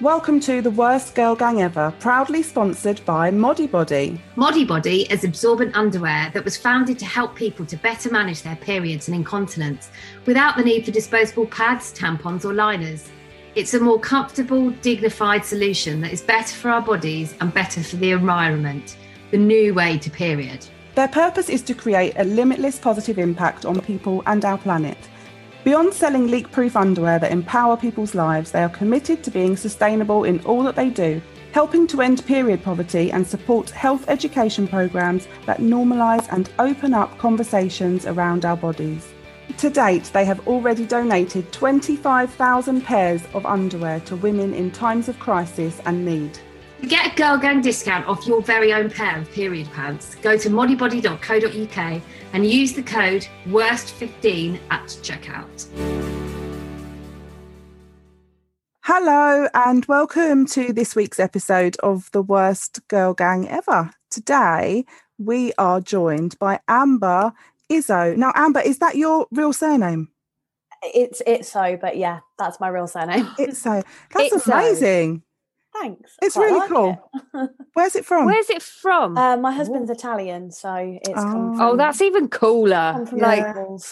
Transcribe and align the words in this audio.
Welcome 0.00 0.40
to 0.40 0.62
the 0.62 0.70
Worst 0.70 1.14
Girl 1.14 1.36
Gang 1.36 1.60
Ever, 1.60 1.92
proudly 2.00 2.42
sponsored 2.42 3.04
by 3.04 3.30
Modibodi. 3.30 4.18
Modibodi 4.34 5.06
is 5.12 5.24
absorbent 5.24 5.76
underwear 5.76 6.30
that 6.32 6.42
was 6.42 6.56
founded 6.56 6.98
to 7.00 7.04
help 7.04 7.34
people 7.34 7.66
to 7.66 7.76
better 7.76 8.10
manage 8.10 8.40
their 8.40 8.56
periods 8.56 9.08
and 9.08 9.14
incontinence 9.14 9.90
without 10.24 10.56
the 10.56 10.64
need 10.64 10.86
for 10.86 10.90
disposable 10.90 11.44
pads, 11.48 11.92
tampons, 11.92 12.46
or 12.46 12.54
liners. 12.54 13.10
It's 13.54 13.74
a 13.74 13.80
more 13.80 14.00
comfortable, 14.00 14.70
dignified 14.70 15.44
solution 15.44 16.00
that 16.00 16.14
is 16.14 16.22
better 16.22 16.56
for 16.56 16.70
our 16.70 16.80
bodies 16.80 17.34
and 17.42 17.52
better 17.52 17.82
for 17.82 17.96
the 17.96 18.12
environment. 18.12 18.96
The 19.32 19.36
new 19.36 19.74
way 19.74 19.98
to 19.98 20.10
period. 20.10 20.66
Their 20.94 21.08
purpose 21.08 21.50
is 21.50 21.60
to 21.64 21.74
create 21.74 22.14
a 22.16 22.24
limitless 22.24 22.78
positive 22.78 23.18
impact 23.18 23.66
on 23.66 23.78
people 23.82 24.22
and 24.24 24.46
our 24.46 24.56
planet. 24.56 24.96
Beyond 25.62 25.92
selling 25.92 26.28
leak 26.28 26.50
proof 26.50 26.74
underwear 26.74 27.18
that 27.18 27.32
empower 27.32 27.76
people's 27.76 28.14
lives, 28.14 28.50
they 28.50 28.62
are 28.62 28.70
committed 28.70 29.22
to 29.22 29.30
being 29.30 29.58
sustainable 29.58 30.24
in 30.24 30.40
all 30.46 30.62
that 30.62 30.74
they 30.74 30.88
do, 30.88 31.20
helping 31.52 31.86
to 31.88 32.00
end 32.00 32.24
period 32.24 32.62
poverty 32.62 33.12
and 33.12 33.26
support 33.26 33.68
health 33.68 34.06
education 34.08 34.66
programs 34.66 35.28
that 35.44 35.58
normalise 35.58 36.26
and 36.32 36.48
open 36.58 36.94
up 36.94 37.18
conversations 37.18 38.06
around 38.06 38.46
our 38.46 38.56
bodies. 38.56 39.12
To 39.58 39.68
date, 39.68 40.04
they 40.14 40.24
have 40.24 40.48
already 40.48 40.86
donated 40.86 41.52
25,000 41.52 42.80
pairs 42.80 43.22
of 43.34 43.44
underwear 43.44 44.00
to 44.00 44.16
women 44.16 44.54
in 44.54 44.70
times 44.70 45.10
of 45.10 45.18
crisis 45.18 45.78
and 45.84 46.06
need. 46.06 46.38
To 46.80 46.86
get 46.86 47.12
a 47.12 47.14
Girl 47.14 47.36
Gang 47.36 47.60
discount 47.60 48.06
off 48.06 48.26
your 48.26 48.40
very 48.40 48.72
own 48.72 48.88
pair 48.88 49.18
of 49.18 49.30
period 49.32 49.70
pants, 49.72 50.14
go 50.22 50.38
to 50.38 50.48
modibodi.co.uk 50.48 52.02
and 52.32 52.46
use 52.46 52.72
the 52.72 52.82
code 52.82 53.26
WORST15 53.48 54.58
at 54.70 54.86
checkout. 54.86 55.66
Hello, 58.84 59.46
and 59.52 59.84
welcome 59.84 60.46
to 60.46 60.72
this 60.72 60.96
week's 60.96 61.20
episode 61.20 61.76
of 61.82 62.10
the 62.12 62.22
Worst 62.22 62.80
Girl 62.88 63.12
Gang 63.12 63.46
Ever. 63.46 63.90
Today, 64.10 64.86
we 65.18 65.52
are 65.58 65.82
joined 65.82 66.38
by 66.38 66.60
Amber 66.66 67.34
Izzo. 67.70 68.16
Now, 68.16 68.32
Amber, 68.34 68.60
is 68.60 68.78
that 68.78 68.96
your 68.96 69.26
real 69.30 69.52
surname? 69.52 70.08
It's 70.82 71.20
it's 71.26 71.52
so, 71.52 71.76
but 71.78 71.98
yeah, 71.98 72.20
that's 72.38 72.58
my 72.58 72.68
real 72.68 72.86
surname. 72.86 73.28
It's 73.38 73.58
so. 73.62 73.82
That's 74.14 74.32
It's 74.32 74.44
so. 74.44 75.20
Amazing. 75.74 75.96
Thanks. 75.96 76.16
It's 76.22 76.36
really 76.36 76.58
like 76.58 76.68
cool. 76.68 77.10
it. 77.34 77.50
Where's 77.74 77.94
it 77.96 78.04
from? 78.04 78.26
Where's 78.26 78.50
it 78.50 78.62
from? 78.62 79.16
Uh, 79.16 79.36
my 79.36 79.52
husband's 79.52 79.90
Italian, 79.90 80.50
so 80.50 80.74
it's 80.74 81.08
come 81.14 81.50
Oh. 81.52 81.56
from, 81.56 81.60
oh, 81.60 81.76
that's 81.76 82.00
even 82.02 82.28
cooler. 82.28 83.04
come 83.08 83.18
Like, 83.18 83.44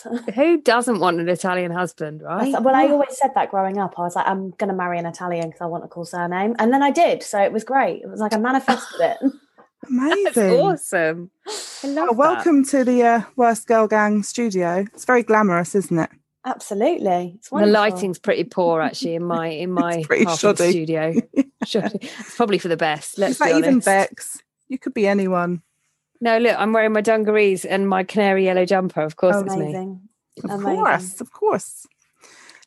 who 0.35 0.61
doesn't 0.61 1.01
want 1.01 1.21
an 1.21 1.29
Italian 1.29 1.71
husband, 1.73 2.23
right? 2.23 2.53
thought- 2.53 2.63
well, 2.65 2.75
I 2.75 2.89
always 2.89 3.17
said 3.17 3.31
that 3.35 3.51
growing 3.51 3.79
up. 3.79 3.95
I 3.99 4.03
was 4.03 4.17
like, 4.17 4.27
I'm 4.27 4.51
going 4.51 4.69
to 4.71 4.75
marry 4.77 4.99
an 4.99 5.07
Italian 5.07 5.47
because 5.49 5.61
I 5.61 5.67
want 5.67 5.85
a 5.85 5.89
cool 5.89 6.05
surname, 6.05 6.57
and 6.59 6.73
then 6.73 6.83
I 6.83 6.91
did. 6.91 7.23
So 7.23 7.39
it 7.41 7.53
was 7.53 7.65
great. 7.65 8.03
It 8.03 8.09
was 8.11 8.21
like 8.21 8.33
I 8.35 8.39
manifested 8.39 9.01
it. 9.01 9.19
Amazing. 9.89 10.25
That's 10.25 10.39
awesome. 10.39 11.31
I 11.85 11.87
love 11.87 11.95
Well, 11.95 12.07
that. 12.07 12.17
welcome 12.17 12.65
to 12.67 12.85
the 12.85 13.03
uh, 13.05 13.23
Worst 13.37 13.67
Girl 13.69 13.87
Gang 13.87 14.23
studio. 14.25 14.85
It's 14.93 15.05
very 15.05 15.23
glamorous, 15.23 15.75
isn't 15.77 15.99
it? 15.99 16.11
Absolutely, 16.49 17.33
it's 17.37 17.51
The 17.51 17.67
lighting's 17.67 18.19
pretty 18.19 18.45
poor 18.45 18.81
actually 18.81 19.15
in 19.17 19.25
my 19.25 19.49
in 19.49 19.71
my 19.71 20.03
half 20.25 20.39
studio. 20.39 21.15
Shoddy. 21.67 21.99
It's 22.01 22.37
probably 22.37 22.57
for 22.59 22.69
the 22.69 22.77
best. 22.77 23.19
Let's 23.19 23.39
like 23.39 23.53
be 23.53 23.59
even. 23.59 23.81
Bex. 23.81 24.43
You 24.69 24.79
could 24.79 24.95
be 24.95 25.07
anyone. 25.07 25.63
No, 26.23 26.39
look, 26.39 26.57
I'm 26.59 26.73
wearing 26.73 26.93
my 26.95 27.03
dungarees 27.03 27.67
and 27.67 27.87
my 27.87 28.03
canary 28.03 28.45
yellow 28.47 28.65
jumper. 28.65 29.03
Of 29.03 29.17
course, 29.17 29.37
it's 29.45 29.55
me. 29.57 29.75
Of 30.43 30.51
Amazing. 30.51 30.77
course, 30.77 31.21
of 31.21 31.33
course. 31.33 31.87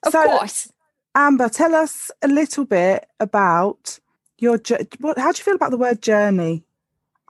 Of 0.04 0.12
So, 0.12 0.24
course. 0.26 0.72
Amber, 1.16 1.50
tell 1.50 1.74
us 1.74 2.12
a 2.22 2.28
little 2.28 2.66
bit 2.66 3.08
about 3.20 4.00
your 4.38 4.60
what. 5.00 5.18
How 5.18 5.32
do 5.32 5.40
you 5.40 5.44
feel 5.44 5.56
about 5.56 5.72
the 5.72 5.78
word 5.78 6.02
journey? 6.04 6.64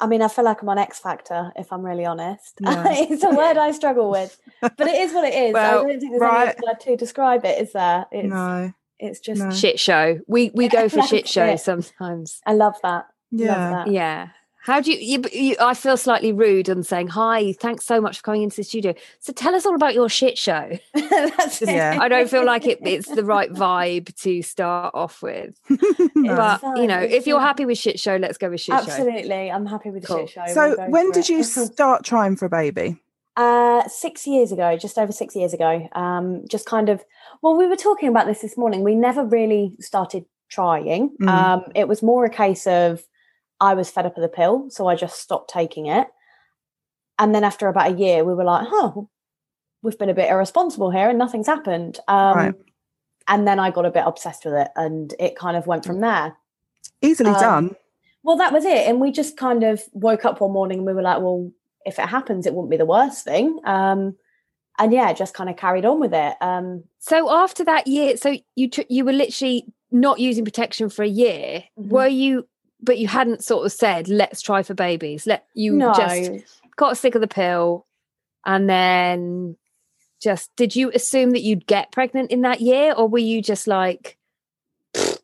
I 0.01 0.07
mean, 0.07 0.21
I 0.23 0.27
feel 0.27 0.43
like 0.43 0.61
I'm 0.63 0.69
on 0.69 0.79
X 0.79 0.99
Factor, 0.99 1.51
if 1.55 1.71
I'm 1.71 1.83
really 1.85 2.05
honest. 2.05 2.57
Yeah. 2.61 2.85
it's 2.89 3.23
a 3.23 3.29
word 3.29 3.57
I 3.57 3.71
struggle 3.71 4.09
with, 4.09 4.37
but 4.61 4.81
it 4.81 4.95
is 4.95 5.13
what 5.13 5.25
it 5.25 5.33
is. 5.35 5.53
Well, 5.53 5.79
I 5.79 5.83
don't 5.83 5.99
think 5.99 6.11
there's 6.11 6.21
right. 6.21 6.47
any 6.47 6.67
word 6.67 6.79
to 6.81 6.95
describe 6.97 7.45
it. 7.45 7.61
Is 7.61 7.73
there? 7.73 8.05
It's, 8.11 8.27
no, 8.27 8.73
it's 8.99 9.19
just. 9.19 9.41
no. 9.41 9.51
Shit 9.51 9.79
show. 9.79 10.19
We 10.27 10.51
we 10.55 10.67
go 10.79 10.89
for 10.89 11.03
shit 11.03 11.23
That's 11.23 11.31
shows 11.31 11.59
it. 11.59 11.63
sometimes. 11.63 12.41
I 12.45 12.53
love 12.53 12.75
that. 12.83 13.05
yeah, 13.31 13.47
Love 13.47 13.85
that. 13.85 13.91
Yeah. 13.93 14.27
How 14.63 14.79
do 14.79 14.91
you, 14.91 14.97
you, 14.99 15.23
you? 15.31 15.55
I 15.59 15.73
feel 15.73 15.97
slightly 15.97 16.31
rude 16.31 16.69
on 16.69 16.83
saying 16.83 17.07
hi. 17.07 17.53
Thanks 17.53 17.83
so 17.83 17.99
much 17.99 18.17
for 18.17 18.23
coming 18.23 18.43
into 18.43 18.57
the 18.57 18.63
studio. 18.63 18.93
So 19.19 19.33
tell 19.33 19.55
us 19.55 19.65
all 19.65 19.73
about 19.73 19.95
your 19.95 20.07
shit 20.07 20.37
show. 20.37 20.77
That's. 20.93 21.61
Yeah. 21.61 21.97
I 21.99 22.07
don't 22.07 22.29
feel 22.29 22.45
like 22.45 22.67
it, 22.67 22.77
it's 22.83 23.09
the 23.09 23.23
right 23.23 23.51
vibe 23.51 24.15
to 24.21 24.41
start 24.43 24.93
off 24.93 25.21
with. 25.21 25.59
But 26.13 26.59
fine, 26.59 26.77
you 26.77 26.87
know, 26.87 26.99
if 26.99 27.25
you're 27.25 27.39
happy 27.39 27.65
with 27.65 27.77
shit 27.77 27.99
show, 27.99 28.15
let's 28.15 28.37
go 28.37 28.49
with 28.49 28.61
shit 28.61 28.75
show. 28.75 28.81
Absolutely, 28.81 29.51
I'm 29.51 29.65
happy 29.65 29.89
with 29.89 30.03
the 30.03 30.07
Cool. 30.07 30.27
shit 30.27 30.29
show. 30.29 30.53
so 30.53 30.75
We'll 30.77 30.91
when 30.91 31.07
for 31.07 31.13
did 31.13 31.29
you 31.29 31.43
start 31.43 32.05
trying 32.05 32.35
for 32.35 32.45
a 32.45 32.49
baby? 32.49 32.97
Uh, 33.35 33.87
six 33.87 34.27
years 34.27 34.51
ago, 34.51 34.77
just 34.77 34.97
over 34.97 35.11
six 35.11 35.35
years 35.35 35.53
ago. 35.53 35.89
Um, 35.93 36.43
just 36.47 36.65
kind 36.67 36.89
of. 36.89 37.03
Well, 37.41 37.57
we 37.57 37.65
were 37.65 37.75
talking 37.75 38.07
about 38.07 38.27
this 38.27 38.41
this 38.41 38.57
morning. 38.57 38.83
We 38.83 38.93
never 38.93 39.25
really 39.25 39.73
started 39.79 40.25
trying. 40.49 41.15
Mm. 41.21 41.27
Um, 41.27 41.63
it 41.75 41.87
was 41.87 42.03
more 42.03 42.23
a 42.25 42.29
case 42.29 42.67
of 42.67 43.03
I 43.61 43.73
was 43.75 43.89
fed 43.89 44.05
up 44.05 44.17
of 44.17 44.21
the 44.21 44.27
pill, 44.27 44.69
so 44.69 44.87
I 44.87 44.95
just 44.95 45.19
stopped 45.21 45.49
taking 45.49 45.85
it. 45.85 46.07
And 47.19 47.33
then 47.33 47.43
after 47.43 47.67
about 47.67 47.91
a 47.91 47.95
year, 47.95 48.25
we 48.25 48.33
were 48.33 48.43
like, 48.43 48.67
"Huh, 48.69 48.91
we've 49.83 49.97
been 49.97 50.09
a 50.09 50.13
bit 50.13 50.29
irresponsible 50.29 50.89
here, 50.91 51.07
and 51.09 51.17
nothing's 51.19 51.47
happened." 51.47 51.99
Um, 52.07 52.37
Right. 52.37 52.55
And 53.27 53.47
then 53.47 53.59
I 53.59 53.69
got 53.69 53.85
a 53.85 53.91
bit 53.91 54.03
obsessed 54.05 54.43
with 54.45 54.55
it, 54.55 54.69
and 54.75 55.13
it 55.19 55.35
kind 55.37 55.55
of 55.55 55.67
went 55.67 55.85
from 55.85 55.99
there. 56.01 56.35
Easily 57.01 57.29
Um, 57.29 57.39
done. 57.39 57.75
Well, 58.23 58.35
that 58.37 58.51
was 58.51 58.65
it. 58.65 58.87
And 58.87 58.99
we 58.99 59.11
just 59.11 59.37
kind 59.37 59.63
of 59.63 59.83
woke 59.93 60.25
up 60.25 60.41
one 60.41 60.51
morning 60.51 60.79
and 60.79 60.87
we 60.87 60.93
were 60.93 61.01
like, 61.01 61.19
well, 61.21 61.51
if 61.85 61.97
it 61.97 62.07
happens, 62.07 62.45
it 62.45 62.53
wouldn't 62.53 62.69
be 62.69 62.77
the 62.77 62.85
worst 62.85 63.23
thing. 63.23 63.59
Um, 63.63 64.15
and 64.77 64.91
yeah, 64.93 65.11
just 65.13 65.33
kind 65.33 65.49
of 65.49 65.55
carried 65.57 65.85
on 65.85 65.99
with 65.99 66.13
it. 66.13 66.35
Um, 66.41 66.83
So 66.99 67.31
after 67.31 67.63
that 67.65 67.87
year, 67.87 68.17
so 68.17 68.35
you 68.55 68.69
took 68.69 68.85
you 68.89 69.05
were 69.05 69.13
literally 69.13 69.65
not 69.91 70.19
using 70.19 70.45
protection 70.45 70.89
for 70.89 71.03
a 71.03 71.07
year. 71.07 71.63
Mhm. 71.79 71.89
Were 71.89 72.07
you? 72.07 72.47
But 72.81 72.97
you 72.97 73.07
hadn't 73.07 73.43
sort 73.43 73.65
of 73.65 73.71
said, 73.71 74.07
"Let's 74.07 74.41
try 74.41 74.63
for 74.63 74.73
babies." 74.73 75.27
Let 75.27 75.45
you 75.53 75.73
no, 75.73 75.93
just 75.93 76.31
got 76.75 76.97
sick 76.97 77.15
of 77.15 77.21
the 77.21 77.27
pill, 77.27 77.85
and 78.45 78.69
then 78.69 79.57
just 80.21 80.55
did 80.55 80.75
you 80.75 80.91
assume 80.93 81.31
that 81.31 81.41
you'd 81.41 81.67
get 81.67 81.91
pregnant 81.91 82.31
in 82.31 82.41
that 82.41 82.61
year, 82.61 82.93
or 82.93 83.07
were 83.07 83.19
you 83.19 83.41
just 83.41 83.67
like, 83.67 84.17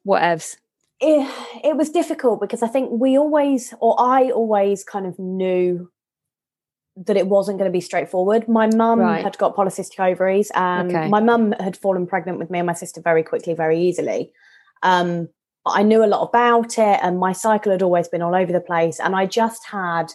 whatevs? 0.05 0.57
it, 0.99 1.61
it 1.63 1.77
was 1.77 1.89
difficult 1.89 2.39
because 2.41 2.63
I 2.63 2.67
think 2.67 2.89
we 2.91 3.17
always, 3.17 3.73
or 3.79 3.95
I 3.99 4.31
always 4.31 4.83
kind 4.83 5.05
of 5.05 5.19
knew 5.19 5.91
that 7.05 7.17
it 7.17 7.27
wasn't 7.27 7.59
going 7.59 7.69
to 7.69 7.73
be 7.73 7.81
straightforward. 7.81 8.47
My 8.47 8.67
mum 8.67 8.99
Right. 8.99 9.23
had 9.23 9.37
got 9.37 9.55
polycystic 9.55 9.99
ovaries 9.99 10.51
and 10.55 10.89
Okay. 10.89 11.07
my 11.07 11.19
mum 11.19 11.53
had 11.59 11.77
fallen 11.77 12.07
pregnant 12.07 12.39
with 12.39 12.49
me 12.49 12.57
and 12.57 12.65
my 12.65 12.73
sister 12.73 13.01
very 13.01 13.21
quickly, 13.21 13.53
very 13.53 13.79
easily. 13.79 14.33
Um, 14.81 15.29
but 15.65 15.71
I 15.71 15.83
knew 15.83 16.03
a 16.03 16.07
lot 16.07 16.27
about 16.27 16.77
it 16.77 16.99
and 17.03 17.19
my 17.19 17.33
cycle 17.33 17.71
had 17.71 17.81
always 17.83 18.07
been 18.07 18.21
all 18.21 18.35
over 18.35 18.51
the 18.51 18.61
place. 18.61 18.99
And 18.99 19.15
I 19.15 19.25
just 19.25 19.65
had 19.65 20.13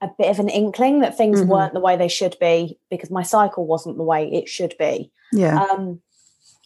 a 0.00 0.08
bit 0.18 0.30
of 0.30 0.38
an 0.38 0.48
inkling 0.48 1.00
that 1.00 1.16
things 1.16 1.40
Mhm. 1.42 1.46
weren't 1.48 1.74
the 1.74 1.80
way 1.80 1.96
they 1.96 2.08
should 2.08 2.36
be 2.40 2.78
because 2.90 3.10
my 3.10 3.22
cycle 3.22 3.66
wasn't 3.66 3.96
the 3.96 4.02
way 4.02 4.30
it 4.32 4.48
should 4.48 4.74
be. 4.78 5.10
Yeah. 5.32 5.62
Um, 5.62 6.00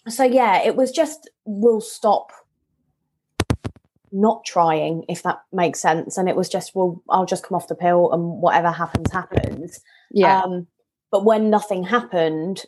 so 0.08 0.24
yeah, 0.24 0.62
it 0.62 0.76
was 0.76 0.90
just 0.90 1.28
we'll 1.44 1.80
stop 1.80 2.30
not 4.12 4.44
trying 4.44 5.04
if 5.08 5.22
that 5.22 5.40
makes 5.52 5.80
sense. 5.80 6.16
And 6.16 6.28
it 6.28 6.36
was 6.36 6.48
just 6.48 6.74
well, 6.74 7.02
I'll 7.10 7.26
just 7.26 7.44
come 7.44 7.56
off 7.56 7.68
the 7.68 7.74
pill 7.74 8.12
and 8.12 8.40
whatever 8.40 8.70
happens, 8.70 9.10
happens. 9.12 9.80
Yeah, 10.10 10.42
Um, 10.42 10.66
but 11.10 11.24
when 11.24 11.50
nothing 11.50 11.82
happened, 11.84 12.64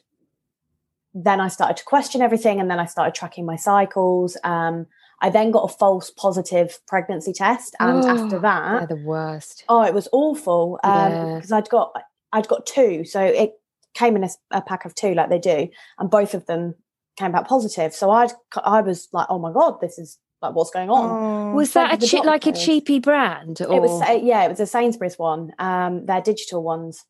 then 1.14 1.40
I 1.40 1.48
started 1.48 1.76
to 1.78 1.84
question 1.84 2.20
everything, 2.20 2.60
and 2.60 2.70
then 2.70 2.78
I 2.78 2.84
started 2.86 3.14
tracking 3.14 3.46
my 3.46 3.56
cycles. 3.56 4.36
Um, 4.44 4.86
I 5.20 5.30
then 5.30 5.50
got 5.50 5.64
a 5.70 5.76
false 5.76 6.10
positive 6.10 6.78
pregnancy 6.86 7.32
test, 7.32 7.74
and 7.80 8.04
after 8.04 8.28
they're 8.28 8.40
that, 8.40 8.88
the 8.88 8.96
worst. 8.96 9.64
oh, 9.68 9.82
it 9.82 9.92
was 9.94 10.08
awful 10.12 10.78
Yeah. 10.84 11.34
because 11.36 11.52
I'd 11.52 11.68
got 11.68 11.92
I'd 12.32 12.46
got 12.48 12.66
two, 12.66 13.04
so 13.04 13.20
it 13.22 13.52
came 13.94 14.14
in 14.16 14.28
a 14.52 14.62
pack 14.62 14.84
of 14.84 14.94
two, 14.94 15.14
like 15.14 15.28
they 15.30 15.38
do, 15.38 15.68
and 15.98 16.08
both 16.10 16.34
of 16.34 16.46
them 16.46 16.74
came 17.16 17.32
back 17.32 17.48
positive. 17.48 17.92
So 17.94 18.10
I'd 18.10 18.32
I 18.62 18.80
was 18.80 19.08
like, 19.12 19.26
oh 19.28 19.38
my 19.38 19.52
god, 19.52 19.80
this 19.80 19.98
is 19.98 20.18
like 20.40 20.54
what's 20.54 20.70
going 20.70 20.88
on. 20.88 21.50
Oh. 21.50 21.54
Was 21.54 21.72
that 21.72 22.00
a 22.00 22.06
che- 22.06 22.22
like 22.22 22.46
a 22.46 22.52
cheapy 22.52 23.00
brand? 23.00 23.60
Or 23.60 23.74
It 23.74 23.80
was 23.82 24.00
yeah, 24.22 24.44
it 24.44 24.48
was 24.50 24.60
a 24.60 24.66
Sainsbury's 24.66 25.18
one. 25.18 25.52
Um, 25.58 26.06
their 26.06 26.20
digital 26.20 26.62
ones. 26.62 27.04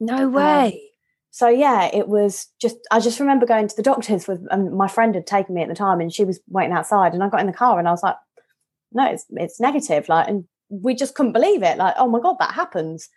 no 0.00 0.28
way. 0.28 0.90
So 1.34 1.48
yeah, 1.48 1.90
it 1.92 2.06
was 2.06 2.46
just. 2.60 2.76
I 2.92 3.00
just 3.00 3.18
remember 3.18 3.44
going 3.44 3.66
to 3.66 3.74
the 3.74 3.82
doctors 3.82 4.28
with, 4.28 4.46
and 4.52 4.72
my 4.72 4.86
friend 4.86 5.16
had 5.16 5.26
taken 5.26 5.56
me 5.56 5.62
at 5.62 5.68
the 5.68 5.74
time, 5.74 6.00
and 6.00 6.12
she 6.12 6.24
was 6.24 6.38
waiting 6.46 6.72
outside, 6.72 7.12
and 7.12 7.24
I 7.24 7.28
got 7.28 7.40
in 7.40 7.48
the 7.48 7.52
car, 7.52 7.76
and 7.76 7.88
I 7.88 7.90
was 7.90 8.04
like, 8.04 8.14
"No, 8.92 9.10
it's 9.10 9.26
it's 9.30 9.58
negative." 9.58 10.08
Like, 10.08 10.28
and 10.28 10.44
we 10.68 10.94
just 10.94 11.16
couldn't 11.16 11.32
believe 11.32 11.64
it. 11.64 11.76
Like, 11.76 11.96
oh 11.98 12.06
my 12.06 12.20
god, 12.20 12.36
that 12.38 12.54
happens. 12.54 13.08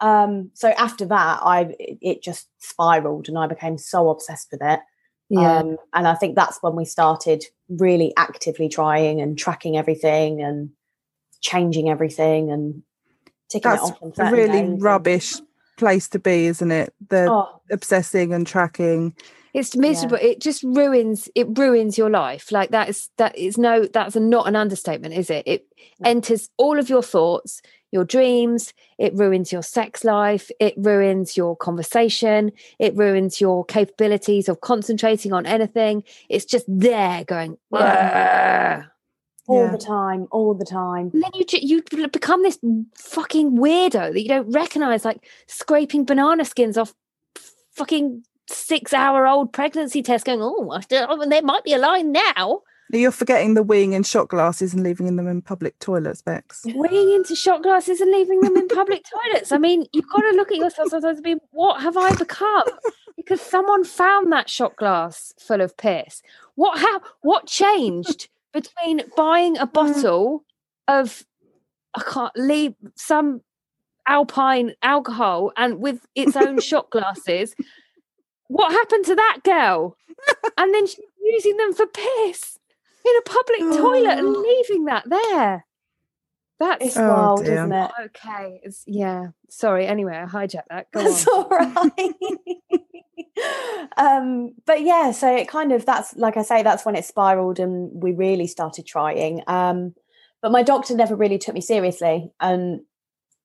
Um, 0.00 0.52
so 0.54 0.70
after 0.70 1.04
that, 1.04 1.40
I 1.42 1.74
it, 1.78 1.98
it 2.00 2.22
just 2.22 2.48
spiraled, 2.60 3.28
and 3.28 3.36
I 3.36 3.46
became 3.46 3.76
so 3.76 4.08
obsessed 4.08 4.48
with 4.50 4.62
it. 4.62 4.80
yeah. 5.28 5.58
Um, 5.58 5.76
and 5.92 6.08
I 6.08 6.14
think 6.14 6.34
that's 6.34 6.62
when 6.62 6.76
we 6.76 6.86
started 6.86 7.44
really 7.68 8.14
actively 8.16 8.70
trying 8.70 9.20
and 9.20 9.36
tracking 9.36 9.76
everything 9.76 10.40
and 10.40 10.70
changing 11.42 11.90
everything 11.90 12.50
and 12.50 12.84
ticking 13.50 13.70
That's 13.70 13.90
it 13.90 13.96
off. 14.00 14.18
on 14.18 14.32
really 14.32 14.62
days 14.62 14.80
rubbish 14.80 15.34
place 15.76 16.08
to 16.10 16.18
be, 16.18 16.46
isn't 16.46 16.70
it? 16.70 16.94
The 17.08 17.30
Oh, 17.30 17.60
obsessing 17.70 18.32
and 18.32 18.46
tracking. 18.46 19.14
It's 19.54 19.74
miserable. 19.74 20.18
It 20.20 20.40
just 20.40 20.62
ruins 20.64 21.28
it 21.34 21.46
ruins 21.58 21.96
your 21.96 22.10
life. 22.10 22.52
Like 22.52 22.70
that 22.70 22.90
is 22.90 23.08
that 23.16 23.36
is 23.38 23.56
no 23.56 23.86
that's 23.86 24.14
a, 24.14 24.20
not 24.20 24.46
an 24.48 24.56
understatement, 24.56 25.14
is 25.14 25.30
it? 25.30 25.44
It 25.46 25.66
No. 25.98 26.10
enters 26.10 26.50
all 26.58 26.78
of 26.78 26.90
your 26.90 27.02
thoughts, 27.02 27.62
your 27.90 28.04
dreams, 28.04 28.74
it 28.98 29.14
ruins 29.14 29.52
your 29.52 29.62
sex 29.62 30.04
life, 30.04 30.50
it 30.60 30.74
ruins 30.76 31.36
your 31.38 31.56
conversation, 31.56 32.52
it 32.78 32.94
ruins 32.96 33.40
your 33.40 33.64
capabilities 33.64 34.48
of 34.50 34.60
concentrating 34.60 35.32
on 35.32 35.46
anything. 35.46 36.04
It's 36.28 36.44
just 36.44 36.66
there 36.68 37.24
going 37.24 37.56
Yeah. 37.70 38.84
All 39.48 39.64
Yeah. 39.66 39.72
the 39.72 39.78
time, 39.78 40.26
all 40.30 40.54
the 40.54 40.64
time. 40.64 41.10
and 41.14 41.22
then 41.22 41.30
you 41.34 41.44
you 41.92 42.08
become 42.08 42.42
this 42.42 42.58
fucking 42.96 43.56
weirdo 43.58 44.12
that 44.12 44.22
you 44.22 44.28
don't 44.28 44.50
recognize 44.50 45.04
like 45.04 45.24
scraping 45.46 46.04
banana 46.04 46.44
skins 46.44 46.76
off 46.76 46.94
fucking 47.72 48.24
6 48.48 48.92
hour 48.92 49.26
old 49.26 49.52
pregnancy 49.52 50.02
test 50.02 50.24
going 50.24 50.40
oh 50.42 50.80
there 50.88 51.42
might 51.42 51.64
be 51.64 51.72
a 51.74 51.78
line 51.78 52.12
now 52.12 52.62
You're 52.92 53.10
forgetting 53.10 53.54
the 53.54 53.64
weeing 53.64 53.92
in 53.92 54.02
shot 54.04 54.28
glasses 54.28 54.72
and 54.74 54.82
leaving 54.82 55.14
them 55.16 55.26
in 55.28 55.42
public 55.42 55.78
toilets, 55.80 56.22
Bex. 56.22 56.62
weighing 56.74 57.10
into 57.12 57.34
shot 57.34 57.62
glasses 57.62 58.00
and 58.00 58.10
leaving 58.12 58.40
them 58.40 58.56
in 58.56 58.68
public 58.68 59.02
toilets. 59.14 59.50
I 59.52 59.58
mean, 59.58 59.86
you've 59.92 60.08
got 60.08 60.20
to 60.22 60.30
look 60.36 60.52
at 60.52 60.58
yourself 60.58 60.90
sometimes 60.90 61.18
and 61.18 61.24
be, 61.24 61.36
what 61.50 61.82
have 61.82 61.96
I 61.96 62.14
become? 62.14 62.68
Because 63.16 63.40
someone 63.40 63.82
found 63.84 64.30
that 64.32 64.48
shot 64.48 64.76
glass 64.76 65.34
full 65.38 65.60
of 65.60 65.76
piss. 65.76 66.22
What 66.54 66.78
how 66.78 67.00
what 67.22 67.46
changed 67.46 68.28
between 68.56 69.02
buying 69.16 69.58
a 69.58 69.66
mm. 69.66 69.72
bottle 69.72 70.44
of 70.88 71.24
I 71.94 72.02
can't 72.02 72.36
leave 72.36 72.74
some 72.94 73.42
alpine 74.08 74.72
alcohol 74.82 75.52
and 75.56 75.78
with 75.78 76.00
its 76.14 76.36
own 76.36 76.60
shot 76.68 76.90
glasses? 76.90 77.54
What 78.48 78.72
happened 78.72 79.04
to 79.06 79.14
that 79.14 79.38
girl? 79.44 79.96
And 80.58 80.72
then 80.72 80.86
she's 80.86 81.04
using 81.22 81.58
them 81.58 81.74
for 81.74 81.86
piss 81.86 82.58
in 83.04 83.12
a 83.18 83.22
public 83.22 83.60
toilet 83.78 84.18
and 84.18 84.28
oh. 84.28 84.40
leaving 84.40 84.86
that 84.86 85.04
there. 85.06 85.66
That's 86.58 86.86
It's 86.86 86.96
Oh, 86.96 87.08
wild, 87.08 87.44
dear. 87.44 87.58
isn't 87.58 87.72
it? 87.72 87.90
Okay. 88.06 88.60
It's, 88.62 88.82
yeah. 88.86 89.28
Sorry. 89.50 89.86
Anyway, 89.86 90.16
I 90.16 90.24
hijacked 90.24 90.68
that. 90.70 90.90
Go 90.92 91.02
That's 91.04 91.28
on. 91.28 91.34
all 91.34 91.48
right. 91.50 92.14
um, 93.96 94.52
but 94.66 94.82
yeah, 94.82 95.10
so 95.12 95.34
it 95.34 95.48
kind 95.48 95.72
of 95.72 95.86
that's 95.86 96.14
like 96.16 96.36
I 96.36 96.42
say, 96.42 96.62
that's 96.62 96.84
when 96.84 96.96
it 96.96 97.04
spiraled 97.04 97.58
and 97.58 97.90
we 98.02 98.12
really 98.12 98.46
started 98.46 98.86
trying. 98.86 99.42
Um, 99.46 99.94
but 100.42 100.52
my 100.52 100.62
doctor 100.62 100.94
never 100.94 101.16
really 101.16 101.38
took 101.38 101.54
me 101.54 101.60
seriously, 101.60 102.30
and 102.40 102.80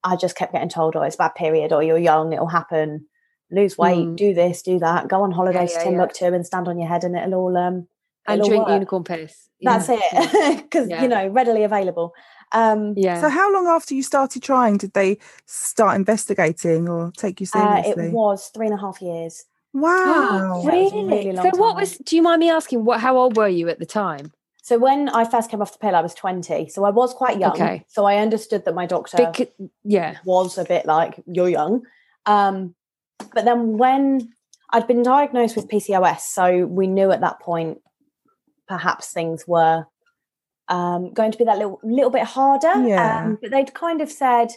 I 0.04 0.16
just 0.16 0.36
kept 0.36 0.54
getting 0.54 0.70
told, 0.70 0.96
"Oh, 0.96 1.02
it's 1.04 1.16
a 1.16 1.18
bad 1.20 1.36
period, 1.36 1.72
or 1.72 1.82
you're 1.84 1.98
young, 1.98 2.34
it'll 2.34 2.48
happen. 2.48 3.08
Lose 3.52 3.78
weight, 3.78 4.08
Mm. 4.08 4.16
do 4.16 4.34
this, 4.34 4.62
do 4.62 4.80
that, 4.80 5.08
go 5.10 5.24
on 5.24 5.32
holiday 5.32 5.68
to 5.68 5.72
yeah, 5.74 5.78
yeah. 5.80 5.84
Timbuktu 5.84 6.26
and 6.26 6.46
stand 6.46 6.68
on 6.68 6.78
your 6.80 6.88
head, 6.88 7.04
and 7.04 7.16
it'll 7.18 7.34
all 7.36 7.58
um, 7.58 7.88
And 8.28 8.40
it'll 8.40 8.48
drink 8.48 8.66
work." 8.68 8.74
unicorn 8.74 9.04
piss. 9.04 9.50
That's 9.62 9.90
Yeah. 9.90 10.00
it, 10.14 10.58
because 10.64 10.90
Yeah. 10.90 11.02
you 11.02 11.08
know, 11.08 11.28
readily 11.28 11.64
available. 11.64 12.14
Um, 12.54 12.94
Yeah. 12.98 13.20
So, 13.22 13.30
how 13.30 13.52
long 13.54 13.68
after 13.68 13.94
you 13.94 14.04
started 14.04 14.42
trying 14.44 14.78
did 14.78 14.94
they 14.94 15.18
start 15.46 15.96
investigating 15.96 16.88
or 16.90 17.12
take 17.18 17.40
you 17.42 17.48
uh, 17.54 17.82
seriously? 17.84 18.08
it 18.08 18.14
was 18.14 18.50
three 18.54 18.68
and 18.68 18.76
a 18.76 18.82
half 18.82 19.02
years. 19.02 19.46
Wow. 19.74 20.62
Yeah, 20.66 20.70
it 20.70 20.94
really? 20.94 21.06
really 21.06 21.36
so 21.36 21.44
long 21.44 21.52
what 21.58 21.76
was 21.76 21.98
do 21.98 22.16
you 22.16 22.22
mind 22.22 22.40
me 22.40 22.50
asking 22.50 22.84
what 22.86 23.00
how 23.00 23.18
old 23.18 23.38
were 23.38 23.48
you 23.48 23.70
at 23.70 23.80
the 23.80 23.86
time? 23.86 24.32
So 24.64 24.78
when 24.78 25.10
I 25.10 25.26
first 25.26 25.50
came 25.50 25.62
off 25.62 25.74
the 25.74 25.80
pill, 25.80 25.96
I 25.96 26.02
was 26.02 26.14
20. 26.14 26.70
So 26.70 26.86
I 26.86 26.92
was 26.92 27.14
quite 27.14 27.40
young. 27.40 27.54
Okay. 27.54 27.84
So 27.88 28.06
I 28.06 28.18
understood 28.18 28.64
that 28.66 28.76
my 28.76 28.86
doctor 28.86 29.18
Bec- 29.18 29.50
yeah. 29.84 30.18
was 30.24 30.58
a 30.58 30.64
bit 30.64 30.86
like, 30.86 31.22
you're 31.26 31.50
young. 31.50 31.82
Um, 32.28 32.76
but 33.34 33.44
then 33.44 33.78
when 33.78 34.34
I'd 34.70 34.88
been 34.88 35.02
diagnosed 35.02 35.56
with 35.56 35.68
PCOS, 35.68 36.20
so 36.22 36.68
we 36.68 36.86
knew 36.86 37.12
at 37.12 37.22
that 37.22 37.40
point 37.40 37.82
perhaps 38.68 39.12
things 39.12 39.48
were 39.48 39.86
um, 40.68 41.12
going 41.12 41.32
to 41.32 41.38
be 41.40 41.44
that 41.44 41.58
little, 41.58 41.80
little 41.84 42.12
bit 42.12 42.24
harder. 42.24 42.88
Yeah. 42.88 43.26
Um, 43.26 43.40
but 43.42 43.50
they'd 43.50 43.74
kind 43.74 44.00
of 44.00 44.12
said 44.12 44.50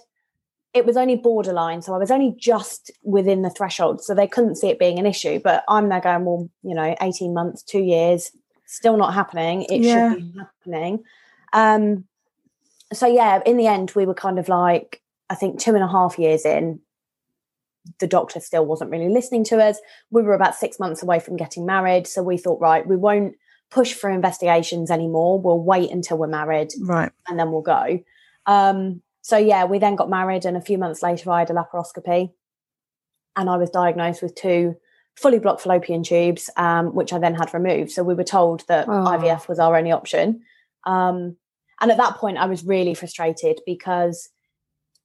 it 0.75 0.85
was 0.85 0.97
only 0.97 1.15
borderline. 1.17 1.81
So 1.83 1.95
I 1.95 1.99
was 1.99 2.11
only 2.11 2.35
just 2.37 2.91
within 3.05 3.43
the 3.43 3.51
threshold. 3.51 4.03
So 4.03 4.13
they 4.15 4.27
couldn't 4.27 4.57
see 4.57 4.69
it 4.69 4.79
being 4.79 4.99
an 4.99 5.07
issue. 5.07 5.39
But 5.43 5.63
I'm 5.69 5.89
there 5.89 6.01
going, 6.01 6.25
well, 6.25 6.51
you 6.63 6.75
know, 6.75 6.95
18 7.01 7.33
months, 7.33 7.63
two 7.63 7.83
years, 7.83 8.33
still 8.67 8.97
not 8.97 9.15
happening. 9.15 9.63
It 9.63 9.83
Yeah. 9.83 10.13
should 10.15 10.33
be 10.33 10.39
happening. 10.39 11.05
Um, 11.53 12.05
so 12.93 13.07
yeah, 13.07 13.41
in 13.47 13.57
the 13.57 13.69
end, 13.69 13.93
we 13.95 14.05
were 14.05 14.15
kind 14.15 14.39
of 14.39 14.49
like, 14.49 15.01
I 15.31 15.37
think 15.37 15.61
two 15.61 15.75
and 15.75 15.83
a 15.85 15.89
half 15.89 16.19
years 16.19 16.45
in, 16.45 16.81
the 18.01 18.07
doctor 18.07 18.41
still 18.41 18.67
wasn't 18.67 18.91
really 18.91 19.09
listening 19.11 19.45
to 19.45 19.63
us. 19.63 19.79
We 20.11 20.23
were 20.23 20.35
about 20.35 20.55
six 20.57 20.81
months 20.81 21.03
away 21.03 21.21
from 21.21 21.37
getting 21.37 21.65
married. 21.67 22.07
So 22.09 22.23
we 22.23 22.37
thought, 22.37 22.61
right, 22.61 22.85
we 22.87 22.97
won't 22.97 23.35
push 23.71 23.93
for 23.93 24.11
investigations 24.11 24.91
anymore. 24.91 25.41
We'll 25.41 25.61
wait 25.61 25.91
until 25.91 26.19
we're 26.19 26.27
married 26.27 26.73
Right. 26.81 27.13
and 27.29 27.39
then 27.39 27.53
we'll 27.53 27.63
go. 27.63 28.01
Um, 28.47 29.03
so 29.25 29.39
yeah, 29.39 29.65
we 29.65 29.79
then 29.79 29.97
got 29.97 30.11
married, 30.11 30.45
and 30.45 30.55
a 30.55 30.61
few 30.61 30.77
months 30.77 31.03
later, 31.03 31.31
I 31.31 31.39
had 31.39 31.51
a 31.51 31.55
laparoscopy, 31.55 32.31
and 33.37 33.49
I 33.49 33.57
was 33.57 33.71
diagnosed 33.71 34.21
with 34.23 34.35
two 34.35 34.77
fully 35.17 35.39
blocked 35.39 35.63
fallopian 35.63 36.03
tubes, 36.03 36.51
um, 36.59 36.95
which 36.95 37.11
I 37.11 37.19
then 37.19 37.35
had 37.35 37.55
removed. 37.55 37.91
So 37.91 38.03
we 38.03 38.13
were 38.13 38.23
told 38.23 38.67
that 38.69 38.87
Oh. 38.87 38.93
IVF 38.93 39.49
was 39.49 39.59
our 39.59 39.77
only 39.77 39.93
option. 39.93 40.43
Um, 40.85 41.39
and 41.81 41.91
at 41.91 41.97
that 41.97 42.17
point, 42.17 42.37
I 42.37 42.45
was 42.45 42.67
really 42.67 42.93
frustrated 42.93 43.63
because 43.65 44.29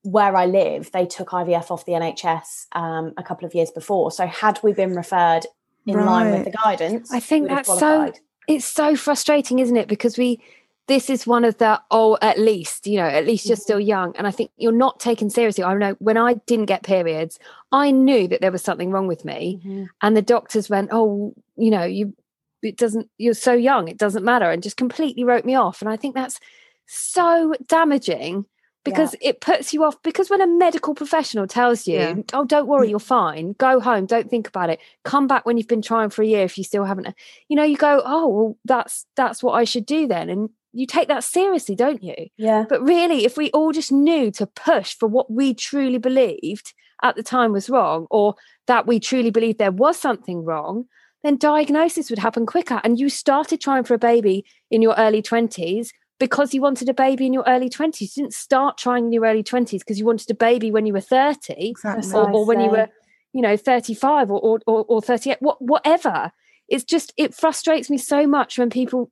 where 0.01 0.35
I 0.35 0.47
live, 0.47 0.91
they 0.91 1.05
took 1.05 1.29
IVF 1.29 1.71
off 1.71 1.85
the 1.85 1.93
NHS 1.93 2.67
um, 2.73 3.13
a 3.15 3.23
couple 3.23 3.45
of 3.47 3.55
years 3.55 3.71
before. 3.71 4.11
So 4.11 4.27
had 4.27 4.59
we 4.61 4.73
been 4.73 4.97
referred 4.97 5.45
in 5.85 5.95
line 5.95 6.33
with 6.33 6.43
the 6.43 6.51
guidance, 6.51 7.13
I 7.13 7.21
think 7.21 7.47
that's 7.47 7.69
so 7.79 8.11
it's 8.49 8.65
so 8.65 8.97
frustrating, 8.97 9.59
isn't 9.59 9.77
it? 9.77 9.87
Because 9.87 10.17
we 10.17 10.41
this 10.89 11.09
is 11.09 11.25
one 11.25 11.45
of 11.45 11.57
the 11.59 11.79
oh, 11.91 12.17
at 12.21 12.37
least, 12.37 12.85
you 12.87 12.97
know, 12.97 13.05
at 13.07 13.25
least 13.25 13.45
you're 13.47 13.55
Mhm. 13.55 13.61
still 13.61 13.79
young. 13.79 14.13
And 14.17 14.27
I 14.27 14.31
think 14.31 14.51
you're 14.57 14.73
not 14.85 14.99
taken 14.99 15.29
seriously. 15.29 15.63
I 15.63 15.73
know 15.75 15.95
when 15.99 16.17
I 16.17 16.33
didn't 16.49 16.65
get 16.65 16.83
periods, 16.83 17.39
I 17.71 17.91
knew 17.91 18.27
that 18.27 18.41
there 18.41 18.51
was 18.51 18.61
something 18.63 18.91
wrong 18.91 19.07
with 19.07 19.23
me. 19.23 19.59
Mhm. 19.65 19.87
and 20.01 20.17
the 20.17 20.21
doctors 20.21 20.69
went 20.69 20.89
oh 20.91 21.33
you 21.55 21.71
know 21.71 21.83
you 21.85 22.13
it 22.61 22.75
doesn't 22.77 23.07
you're 23.17 23.33
so 23.49 23.53
young 23.53 23.87
it 23.87 23.97
doesn't 23.97 24.25
matter 24.25 24.49
and 24.51 24.61
just 24.63 24.75
completely 24.77 25.23
wrote 25.23 25.45
me 25.45 25.55
off 25.55 25.81
and 25.81 25.89
i 25.89 25.95
think 25.95 26.13
that's 26.15 26.39
so 26.87 27.53
damaging 27.67 28.45
because 28.85 29.15
it 29.21 29.39
puts 29.41 29.73
you 29.73 29.83
off 29.83 30.01
because 30.03 30.29
when 30.29 30.41
a 30.41 30.47
medical 30.47 30.95
professional 30.95 31.45
tells 31.47 31.87
you 31.87 31.99
Yeah. 31.99 32.15
oh 32.33 32.45
don't 32.45 32.67
worry 32.67 32.89
you're 32.89 32.99
fine 32.99 33.53
go 33.57 33.79
home 33.79 34.05
don't 34.05 34.29
think 34.29 34.47
about 34.47 34.69
it 34.69 34.79
come 35.03 35.27
back 35.27 35.45
when 35.45 35.57
you've 35.57 35.67
been 35.67 35.81
trying 35.81 36.09
for 36.09 36.21
a 36.23 36.27
year 36.27 36.43
if 36.45 36.57
you 36.57 36.63
still 36.63 36.85
haven't 36.85 37.13
you 37.49 37.55
know 37.55 37.63
you 37.63 37.77
go 37.77 38.01
oh 38.05 38.27
well 38.27 38.57
that's 38.65 39.05
that's 39.15 39.43
what 39.43 39.53
i 39.53 39.63
should 39.63 39.85
do 39.85 40.07
then 40.07 40.29
and 40.29 40.49
you 40.71 40.85
take 40.85 41.07
that 41.07 41.23
seriously 41.23 41.75
don't 41.75 42.03
you 42.03 42.27
Yeah. 42.37 42.65
but 42.69 42.81
really, 42.81 43.25
if 43.25 43.37
we 43.37 43.49
all 43.51 43.71
just 43.71 43.91
knew 43.91 44.31
to 44.31 44.45
push 44.45 44.95
for 44.95 45.07
what 45.07 45.31
we 45.31 45.53
truly 45.53 45.97
believed 45.97 46.73
at 47.01 47.15
the 47.15 47.23
time 47.23 47.51
was 47.53 47.69
wrong, 47.69 48.07
or 48.11 48.35
that 48.67 48.85
we 48.85 48.99
truly 48.99 49.31
believed 49.31 49.57
there 49.57 49.71
was 49.71 49.97
something 49.97 50.43
wrong, 50.43 50.85
then 51.23 51.37
diagnosis 51.37 52.09
would 52.09 52.19
happen 52.19 52.45
quicker. 52.45 52.81
And 52.83 52.99
you 52.99 53.09
started 53.09 53.61
trying 53.61 53.83
for 53.83 53.93
a 53.93 53.99
baby 53.99 54.45
in 54.69 54.81
your 54.81 54.95
early 54.97 55.21
20s 55.21 55.89
because 56.19 56.53
you 56.53 56.61
wanted 56.61 56.89
a 56.89 56.93
baby 56.93 57.25
in 57.25 57.33
your 57.33 57.45
early 57.47 57.69
20s. 57.69 58.01
You 58.01 58.07
didn't 58.13 58.33
start 58.33 58.77
trying 58.77 59.05
in 59.05 59.13
your 59.13 59.25
early 59.25 59.43
20s 59.43 59.79
because 59.79 59.97
you 59.97 60.05
wanted 60.05 60.29
a 60.29 60.35
baby 60.35 60.71
when 60.71 60.85
you 60.85 60.93
were 60.93 61.01
30 61.01 61.53
Exactly. 61.69 62.13
or, 62.13 62.29
or 62.31 62.45
when 62.45 62.59
you 62.59 62.69
were, 62.69 62.89
you 63.33 63.41
know, 63.41 63.55
35 63.55 64.29
or, 64.29 64.39
or, 64.39 64.59
or, 64.67 64.85
or 64.89 65.01
38, 65.01 65.37
what, 65.39 65.61
whatever. 65.61 66.31
It's 66.67 66.83
just, 66.83 67.13
it 67.17 67.33
frustrates 67.33 67.89
me 67.89 67.97
so 67.97 68.27
much 68.27 68.59
when 68.59 68.69
people 68.69 69.09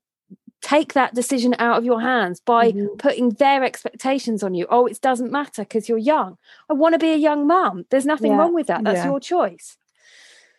take 0.62 0.94
that 0.94 1.14
decision 1.14 1.56
out 1.60 1.78
of 1.78 1.86
your 1.86 2.02
hands 2.02 2.40
by 2.40 2.72
Mhm. 2.72 2.98
putting 2.98 3.30
their 3.32 3.64
expectations 3.64 4.44
on 4.44 4.54
you. 4.54 4.66
Oh, 4.70 4.86
it 4.88 5.00
doesn't 5.02 5.32
matter 5.32 5.62
because 5.64 5.88
you're 5.88 5.98
young. 5.98 6.38
I 6.70 6.74
want 6.74 6.94
to 6.94 7.00
be 7.00 7.12
a 7.14 7.16
young 7.18 7.46
mum. 7.48 7.86
There's 7.90 8.06
nothing 8.06 8.32
Yeah. 8.32 8.38
wrong 8.40 8.54
with 8.54 8.68
that. 8.68 8.84
That's 8.84 9.04
Yeah. 9.04 9.12
your 9.12 9.20
choice. 9.20 9.78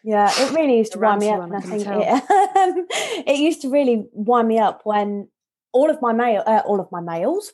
Yeah, 0.04 0.30
it 0.30 0.52
really 0.58 0.78
used 0.78 0.92
to 0.92 0.98
wind 1.00 1.20
me 1.20 1.30
up, 1.30 1.40
one, 1.40 1.52
and 1.52 1.56
I 1.56 1.58
I 1.58 1.78
think 1.78 1.86
it, 1.86 3.26
it 3.28 3.36
used 3.38 3.62
to 3.62 3.68
really 3.70 4.06
wind 4.12 4.48
me 4.48 4.58
up 4.58 4.80
when 4.84 5.28
all 5.72 5.90
of 5.90 6.00
my 6.00 6.12
male, 6.12 6.42
uh, 6.46 6.62
all 6.64 6.80
of 6.80 6.90
my 6.92 7.00
males. 7.00 7.52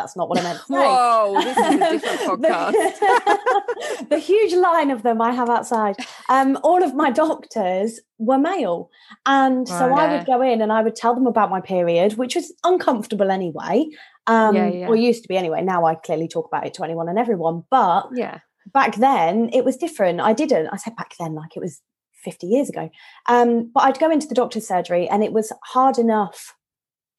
That's 0.00 0.16
not 0.16 0.28
what 0.28 0.38
I 0.38 0.42
meant. 0.42 0.58
To 0.60 0.64
say. 0.66 0.74
Whoa, 0.74 1.40
this 1.44 1.58
is 1.58 1.74
a 1.74 1.90
different 1.92 2.20
podcast. 2.20 4.08
the, 4.08 4.18
huge 4.18 4.54
line 4.54 4.90
of 4.90 5.02
them 5.02 5.20
I 5.20 5.32
have 5.32 5.48
outside. 5.50 5.96
Um, 6.28 6.58
all 6.62 6.82
of 6.82 6.94
my 6.94 7.10
doctors 7.10 8.00
were 8.18 8.38
male, 8.38 8.90
and 9.26 9.68
so 9.68 9.92
I 9.92 10.04
Yeah. 10.06 10.12
would 10.16 10.26
go 10.26 10.40
in 10.42 10.62
and 10.62 10.72
I 10.72 10.82
would 10.82 10.96
tell 10.96 11.14
them 11.14 11.26
about 11.26 11.50
my 11.50 11.60
period, 11.60 12.14
which 12.14 12.34
was 12.34 12.52
uncomfortable 12.64 13.30
anyway. 13.30 13.86
Um, 14.26 14.54
Yeah, 14.56 14.68
yeah. 14.68 14.86
or 14.88 14.96
used 14.96 15.22
to 15.22 15.28
be 15.28 15.36
anyway. 15.36 15.62
Now 15.62 15.84
I 15.84 15.94
clearly 15.96 16.28
talk 16.28 16.46
about 16.46 16.66
it 16.66 16.74
to 16.74 16.84
anyone 16.84 17.08
and 17.08 17.18
everyone, 17.18 17.64
but 17.70 18.08
Yeah. 18.14 18.38
back 18.72 18.96
then 18.96 19.50
it 19.52 19.64
was 19.64 19.76
different. 19.76 20.20
I 20.20 20.32
didn't. 20.32 20.68
I 20.68 20.76
said 20.76 20.96
back 20.96 21.14
then 21.18 21.34
like 21.34 21.56
it 21.56 21.60
was 21.60 21.80
50 22.24 22.46
years 22.46 22.68
ago. 22.68 22.90
Um, 23.28 23.70
but 23.74 23.84
I'd 23.84 23.98
go 23.98 24.10
into 24.10 24.26
the 24.28 24.34
doctor's 24.34 24.68
surgery 24.68 25.08
and 25.08 25.24
it 25.24 25.32
was 25.32 25.52
hard 25.64 25.98
enough 25.98 26.54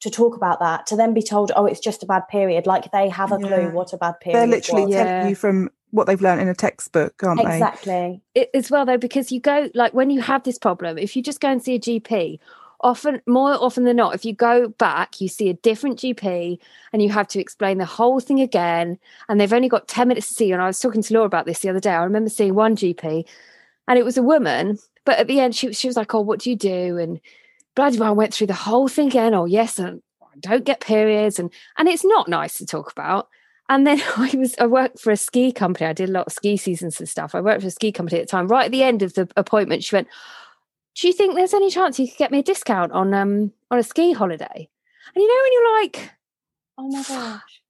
to 0.01 0.10
talk 0.10 0.36
about 0.36 0.60
that, 0.60 0.86
to 0.88 0.96
then 0.96 1.13
be 1.13 1.22
told, 1.22 1.51
oh, 1.55 1.65
it's 1.65 1.79
just 1.79 2.03
a 2.03 2.05
bad 2.05 2.27
period. 2.27 2.65
Like 2.67 2.91
they 2.91 3.08
have 3.10 3.31
a 3.31 3.39
Yeah. 3.39 3.48
clue 3.48 3.70
what 3.70 3.93
a 3.93 3.98
bad 3.98 4.20
period 4.20 4.39
They're 4.39 4.48
literally 4.48 4.86
was. 4.86 4.91
Yeah. 4.93 5.05
telling 5.05 5.29
you 5.29 5.36
from 5.36 5.70
what 5.91 6.08
they've 6.08 6.22
learned 6.22 6.41
in 6.41 6.48
a 6.48 6.55
textbook, 6.55 7.22
aren't 7.24 7.43
they? 7.46 7.53
Exactly. 7.55 8.22
it, 8.34 8.50
as 8.53 8.72
well 8.72 8.86
though 8.86 8.98
because 8.98 9.31
you 9.31 9.39
go 9.39 9.70
like 9.74 9.93
when 9.93 10.10
you 10.10 10.22
have 10.22 10.43
this 10.43 10.58
problem 10.58 10.98
if 10.98 11.15
you 11.15 11.22
just 11.22 11.39
go 11.41 11.50
and 11.50 11.62
see 11.62 11.75
a 11.75 11.79
gp 11.79 12.39
often 12.79 13.22
more 13.27 13.51
often 13.62 13.84
than 13.84 13.98
not 13.98 14.15
if 14.15 14.24
you 14.25 14.34
go 14.34 14.70
back 14.70 15.20
you 15.22 15.27
see 15.27 15.50
a 15.50 15.53
different 15.53 16.00
gp 16.00 16.58
and 16.93 17.01
you 17.01 17.10
have 17.10 17.27
to 17.27 17.39
explain 17.39 17.77
the 17.77 17.86
whole 17.86 18.20
thing 18.22 18.39
again 18.39 18.98
and 19.27 19.39
they've 19.39 19.53
only 19.53 19.67
got 19.70 19.88
10 19.89 20.08
minutes 20.08 20.29
to 20.29 20.34
see 20.34 20.48
you 20.48 20.53
and 20.53 20.63
i 20.63 20.67
was 20.67 20.79
talking 20.79 21.01
to 21.01 21.13
laura 21.13 21.25
about 21.27 21.46
this 21.46 21.60
the 21.60 21.70
other 21.70 21.79
day 21.81 21.91
i 21.91 22.03
remember 22.03 22.29
seeing 22.29 22.55
one 22.55 22.75
gp 22.75 23.24
and 23.88 24.00
it 24.00 24.05
was 24.05 24.17
a 24.17 24.24
woman 24.24 24.79
but 25.05 25.20
at 25.20 25.27
the 25.27 25.39
end 25.41 25.53
she, 25.53 25.74
she 25.74 25.88
was 25.88 25.98
like 25.98 26.15
oh 26.15 26.22
what 26.22 26.39
do 26.39 26.50
you 26.50 26.55
do 26.55 26.98
and 26.98 27.20
bloody 27.75 27.97
well 27.97 28.09
i 28.09 28.11
went 28.11 28.33
through 28.33 28.47
the 28.47 28.53
whole 28.53 28.87
thing 28.87 29.07
again 29.07 29.33
oh 29.33 29.45
yes 29.45 29.79
and 29.79 30.01
I 30.33 30.37
don't 30.39 30.63
get 30.63 30.79
periods 30.79 31.39
and 31.39 31.51
and 31.77 31.89
it's 31.89 32.05
not 32.05 32.29
nice 32.29 32.57
to 32.57 32.65
talk 32.65 32.91
about 32.91 33.27
and 33.69 33.85
then 33.87 34.01
I 34.17 34.33
was 34.35 34.55
I 34.59 34.67
worked 34.67 34.99
for 34.99 35.11
a 35.11 35.17
ski 35.17 35.51
company. 35.51 35.87
I 35.87 35.93
did 35.93 36.09
a 36.09 36.11
lot 36.11 36.27
of 36.27 36.33
ski 36.33 36.57
seasons 36.57 36.99
and 36.99 37.07
stuff. 37.07 37.33
I 37.33 37.41
worked 37.41 37.61
for 37.61 37.67
a 37.67 37.71
ski 37.71 37.91
company 37.91 38.19
at 38.19 38.27
the 38.27 38.31
time. 38.31 38.47
Right 38.47 38.65
at 38.65 38.71
the 38.71 38.83
end 38.83 39.01
of 39.01 39.13
the 39.13 39.29
appointment, 39.37 39.83
she 39.83 39.95
went, 39.95 40.07
"Do 40.95 41.07
you 41.07 41.13
think 41.13 41.35
there's 41.35 41.53
any 41.53 41.69
chance 41.69 41.97
you 41.97 42.07
could 42.07 42.17
get 42.17 42.31
me 42.31 42.39
a 42.39 42.43
discount 42.43 42.91
on 42.91 43.13
um 43.13 43.53
on 43.71 43.79
a 43.79 43.83
ski 43.83 44.11
holiday?" 44.11 44.69
And 45.15 45.21
you 45.21 45.27
know 45.27 45.43
when 45.43 45.53
you're 45.53 45.81
like, 45.81 46.11
Oh 46.77 46.87
my 46.89 47.03
gosh. 47.03 47.61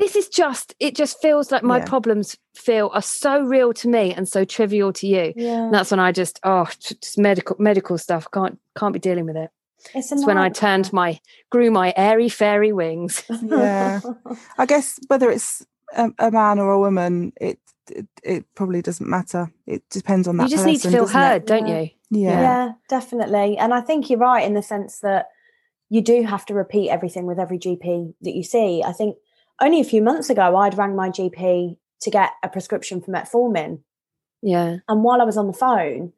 "This 0.00 0.16
is 0.16 0.28
just 0.28 0.74
it 0.80 0.96
just 0.96 1.20
feels 1.22 1.52
like 1.52 1.62
my 1.62 1.78
Yeah. 1.78 1.84
problems 1.84 2.36
feel 2.54 2.90
are 2.92 3.02
so 3.02 3.42
real 3.42 3.72
to 3.74 3.88
me 3.88 4.12
and 4.12 4.28
so 4.28 4.44
trivial 4.44 4.92
to 4.94 5.06
you." 5.06 5.32
Yeah. 5.36 5.64
And 5.66 5.74
that's 5.74 5.90
when 5.92 6.00
I 6.00 6.10
just 6.10 6.40
oh 6.42 6.66
just 6.80 7.16
medical 7.18 7.54
medical 7.60 7.96
stuff 7.98 8.26
can't 8.32 8.58
can't 8.78 8.92
be 8.92 8.98
dealing 8.98 9.26
with 9.26 9.36
it. 9.36 9.50
It's, 9.94 10.10
It's 10.12 10.26
when 10.26 10.36
I 10.36 10.48
turned 10.50 10.92
my 10.92 11.20
grew 11.50 11.70
my 11.70 11.94
airy 11.96 12.28
fairy 12.28 12.72
wings. 12.72 13.22
Yeah. 13.42 14.00
I 14.58 14.66
guess 14.66 14.98
whether 15.08 15.30
it's 15.30 15.64
a, 15.96 16.10
a 16.18 16.30
man 16.30 16.58
or 16.58 16.70
a 16.72 16.78
woman, 16.78 17.32
it, 17.40 17.58
it 17.90 18.06
it 18.22 18.44
probably 18.54 18.82
doesn't 18.82 19.08
matter. 19.08 19.50
It 19.66 19.82
depends 19.90 20.28
on 20.28 20.36
that. 20.36 20.44
You 20.50 20.56
just 20.56 20.66
need 20.66 20.80
to 20.82 20.90
feel 20.90 21.04
doesn't 21.06 21.20
it? 21.20 21.24
heard, 21.24 21.44
don't 21.46 21.66
Yeah. 21.66 21.80
you? 21.80 21.90
Yeah. 22.12 22.40
yeah, 22.40 22.72
definitely. 22.88 23.56
And 23.56 23.72
I 23.72 23.80
think 23.80 24.10
you're 24.10 24.18
right 24.18 24.44
in 24.46 24.54
the 24.54 24.62
sense 24.62 24.98
that 25.00 25.26
you 25.88 26.02
do 26.02 26.22
have 26.24 26.44
to 26.46 26.54
repeat 26.54 26.90
everything 26.90 27.24
with 27.26 27.38
every 27.38 27.58
GP 27.58 28.14
that 28.22 28.34
you 28.34 28.42
see. 28.44 28.82
I 28.84 28.92
think 28.92 29.16
only 29.60 29.80
a 29.80 29.84
few 29.84 30.02
months 30.02 30.30
ago, 30.30 30.56
I'd 30.56 30.76
rang 30.76 30.96
my 30.96 31.10
GP 31.10 31.76
to 32.02 32.10
get 32.10 32.32
a 32.42 32.48
prescription 32.48 33.00
for 33.00 33.10
metformin. 33.10 33.80
Yeah. 34.42 34.78
And 34.88 35.02
while 35.04 35.20
I 35.20 35.24
was 35.24 35.36
on 35.36 35.46
the 35.46 35.52
phone, 35.52 36.12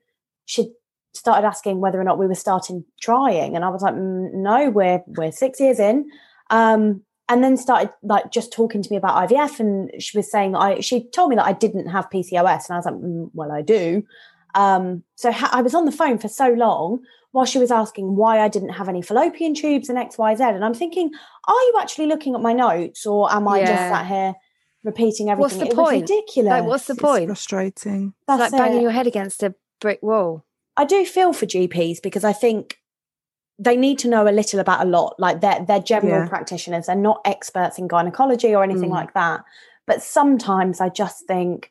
she 0.44 0.72
started 1.14 1.46
asking 1.46 1.80
whether 1.80 2.00
or 2.00 2.04
not 2.04 2.18
we 2.18 2.26
were 2.26 2.34
starting 2.34 2.84
trying. 3.00 3.56
And 3.56 3.64
I 3.64 3.68
was 3.68 3.82
like, 3.82 3.94
"Mm, 3.94 4.32
no, 4.34 4.70
we're, 4.70 5.02
we're 5.06 5.32
six 5.32 5.60
years 5.60 5.78
in. 5.78 6.10
Um, 6.50 7.02
and 7.28 7.42
then 7.42 7.56
started 7.56 7.90
like 8.02 8.30
just 8.30 8.52
talking 8.52 8.82
to 8.82 8.90
me 8.90 8.96
about 8.96 9.28
IVF. 9.28 9.60
And 9.60 9.90
she 10.02 10.16
was 10.16 10.30
saying, 10.30 10.54
I, 10.54 10.80
she 10.80 11.08
told 11.10 11.30
me 11.30 11.36
that 11.36 11.46
I 11.46 11.52
didn't 11.52 11.88
have 11.88 12.10
PCOS. 12.10 12.68
And 12.68 12.74
I 12.74 12.76
was 12.76 12.86
like, 12.86 12.94
"Mm, 12.94 13.30
well, 13.34 13.52
I 13.52 13.62
do. 13.62 14.04
Um, 14.54 15.02
so 15.16 15.32
ha- 15.32 15.50
I 15.52 15.62
was 15.62 15.74
on 15.74 15.84
the 15.84 15.92
phone 15.92 16.18
for 16.18 16.28
so 16.28 16.48
long 16.48 17.00
while 17.32 17.46
she 17.46 17.58
was 17.58 17.70
asking 17.70 18.16
why 18.16 18.40
I 18.40 18.48
didn't 18.48 18.70
have 18.70 18.88
any 18.88 19.00
fallopian 19.02 19.54
tubes 19.54 19.88
and 19.88 19.98
X, 19.98 20.18
Y, 20.18 20.34
Z. 20.34 20.44
And 20.44 20.64
I'm 20.64 20.74
thinking, 20.74 21.10
are 21.48 21.54
you 21.54 21.74
actually 21.80 22.06
looking 22.06 22.34
at 22.34 22.40
my 22.42 22.52
notes 22.52 23.06
or 23.06 23.32
am 23.32 23.48
I 23.48 23.60
just 23.60 23.72
Yeah. 23.72 23.90
sat 23.90 24.06
here 24.06 24.34
repeating 24.84 25.30
everything? 25.30 25.40
What's 25.40 25.54
everything? 25.54 25.76
the 25.76 25.80
it 25.80 25.82
was 25.82 25.90
point? 25.90 26.02
ridiculous. 26.10 26.50
Like, 26.50 26.64
what's 26.64 26.86
the 26.86 26.92
It's 26.94 27.02
point? 27.02 27.26
frustrating. 27.26 28.14
It's 28.28 28.40
like 28.40 28.52
banging 28.52 28.78
it. 28.78 28.82
your 28.82 28.90
head 28.90 29.06
against 29.06 29.42
a 29.42 29.54
brick 29.80 30.02
wall. 30.02 30.44
I 30.76 30.84
do 30.84 31.04
feel 31.06 31.32
for 31.32 31.46
GPs 31.46 32.00
because 32.02 32.24
I 32.24 32.32
think 32.32 32.78
they 33.58 33.76
need 33.76 33.98
to 34.00 34.08
know 34.08 34.26
a 34.26 34.30
little 34.32 34.60
about 34.60 34.84
a 34.84 34.88
lot. 34.88 35.14
Like 35.18 35.40
they're 35.40 35.64
they're 35.66 35.80
general 35.80 36.22
Yeah. 36.24 36.28
practitioners. 36.28 36.86
They're 36.86 36.96
not 36.96 37.20
experts 37.24 37.78
in 37.78 37.86
gynecology 37.88 38.54
or 38.54 38.62
anything 38.64 38.90
Mm. 38.90 38.94
like 38.94 39.14
that. 39.14 39.42
But 39.86 40.02
sometimes 40.02 40.80
I 40.80 40.88
just 40.88 41.26
think 41.26 41.70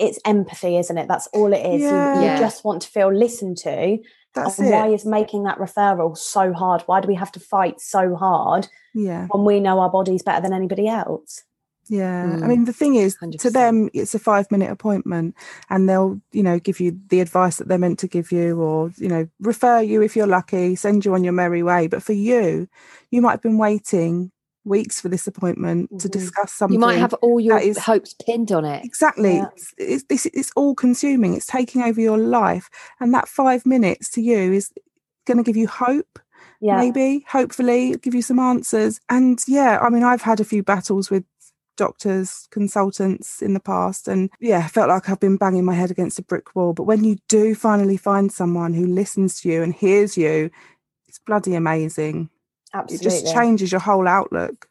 it's 0.00 0.18
empathy, 0.24 0.76
isn't 0.78 0.96
it? 0.98 1.06
That's 1.08 1.26
all 1.28 1.52
it 1.52 1.64
is. 1.64 1.82
You, 1.82 1.88
you 1.88 2.22
Yeah. 2.26 2.38
just 2.40 2.64
want 2.64 2.82
to 2.82 2.88
feel 2.88 3.12
listened 3.12 3.58
to. 3.58 3.98
That's 4.34 4.58
and 4.58 4.68
it. 4.68 4.72
why 4.72 4.88
is 4.88 5.04
making 5.04 5.42
that 5.44 5.58
referral 5.58 6.16
so 6.16 6.52
hard? 6.52 6.82
Why 6.86 7.00
do 7.00 7.08
we 7.08 7.16
have 7.16 7.32
to 7.32 7.40
fight 7.40 7.80
so 7.80 8.14
hard 8.14 8.68
yeah. 8.94 9.26
when 9.30 9.44
we 9.44 9.60
know 9.60 9.80
our 9.80 9.90
bodies 9.90 10.22
better 10.22 10.40
than 10.40 10.52
anybody 10.52 10.86
else? 10.88 11.42
Yeah. 11.88 12.22
I 12.22 12.44
Mm. 12.44 12.46
mean, 12.46 12.64
the 12.66 12.72
thing 12.72 12.94
is, 12.94 13.14
to 13.14 13.26
100%. 13.26 13.52
them, 13.52 13.90
it's 13.92 14.14
a 14.14 14.20
five 14.20 14.48
minute 14.52 14.70
appointment 14.70 15.34
and 15.68 15.88
they'll, 15.88 16.20
you 16.30 16.44
know, 16.44 16.60
give 16.60 16.78
you 16.78 16.96
the 17.08 17.18
advice 17.20 17.56
that 17.56 17.66
they're 17.66 17.78
meant 17.78 17.98
to 17.98 18.06
give 18.06 18.30
you 18.30 18.60
or, 18.60 18.92
you 18.96 19.08
know, 19.08 19.26
refer 19.40 19.80
you 19.80 20.00
if 20.00 20.14
you're 20.14 20.28
lucky, 20.28 20.76
send 20.76 21.04
you 21.04 21.14
on 21.14 21.24
your 21.24 21.32
merry 21.32 21.64
way. 21.64 21.88
But 21.88 22.04
for 22.04 22.12
you, 22.12 22.68
you 23.10 23.20
might 23.20 23.32
have 23.32 23.42
been 23.42 23.58
waiting 23.58 24.30
weeks 24.64 25.00
for 25.00 25.08
this 25.08 25.26
appointment 25.26 25.88
to 26.00 26.08
Mhm. 26.08 26.12
discuss 26.12 26.52
something. 26.52 26.74
You 26.74 26.80
might 26.80 26.98
have 26.98 27.14
all 27.14 27.40
your 27.40 27.58
is- 27.58 27.78
hopes 27.78 28.14
pinned 28.14 28.52
on 28.52 28.64
it. 28.64 28.84
Exactly. 28.84 29.36
Yeah. 29.36 29.48
It's, 29.78 30.04
it's, 30.10 30.26
it's 30.26 30.50
all 30.56 30.74
consuming. 30.74 31.34
It's 31.34 31.46
taking 31.46 31.82
over 31.82 32.00
your 32.00 32.18
life. 32.18 32.68
And 33.00 33.12
that 33.14 33.28
five 33.28 33.64
minutes 33.64 34.10
to 34.12 34.20
you 34.22 34.52
is 34.52 34.70
going 35.26 35.38
to 35.38 35.44
give 35.44 35.56
you 35.56 35.66
hope 35.68 36.18
Yeah. 36.60 36.76
maybe 36.76 37.24
hopefully 37.28 37.96
give 38.02 38.14
you 38.14 38.22
some 38.22 38.38
answers 38.38 39.00
and 39.08 39.42
yeah 39.46 39.78
i 39.80 39.88
mean 39.90 40.02
i've 40.02 40.22
had 40.22 40.40
a 40.40 40.44
few 40.44 40.62
battles 40.62 41.10
with 41.10 41.24
doctors 41.76 42.48
consultants 42.50 43.40
in 43.42 43.54
the 43.54 43.60
past 43.60 44.08
and 44.08 44.30
yeah 44.40 44.66
felt 44.66 44.88
like 44.88 45.08
i've 45.08 45.20
been 45.20 45.36
banging 45.36 45.64
my 45.64 45.74
head 45.74 45.90
against 45.90 46.18
a 46.18 46.22
brick 46.22 46.54
wall 46.56 46.72
but 46.72 46.84
when 46.84 47.04
you 47.04 47.16
do 47.28 47.54
finally 47.54 47.96
find 47.96 48.32
someone 48.32 48.72
who 48.74 48.86
listens 48.86 49.40
to 49.40 49.48
you 49.48 49.62
and 49.62 49.74
hears 49.74 50.16
you 50.18 50.50
it's 51.08 51.18
bloody 51.18 51.54
amazing 51.54 52.28
Absolutely. 52.74 53.06
it 53.06 53.10
just 53.22 53.34
changes 53.34 53.72
your 53.72 53.80
whole 53.80 54.06
outlook 54.08 54.66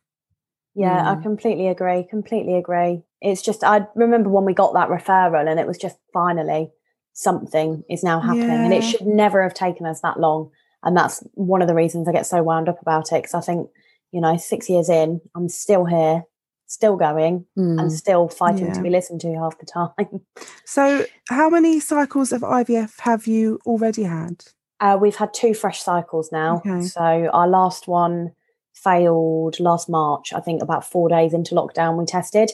Yeah, 0.75 1.01
I 1.11 1.15
Mm. 1.15 1.23
completely 1.23 1.67
agree. 1.67 2.03
Completely 2.09 2.55
agree. 2.55 3.03
It's 3.21 3.41
just 3.41 3.63
I 3.63 3.87
remember 3.95 4.29
when 4.29 4.45
we 4.45 4.53
got 4.53 4.73
that 4.75 4.89
referral 4.89 5.49
and 5.49 5.59
it 5.59 5.67
was 5.67 5.77
just 5.77 5.97
finally 6.13 6.71
something 7.13 7.83
is 7.89 8.03
now 8.03 8.19
happening 8.21 8.63
and 8.65 8.73
it 8.73 8.83
should 8.83 9.05
never 9.05 9.41
have 9.43 9.53
taken 9.53 9.85
us 9.85 9.99
that 10.01 10.19
long. 10.19 10.51
And 10.83 10.95
that's 10.95 11.21
one 11.33 11.61
of 11.61 11.67
the 11.67 11.75
reasons 11.75 12.07
I 12.07 12.13
get 12.13 12.25
so 12.27 12.41
wound 12.43 12.69
up 12.69 12.81
about 12.81 13.11
it 13.11 13.23
because 13.23 13.33
I 13.33 13.41
think, 13.41 13.69
you 14.11 14.21
know, 14.21 14.37
6 14.37 14.69
years 14.69 14.89
in, 14.89 15.19
I'm 15.35 15.49
still 15.49 15.83
here, 15.85 16.23
still 16.67 16.95
going 16.95 17.45
Mm. 17.57 17.79
and 17.81 17.91
still 17.91 18.29
fighting 18.29 18.67
Yeah. 18.67 18.73
to 18.73 18.81
be 18.81 18.89
listened 18.89 19.19
to 19.21 19.33
half 19.33 19.57
the 19.57 19.65
time. 19.65 20.21
so 20.65 21.05
how 21.29 21.49
many 21.49 21.79
cycles 21.81 22.31
of 22.31 22.41
ivf 22.41 22.99
have 23.01 23.27
you 23.27 23.59
already 23.65 24.03
had 24.03 24.45
Uh, 24.79 24.97
we've 24.99 25.15
had 25.15 25.33
two 25.33 25.53
fresh 25.53 25.81
cycles 25.81 26.31
now. 26.31 26.57
Okay. 26.65 26.81
So 26.83 27.01
our 27.33 27.47
last 27.47 27.87
one 27.87 28.31
failed 28.73 29.59
last 29.59 29.89
March. 29.89 30.31
I 30.33 30.39
think 30.39 30.61
about 30.61 30.89
4 30.89 31.09
days 31.09 31.33
into 31.33 31.53
lockdown 31.55 31.97
we 31.97 32.05
tested. 32.05 32.51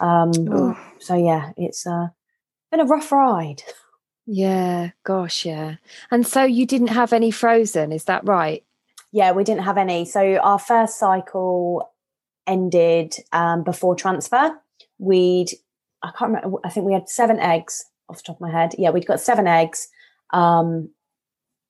Um 0.00 0.30
Oh. 0.50 0.78
so 1.00 1.14
yeah, 1.16 1.50
it's 1.56 1.86
uh, 1.86 2.08
been 2.70 2.80
a 2.80 2.84
rough 2.84 3.10
ride. 3.12 3.62
Yeah, 4.26 4.90
gosh, 5.02 5.44
yeah. 5.44 5.76
And 6.10 6.26
so 6.26 6.44
you 6.44 6.64
didn't 6.66 6.88
have 6.88 7.12
any 7.12 7.30
frozen, 7.30 7.92
is 7.92 8.04
that 8.04 8.26
right? 8.26 8.64
Yeah, 9.12 9.32
we 9.32 9.44
didn't 9.44 9.64
have 9.64 9.76
any. 9.76 10.04
So 10.04 10.36
our 10.36 10.58
first 10.58 10.98
cycle 10.98 11.92
ended 12.46 13.16
um, 13.32 13.62
before 13.64 13.94
transfer. 13.94 14.58
We'd, 14.98 15.50
I 16.02 16.10
can't 16.16 16.32
remember, 16.34 16.58
I 16.64 16.70
think 16.70 16.86
we 16.86 16.94
had 16.94 17.08
seven 17.08 17.38
eggs 17.38 17.84
off 18.08 18.16
the 18.18 18.22
top 18.22 18.36
of 18.36 18.40
my 18.40 18.50
head. 18.50 18.74
Yeah, 18.78 18.90
we'd 18.90 19.06
got 19.06 19.20
seven 19.20 19.46
eggs. 19.46 19.88
Um, 20.32 20.90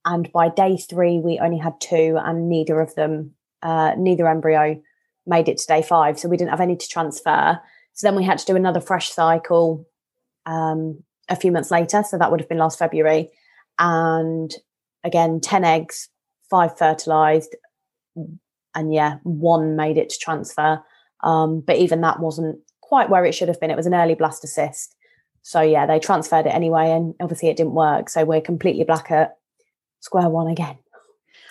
and 0.04 0.30
by 0.32 0.48
day 0.48 0.76
three, 0.76 1.18
we 1.18 1.38
only 1.38 1.58
had 1.58 1.80
two, 1.80 2.18
and 2.22 2.48
neither 2.48 2.80
of 2.80 2.94
them, 2.94 3.32
uh, 3.62 3.94
neither 3.96 4.28
embryo 4.28 4.80
made 5.26 5.48
it 5.48 5.58
to 5.58 5.66
day 5.66 5.82
five. 5.82 6.18
So 6.18 6.28
we 6.28 6.36
didn't 6.36 6.50
have 6.50 6.60
any 6.60 6.76
to 6.76 6.88
transfer. 6.88 7.60
So 7.94 8.06
then 8.06 8.16
we 8.16 8.24
had 8.24 8.38
to 8.38 8.44
do 8.46 8.56
another 8.56 8.80
fresh 8.80 9.10
cycle 9.10 9.86
um, 10.46 11.02
a 11.28 11.36
few 11.36 11.50
months 11.52 11.70
later. 11.70 12.02
So 12.02 12.18
that 12.18 12.30
would 12.30 12.40
have 12.40 12.48
been 12.48 12.58
last 12.58 12.78
February. 12.78 13.30
And 13.78 14.52
again, 15.02 15.40
10 15.40 15.64
eggs, 15.64 16.08
five 16.50 16.76
fertilized. 16.76 17.56
And 18.74 18.92
yeah, 18.92 19.18
one 19.22 19.76
made 19.76 19.96
it 19.96 20.10
to 20.10 20.18
transfer. 20.18 20.82
Um, 21.22 21.60
but 21.60 21.76
even 21.76 22.02
that 22.02 22.20
wasn't 22.20 22.58
quite 22.82 23.08
where 23.08 23.24
it 23.24 23.34
should 23.34 23.48
have 23.48 23.60
been. 23.60 23.70
It 23.70 23.76
was 23.76 23.86
an 23.86 23.94
early 23.94 24.14
blastocyst. 24.14 24.88
So 25.42 25.60
yeah, 25.60 25.86
they 25.86 25.98
transferred 25.98 26.46
it 26.46 26.54
anyway, 26.54 26.90
and 26.90 27.14
obviously 27.20 27.48
it 27.50 27.56
didn't 27.56 27.74
work. 27.74 28.08
So 28.08 28.24
we're 28.24 28.40
completely 28.40 28.84
black 28.84 29.10
at 29.10 29.36
square 30.04 30.28
one 30.28 30.46
again. 30.48 30.76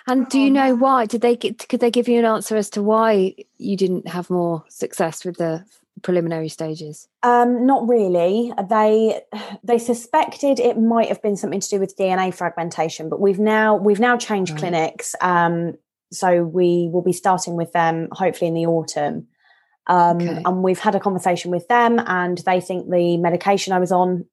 And 0.05 0.27
do 0.29 0.39
you 0.39 0.51
know 0.51 0.75
why? 0.75 1.05
Did 1.05 1.21
they 1.21 1.35
get, 1.35 1.67
could 1.69 1.79
they 1.79 1.91
give 1.91 2.07
you 2.07 2.19
an 2.19 2.25
answer 2.25 2.55
as 2.57 2.69
to 2.71 2.83
why 2.83 3.35
you 3.57 3.77
didn't 3.77 4.07
have 4.07 4.29
more 4.29 4.63
success 4.69 5.23
with 5.25 5.37
the 5.37 5.65
preliminary 6.01 6.49
stages? 6.49 7.07
Um, 7.23 7.65
not 7.65 7.87
really. 7.87 8.51
They 8.69 9.21
they 9.63 9.77
suspected 9.77 10.59
it 10.59 10.77
might 10.77 11.07
have 11.07 11.21
been 11.21 11.37
something 11.37 11.61
to 11.61 11.69
do 11.69 11.79
with 11.79 11.95
DNA 11.97 12.33
fragmentation, 12.33 13.09
but 13.09 13.21
we've 13.21 13.39
now 13.39 13.75
we've 13.75 13.99
now 13.99 14.17
changed 14.17 14.51
Right. 14.51 14.59
clinics. 14.59 15.15
Um, 15.21 15.75
so 16.11 16.43
we 16.43 16.89
will 16.91 17.01
be 17.01 17.13
starting 17.13 17.55
with 17.55 17.71
them 17.71 18.09
hopefully 18.11 18.49
in 18.49 18.53
the 18.55 18.65
autumn. 18.67 19.27
Um, 19.87 20.17
Okay. 20.21 20.41
And 20.45 20.63
we've 20.63 20.79
had 20.79 20.95
a 20.95 20.99
conversation 20.99 21.49
with 21.49 21.67
them, 21.69 21.99
and 22.05 22.37
they 22.39 22.59
think 22.61 22.89
the 22.89 23.17
medication 23.17 23.73
I 23.73 23.79
was 23.79 23.91
on, 23.91 24.25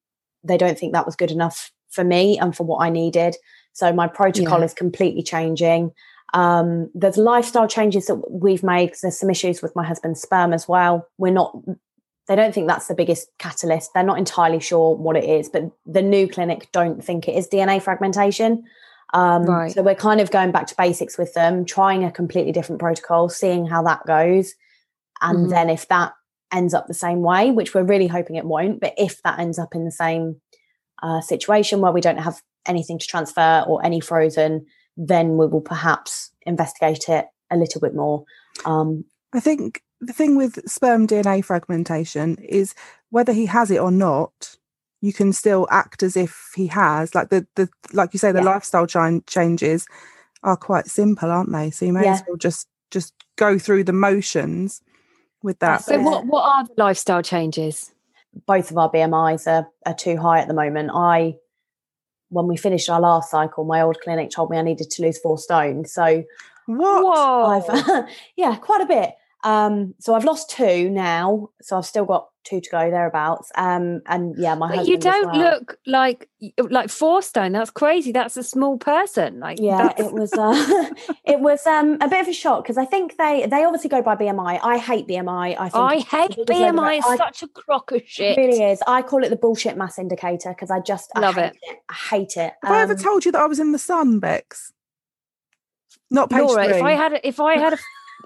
they 0.43 0.59
don't 0.59 0.79
think 0.79 0.93
that 0.95 1.07
was 1.07 1.17
good 1.17 1.31
enough 1.31 1.71
for 1.91 2.05
me 2.05 2.39
and 2.39 2.57
for 2.57 2.65
what 2.65 2.85
I 2.85 2.91
needed. 2.91 3.37
So 3.73 3.93
my 3.93 4.07
protocol 4.07 4.59
Yeah. 4.59 4.65
is 4.65 4.75
completely 4.75 5.23
changing. 5.23 5.93
Um, 6.33 6.91
there's 6.95 7.17
lifestyle 7.17 7.67
changes 7.67 8.07
that 8.07 8.17
we've 8.31 8.63
made. 8.63 8.95
there's 9.03 9.19
some 9.19 9.31
issues 9.31 9.63
with 9.63 9.75
my 9.75 9.85
husband's 9.85 10.21
sperm 10.23 10.53
as 10.53 10.69
well. 10.69 11.07
We're 11.19 11.33
not 11.33 11.57
they 12.29 12.37
don't 12.37 12.55
think 12.55 12.69
that's 12.69 12.87
the 12.87 12.95
biggest 12.95 13.27
catalyst. 13.41 13.91
They're 13.93 14.05
not 14.05 14.17
entirely 14.19 14.61
sure 14.61 14.95
what 14.95 15.17
it 15.17 15.25
is, 15.25 15.49
but 15.49 15.65
the 15.85 16.03
new 16.03 16.29
clinic 16.29 16.69
don't 16.71 17.03
think 17.05 17.27
it 17.27 17.35
is 17.35 17.49
DNA 17.49 17.83
fragmentation. 17.83 18.63
Um, 19.13 19.43
Right. 19.47 19.73
So 19.73 19.83
we're 19.83 19.97
kind 19.97 20.21
of 20.21 20.31
going 20.31 20.53
back 20.53 20.69
to 20.69 20.77
basics 20.77 21.19
with 21.19 21.35
them, 21.35 21.65
trying 21.65 22.05
a 22.05 22.13
completely 22.13 22.53
different 22.53 22.79
protocol, 22.79 23.29
seeing 23.31 23.67
how 23.67 23.83
that 23.83 24.07
goes. 24.07 24.55
And 25.21 25.47
Mhm. 25.47 25.51
then 25.51 25.71
if 25.71 25.89
that 25.89 26.13
ends 26.53 26.73
up 26.73 26.87
the 26.87 26.95
same 26.95 27.23
way, 27.23 27.51
which 27.51 27.75
we're 27.75 27.83
really 27.83 28.07
hoping 28.07 28.37
it 28.37 28.45
won't, 28.45 28.79
but 28.79 28.95
if 28.97 29.21
that 29.25 29.41
ends 29.41 29.59
up 29.59 29.75
in 29.75 29.85
the 29.85 29.91
same 29.91 30.41
uh, 31.03 31.21
situation 31.23 31.81
where 31.81 31.91
we 31.93 32.01
don't 32.03 32.19
have 32.19 32.43
anything 32.67 32.99
to 32.99 33.07
transfer 33.07 33.65
or 33.67 33.85
any 33.85 34.01
frozen, 34.01 34.67
then 34.97 35.37
we 35.37 35.47
will 35.47 35.61
perhaps 35.61 36.31
investigate 36.47 37.09
it 37.09 37.27
a 37.51 37.57
little 37.57 37.81
bit 37.81 37.95
more. 37.95 38.25
Um, 38.65 39.05
I 39.33 39.41
think 39.41 39.83
the 40.01 40.13
thing 40.13 40.37
with 40.37 40.69
sperm 40.69 41.07
DNA 41.07 41.45
fragmentation 41.45 42.37
is 42.37 42.75
whether 43.11 43.33
he 43.33 43.47
has 43.47 43.71
it 43.71 43.79
or 43.79 43.91
not, 43.91 44.57
you 45.01 45.13
can 45.13 45.33
still 45.33 45.67
act 45.71 46.03
as 46.03 46.17
if 46.17 46.51
he 46.55 46.67
has. 46.69 47.15
Like 47.15 47.31
the 47.31 47.47
the 47.55 47.69
like 47.93 48.13
you 48.13 48.19
say, 48.19 48.33
the 48.33 48.39
Yeah. 48.41 48.45
lifestyle 48.51 48.87
chan- 48.87 49.25
changes 49.27 49.87
are 50.43 50.57
quite 50.57 50.87
simple, 50.87 51.31
aren't 51.31 51.53
they? 51.53 51.71
So 51.71 51.87
you 51.87 51.93
may 51.93 52.09
as 52.09 52.23
well 52.27 52.37
just 52.37 52.69
just 52.91 53.15
go 53.37 53.59
through 53.59 53.85
the 53.85 53.93
motions 53.93 54.83
with 55.43 55.59
that. 55.61 55.85
So 55.85 55.99
what 56.01 56.27
what 56.27 56.45
are 56.45 56.65
the 56.65 56.75
lifestyle 56.77 57.23
changes? 57.23 57.93
both 58.47 58.71
of 58.71 58.79
our 58.79 58.91
BMIs 58.91 59.47
are, 59.47 59.69
are 59.87 59.95
too 59.95 60.17
high 60.17 60.39
at 60.41 60.49
the 60.49 60.55
moment. 60.55 60.91
I, 60.95 61.35
when 62.31 62.47
we 62.47 62.57
finished 62.57 62.89
our 62.89 63.01
last 63.01 63.31
cycle, 63.31 63.65
my 63.65 63.83
old 63.83 64.01
clinic 64.01 64.31
told 64.31 64.51
me 64.51 64.57
I 64.57 64.63
needed 64.63 64.91
to 64.91 65.03
lose 65.03 65.19
four 65.19 65.37
stone. 65.39 65.85
So 65.85 66.25
What? 66.67 67.69
I've, 67.69 68.09
yeah, 68.37 68.57
quite 68.57 68.81
a 68.81 68.87
bit. 68.87 69.15
Um, 69.43 69.95
so 70.01 70.15
I've 70.15 70.25
lost 70.25 70.51
two 70.51 70.91
now. 70.91 71.49
So 71.63 71.77
I've 71.79 71.87
still 71.87 72.05
got 72.05 72.29
two 72.45 72.61
to 72.61 72.71
go 72.71 72.91
thereabouts. 72.91 73.51
Um, 73.55 74.01
and 74.07 74.35
yeah, 74.39 74.55
my 74.55 74.69
But 74.69 74.77
husband 74.79 74.89
you 74.89 75.11
don't 75.11 75.33
well. 75.33 75.39
look 75.59 75.77
like 75.87 76.29
like 76.59 76.89
four 76.91 77.23
stone. 77.23 77.53
That's 77.53 77.71
crazy. 77.71 78.13
That's 78.13 78.37
a 78.37 78.43
small 78.43 78.77
person. 78.79 79.41
Like 79.41 79.59
yeah 79.61 79.83
that's- 79.89 80.07
it 80.07 80.13
was 80.15 80.33
uh, 80.35 80.91
it 81.25 81.41
was 81.41 81.67
um 81.67 81.99
a 82.01 82.09
bit 82.09 82.21
of 82.23 82.29
a 82.29 82.33
shock 82.33 82.63
because 82.65 82.79
i 82.79 82.85
think 82.85 83.17
they 83.19 83.47
they 83.47 83.65
obviously 83.65 83.91
go 83.91 84.01
by 84.03 84.17
bmi 84.17 84.59
i 84.63 84.79
hate 84.79 85.07
bmi 85.07 85.57
i 85.59 85.69
think 85.69 85.75
I 85.75 85.99
hate 85.99 86.31
the 86.37 86.45
biggest 86.47 86.61
load 86.61 86.69
of 86.71 86.75
BMI. 86.77 86.93
it. 86.95 86.99
It's 86.99 87.07
I- 87.09 87.17
such 87.17 87.43
a 87.43 87.49
crock 87.49 87.93
of 87.93 88.03
shit. 88.07 88.39
it 88.39 88.41
really 88.41 88.63
is 88.63 88.81
i 88.87 89.03
call 89.03 89.23
it 89.25 89.29
the 89.31 89.37
bullshit 89.37 89.77
mass 89.77 89.99
indicator 89.99 90.51
because 90.51 90.71
i 90.71 90.81
just 90.81 91.11
Love 91.17 91.37
I 91.37 91.43
hate 91.43 91.53
it. 91.63 91.79
i 91.89 91.95
hate 91.95 92.37
it 92.37 92.53
Have 92.63 92.73
I 92.73 92.83
ever 92.83 92.93
Um, 92.95 92.99
told 92.99 93.25
you 93.25 93.33
that 93.33 93.41
I 93.43 93.47
was 93.47 93.61
in 93.61 93.73
the 93.73 93.79
sun, 93.79 94.19
Bex? 94.19 94.73
Not 96.11 96.31
page 96.31 96.41
Laura, 96.41 96.65
three. 96.67 96.77
if 96.77 96.83
I 96.83 96.93
had 96.93 97.13
a, 97.13 97.29
if 97.29 97.41
I 97.41 97.59
had 97.59 97.73
a, 97.75 97.79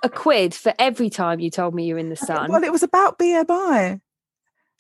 a 0.05 0.09
quid 0.09 0.55
for 0.55 0.73
every 0.79 1.11
time 1.11 1.41
you 1.41 1.51
told 1.51 1.75
me 1.75 1.85
you're 1.87 1.99
in 1.99 2.11
the 2.11 2.17
sun, 2.17 2.51
Well, 2.51 2.63
it 2.65 2.71
was 2.73 2.83
about 2.83 3.19
BMI. 3.19 4.01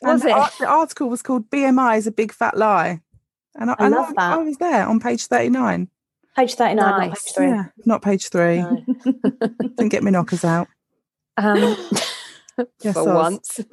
Was 0.02 0.20
and 0.20 0.22
the 0.22 0.28
it? 0.28 0.32
ar- 0.32 0.50
the 0.60 0.66
article 0.66 1.08
was 1.08 1.22
called 1.22 1.48
"BMI 1.50 1.96
is 1.98 2.06
a 2.06 2.12
big 2.12 2.32
fat 2.32 2.56
lie," 2.56 3.00
and 3.56 3.70
I, 3.70 3.74
I 3.78 3.86
and 3.86 3.94
love 3.94 4.14
that. 4.16 4.32
I 4.32 4.36
was 4.38 4.56
there 4.58 4.86
on 4.86 5.00
page 5.00 5.26
thirty-nine. 5.26 5.88
page 6.36 6.54
39 6.54 6.76
not 6.76 7.10
page 7.10 7.32
3 7.34 7.46
Yeah, 7.46 7.64
not 7.86 8.02
page 8.02 8.28
three. 8.28 8.58
No. 8.58 8.84
Didn't 9.76 9.88
get 9.90 10.02
me 10.02 10.10
knockers 10.10 10.44
out. 10.44 10.66
um, 11.36 11.76
Yes, 12.82 12.94
for 12.94 13.04
once. 13.14 13.60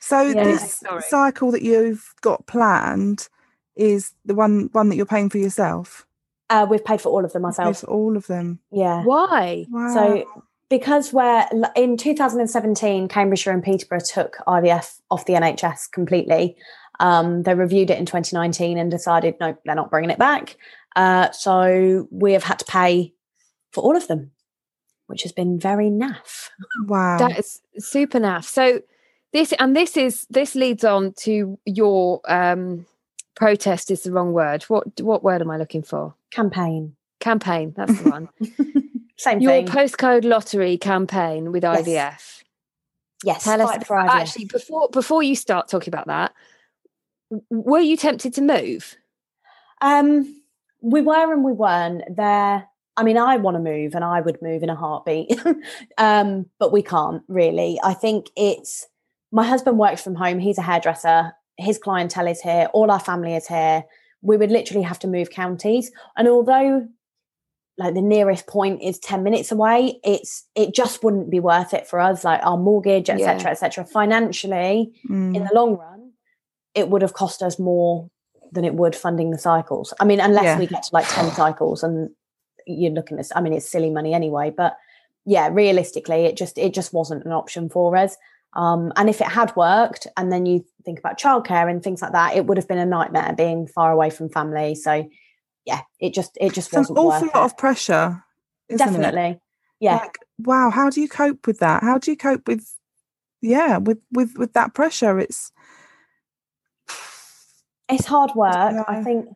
So 0.00 0.20
Yeah. 0.20 0.42
this 0.44 0.78
Sorry. 0.80 1.02
cycle 1.08 1.52
that 1.52 1.62
you've 1.62 2.12
got 2.22 2.46
planned 2.46 3.28
is 3.76 4.12
the 4.24 4.34
one 4.34 4.68
one 4.72 4.88
that 4.88 4.96
you're 4.96 5.06
paying 5.06 5.30
for 5.30 5.38
yourself. 5.38 6.06
Uh, 6.52 6.66
we've 6.66 6.84
paid 6.84 7.00
for 7.00 7.08
all 7.08 7.24
of 7.24 7.32
them 7.32 7.42
Pay 7.42 7.46
ourselves 7.46 7.80
for 7.80 7.86
all 7.88 8.16
of 8.16 8.26
them. 8.26 8.60
yeah 8.70 9.02
Why? 9.04 9.66
Wow. 9.70 9.94
So 9.94 10.44
because 10.68 11.12
we're 11.12 11.46
in 11.76 11.98
2017, 11.98 13.06
Cambridgeshire 13.08 13.52
and 13.52 13.62
Peterborough 13.62 14.00
took 14.00 14.38
IVF 14.46 15.00
off 15.10 15.26
the 15.26 15.34
NHS 15.34 15.90
completely. 15.92 16.56
Um, 16.98 17.42
they 17.42 17.54
reviewed 17.54 17.90
it 17.90 17.98
in 17.98 18.06
2019 18.06 18.78
and 18.78 18.90
decided 18.90 19.34
no, 19.38 19.56
they're 19.66 19.74
not 19.74 19.90
bringing 19.90 20.08
it 20.08 20.18
back. 20.18 20.56
Uh, 20.96 21.30
so 21.30 22.08
we 22.10 22.32
have 22.32 22.44
had 22.44 22.58
to 22.60 22.64
pay 22.64 23.12
for 23.70 23.82
all 23.82 23.96
of 23.96 24.08
them, 24.08 24.30
which 25.08 25.22
has 25.24 25.32
been 25.32 25.58
very 25.58 25.90
naff. 25.90 26.48
wow. 26.86 27.18
That 27.18 27.38
is 27.38 27.60
super 27.78 28.18
naff. 28.18 28.44
So 28.44 28.80
this 29.32 29.52
and 29.58 29.76
this 29.76 29.96
is 29.96 30.26
this 30.30 30.54
leads 30.54 30.84
on 30.84 31.12
to 31.18 31.58
your 31.66 32.20
um 32.24 32.86
protest 33.34 33.90
is 33.90 34.04
the 34.04 34.12
wrong 34.12 34.32
word. 34.32 34.62
What 34.64 35.00
what 35.00 35.22
word 35.22 35.42
am 35.42 35.50
I 35.50 35.56
looking 35.56 35.82
for? 35.82 36.14
Campaign, 36.32 36.96
Campaign. 37.20 37.74
That's 37.76 38.00
the 38.02 38.10
one. 38.10 38.28
same 39.18 39.38
thing. 39.38 39.42
your 39.42 39.52
thing. 39.52 39.66
postcode 39.66 40.24
lottery 40.24 40.76
campaign 40.78 41.52
with 41.52 41.62
Yes. 41.62 41.82
IVF. 41.86 42.42
yes, 43.24 43.44
Tell 43.44 43.60
us 43.62 43.76
IVF. 43.76 44.08
actually 44.08 44.46
before 44.46 44.88
before 44.90 45.22
you 45.22 45.36
start 45.36 45.68
talking 45.68 45.92
about 45.92 46.06
that. 46.08 46.32
Were 47.50 47.80
you 47.80 47.96
tempted 47.96 48.34
to 48.34 48.42
move? 48.42 48.96
Um, 49.80 50.42
we 50.80 51.00
were 51.00 51.32
and 51.32 51.44
we 51.44 51.52
weren't. 51.52 52.02
There, 52.16 52.66
I 52.96 53.02
mean, 53.04 53.16
I 53.16 53.36
want 53.36 53.56
to 53.56 53.62
move 53.62 53.94
and 53.94 54.04
I 54.04 54.20
would 54.20 54.40
move 54.42 54.62
in 54.62 54.70
a 54.70 54.74
heartbeat, 54.74 55.40
um, 55.98 56.46
but 56.58 56.72
we 56.72 56.82
can't 56.82 57.22
really. 57.28 57.78
I 57.82 57.94
think 57.94 58.30
it's 58.36 58.86
my 59.30 59.44
husband 59.46 59.78
works 59.78 60.02
from 60.02 60.14
home. 60.14 60.38
He's 60.38 60.58
a 60.58 60.62
hairdresser. 60.62 61.32
His 61.58 61.78
clientele 61.78 62.26
is 62.28 62.40
here. 62.40 62.68
All 62.72 62.90
our 62.90 63.00
family 63.00 63.34
is 63.34 63.46
here. 63.46 63.84
We 64.22 64.36
would 64.36 64.50
literally 64.50 64.82
have 64.82 64.98
to 65.00 65.08
move 65.08 65.30
counties. 65.30 65.90
And 66.16 66.26
although 66.28 66.88
like 67.78 67.94
the 67.94 68.02
nearest 68.02 68.46
point 68.46 68.82
is 68.82 68.98
10 68.98 69.22
minutes 69.22 69.50
away 69.50 69.98
it's 70.04 70.44
it 70.54 70.74
just 70.74 71.02
wouldn't 71.02 71.30
be 71.30 71.40
worth 71.40 71.72
it 71.72 71.86
for 71.86 71.98
us 71.98 72.22
like 72.22 72.38
our 72.44 72.58
mortgage 72.58 73.08
etc 73.08 73.42
Yeah. 73.44 73.48
etc 73.50 73.84
financially 73.86 74.92
Mm. 75.08 75.34
in 75.36 75.44
the 75.44 75.54
long 75.54 75.76
run, 75.78 76.12
it 76.74 76.90
would 76.90 77.00
have 77.02 77.14
cost 77.14 77.42
us 77.42 77.58
more 77.58 78.10
than 78.52 78.64
it 78.66 78.74
would 78.74 78.94
funding 78.94 79.30
the 79.30 79.38
cycles. 79.38 79.94
I 79.98 80.04
mean, 80.04 80.20
unless 80.20 80.44
Yeah. 80.44 80.58
we 80.58 80.66
get 80.66 80.82
to 80.82 80.90
like 80.92 81.08
10 81.08 81.30
cycles 81.42 81.82
and 81.82 82.10
you're 82.66 82.92
looking 82.92 83.18
at, 83.18 83.26
I 83.34 83.40
mean, 83.40 83.54
it's 83.54 83.68
silly 83.70 83.88
money 83.90 84.12
anyway, 84.12 84.50
but 84.54 84.76
yeah, 85.24 85.48
realistically, 85.50 86.26
it 86.26 86.36
just, 86.36 86.58
it 86.58 86.74
just 86.74 86.92
wasn't 86.92 87.24
an 87.24 87.32
option 87.32 87.70
for 87.70 87.96
us. 87.96 88.16
Um, 88.54 88.92
and 88.96 89.08
if 89.08 89.20
it 89.20 89.28
had 89.28 89.54
worked, 89.56 90.06
and 90.16 90.30
then 90.30 90.46
you 90.46 90.64
think 90.84 90.98
about 90.98 91.18
childcare 91.18 91.70
and 91.70 91.82
things 91.82 92.02
like 92.02 92.12
that, 92.12 92.36
it 92.36 92.46
would 92.46 92.58
have 92.58 92.68
been 92.68 92.78
a 92.78 92.86
nightmare 92.86 93.34
being 93.36 93.66
far 93.66 93.90
away 93.90 94.10
from 94.10 94.28
family. 94.28 94.74
So 94.74 95.08
yeah, 95.64 95.80
it 95.98 96.12
just, 96.12 96.36
it 96.40 96.52
just 96.52 96.72
It's 96.74 96.90
an 96.90 96.96
awful 96.96 97.28
lot 97.28 97.36
it. 97.36 97.44
of 97.44 97.56
pressure. 97.56 98.24
Isn't 98.68 98.86
It? 98.86 98.90
Definitely. 98.90 99.40
Yeah. 99.80 99.96
Like, 99.96 100.18
wow. 100.38 100.70
How 100.70 100.90
do 100.90 101.00
you 101.00 101.08
cope 101.08 101.46
with 101.46 101.58
that? 101.58 101.82
How 101.82 101.98
do 101.98 102.10
you 102.10 102.16
cope 102.16 102.46
with, 102.46 102.72
yeah, 103.40 103.78
with 103.78 103.98
with 104.12 104.38
with 104.38 104.52
that 104.52 104.72
pressure? 104.72 105.18
It's 105.18 105.50
it's 107.88 108.06
hard 108.06 108.32
work. 108.36 108.84
I 108.86 109.02
think 109.02 109.28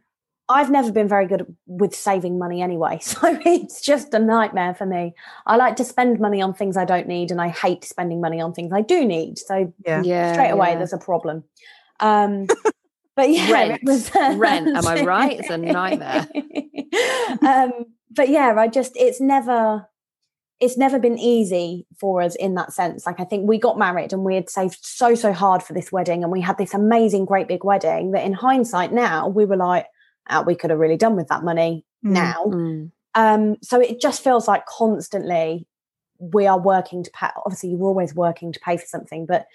I've 0.49 0.71
never 0.71 0.93
been 0.93 1.09
very 1.09 1.27
good 1.27 1.57
with 1.67 1.95
saving 1.95 2.39
money 2.39 2.63
anyway. 2.63 3.01
So 3.07 3.39
it's 3.45 3.81
just 3.81 4.13
a 4.15 4.19
nightmare 4.19 4.75
for 4.75 4.87
me. 4.87 5.15
I 5.47 5.57
like 5.57 5.77
to 5.77 5.85
spend 5.85 6.21
money 6.21 6.43
on 6.43 6.55
things 6.55 6.77
I 6.77 6.85
don't 6.85 7.09
need 7.09 7.31
and 7.31 7.41
I 7.41 7.49
hate 7.49 7.85
spending 7.85 8.21
money 8.21 8.41
on 8.41 8.53
things 8.53 8.73
I 8.73 8.83
do 8.83 9.05
need. 9.05 9.39
So 9.39 9.73
yeah. 9.85 10.03
Yeah. 10.03 10.33
straight 10.33 10.51
away 10.51 10.71
yeah. 10.71 10.77
there's 10.77 10.93
a 10.93 10.99
problem. 10.99 11.45
Um 12.01 12.47
but 13.17 13.31
yeah, 13.31 13.51
Rent. 13.51 13.75
it 13.75 13.81
was 13.85 14.11
Rent, 14.15 14.69
am 14.69 14.87
I 14.87 15.03
right? 15.05 15.41
It's 15.41 15.51
a 15.51 15.57
nightmare. 15.57 16.27
um 17.47 17.87
but 18.11 18.29
yeah, 18.29 18.55
I 18.57 18.69
just 18.69 18.93
it's 18.97 19.21
never 19.21 19.89
it's 20.59 20.79
never 20.79 20.99
been 20.99 21.19
easy 21.19 21.87
for 21.99 22.23
us 22.23 22.35
in 22.35 22.55
that 22.55 22.73
sense. 22.73 23.07
Like 23.07 23.21
I 23.21 23.25
think 23.25 23.49
we 23.49 23.59
got 23.59 23.79
married 23.79 24.13
and 24.13 24.25
we 24.25 24.35
had 24.35 24.49
saved 24.51 24.79
so 24.83 25.15
so 25.15 25.33
hard 25.33 25.63
for 25.63 25.73
this 25.73 25.93
wedding, 25.93 26.23
and 26.23 26.33
we 26.33 26.41
had 26.41 26.59
this 26.59 26.75
amazing, 26.75 27.25
great 27.25 27.49
big 27.49 27.65
wedding 27.65 28.13
that 28.13 28.25
in 28.25 28.33
hindsight 28.33 28.93
now 28.93 29.29
we 29.29 29.45
were 29.45 29.57
like, 29.57 29.87
oh, 30.31 30.43
we 30.43 30.55
could 30.55 30.71
have 30.71 30.79
really 30.79 30.97
done 30.97 31.17
with 31.17 31.29
that 31.29 31.45
money 31.45 31.85
Mm. 32.05 32.11
now. 32.11 32.45
Mm. 32.47 32.91
Um, 33.15 33.57
so 33.63 33.81
it 33.81 34.01
just 34.01 34.23
feels 34.23 34.47
like 34.47 34.67
constantly 34.67 35.67
we 36.19 36.47
are 36.47 36.59
working 36.61 37.03
to 37.03 37.11
pay. 37.13 37.29
Obviously, 37.45 37.71
you're 37.71 37.83
always 37.83 38.15
working 38.15 38.53
to 38.53 38.61
pay 38.61 38.77
for 38.77 38.87
something, 38.87 39.27
but 39.27 39.47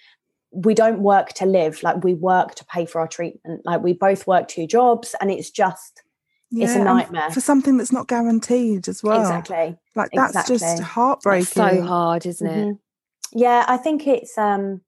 we 0.52 0.74
don't 0.74 1.00
work 1.02 1.30
to 1.34 1.46
live 1.46 1.82
like 1.82 2.04
we 2.04 2.14
work 2.14 2.56
to 2.56 2.66
pay 2.66 2.86
for 2.86 3.00
our 3.00 3.08
treatment 3.08 3.62
like 3.64 3.82
we 3.82 3.94
both 3.94 4.28
work 4.28 4.50
two 4.50 4.68
jobs 4.68 5.16
and 5.22 5.32
it's 5.32 5.50
just 5.50 6.04
it's 6.52 6.76
a 6.76 6.84
nightmare 6.84 7.32
for 7.32 7.40
something 7.40 7.78
that's 7.78 7.94
not 7.94 8.10
guaranteed 8.10 8.90
as 8.90 9.02
well. 9.02 9.22
exactly 9.22 9.78
Like 9.96 10.10
that's 10.14 10.34
just 10.34 10.52
exactly. 10.64 10.84
heartbreaking. 10.84 11.42
It's 11.44 11.54
so 11.54 11.82
hard, 11.82 12.26
isn't 12.26 12.46
it? 12.48 12.68
Mhm. 12.68 12.80
yeah 13.34 13.64
i 13.70 13.78
think 13.78 14.06
it's 14.08 14.38
um 14.38 14.82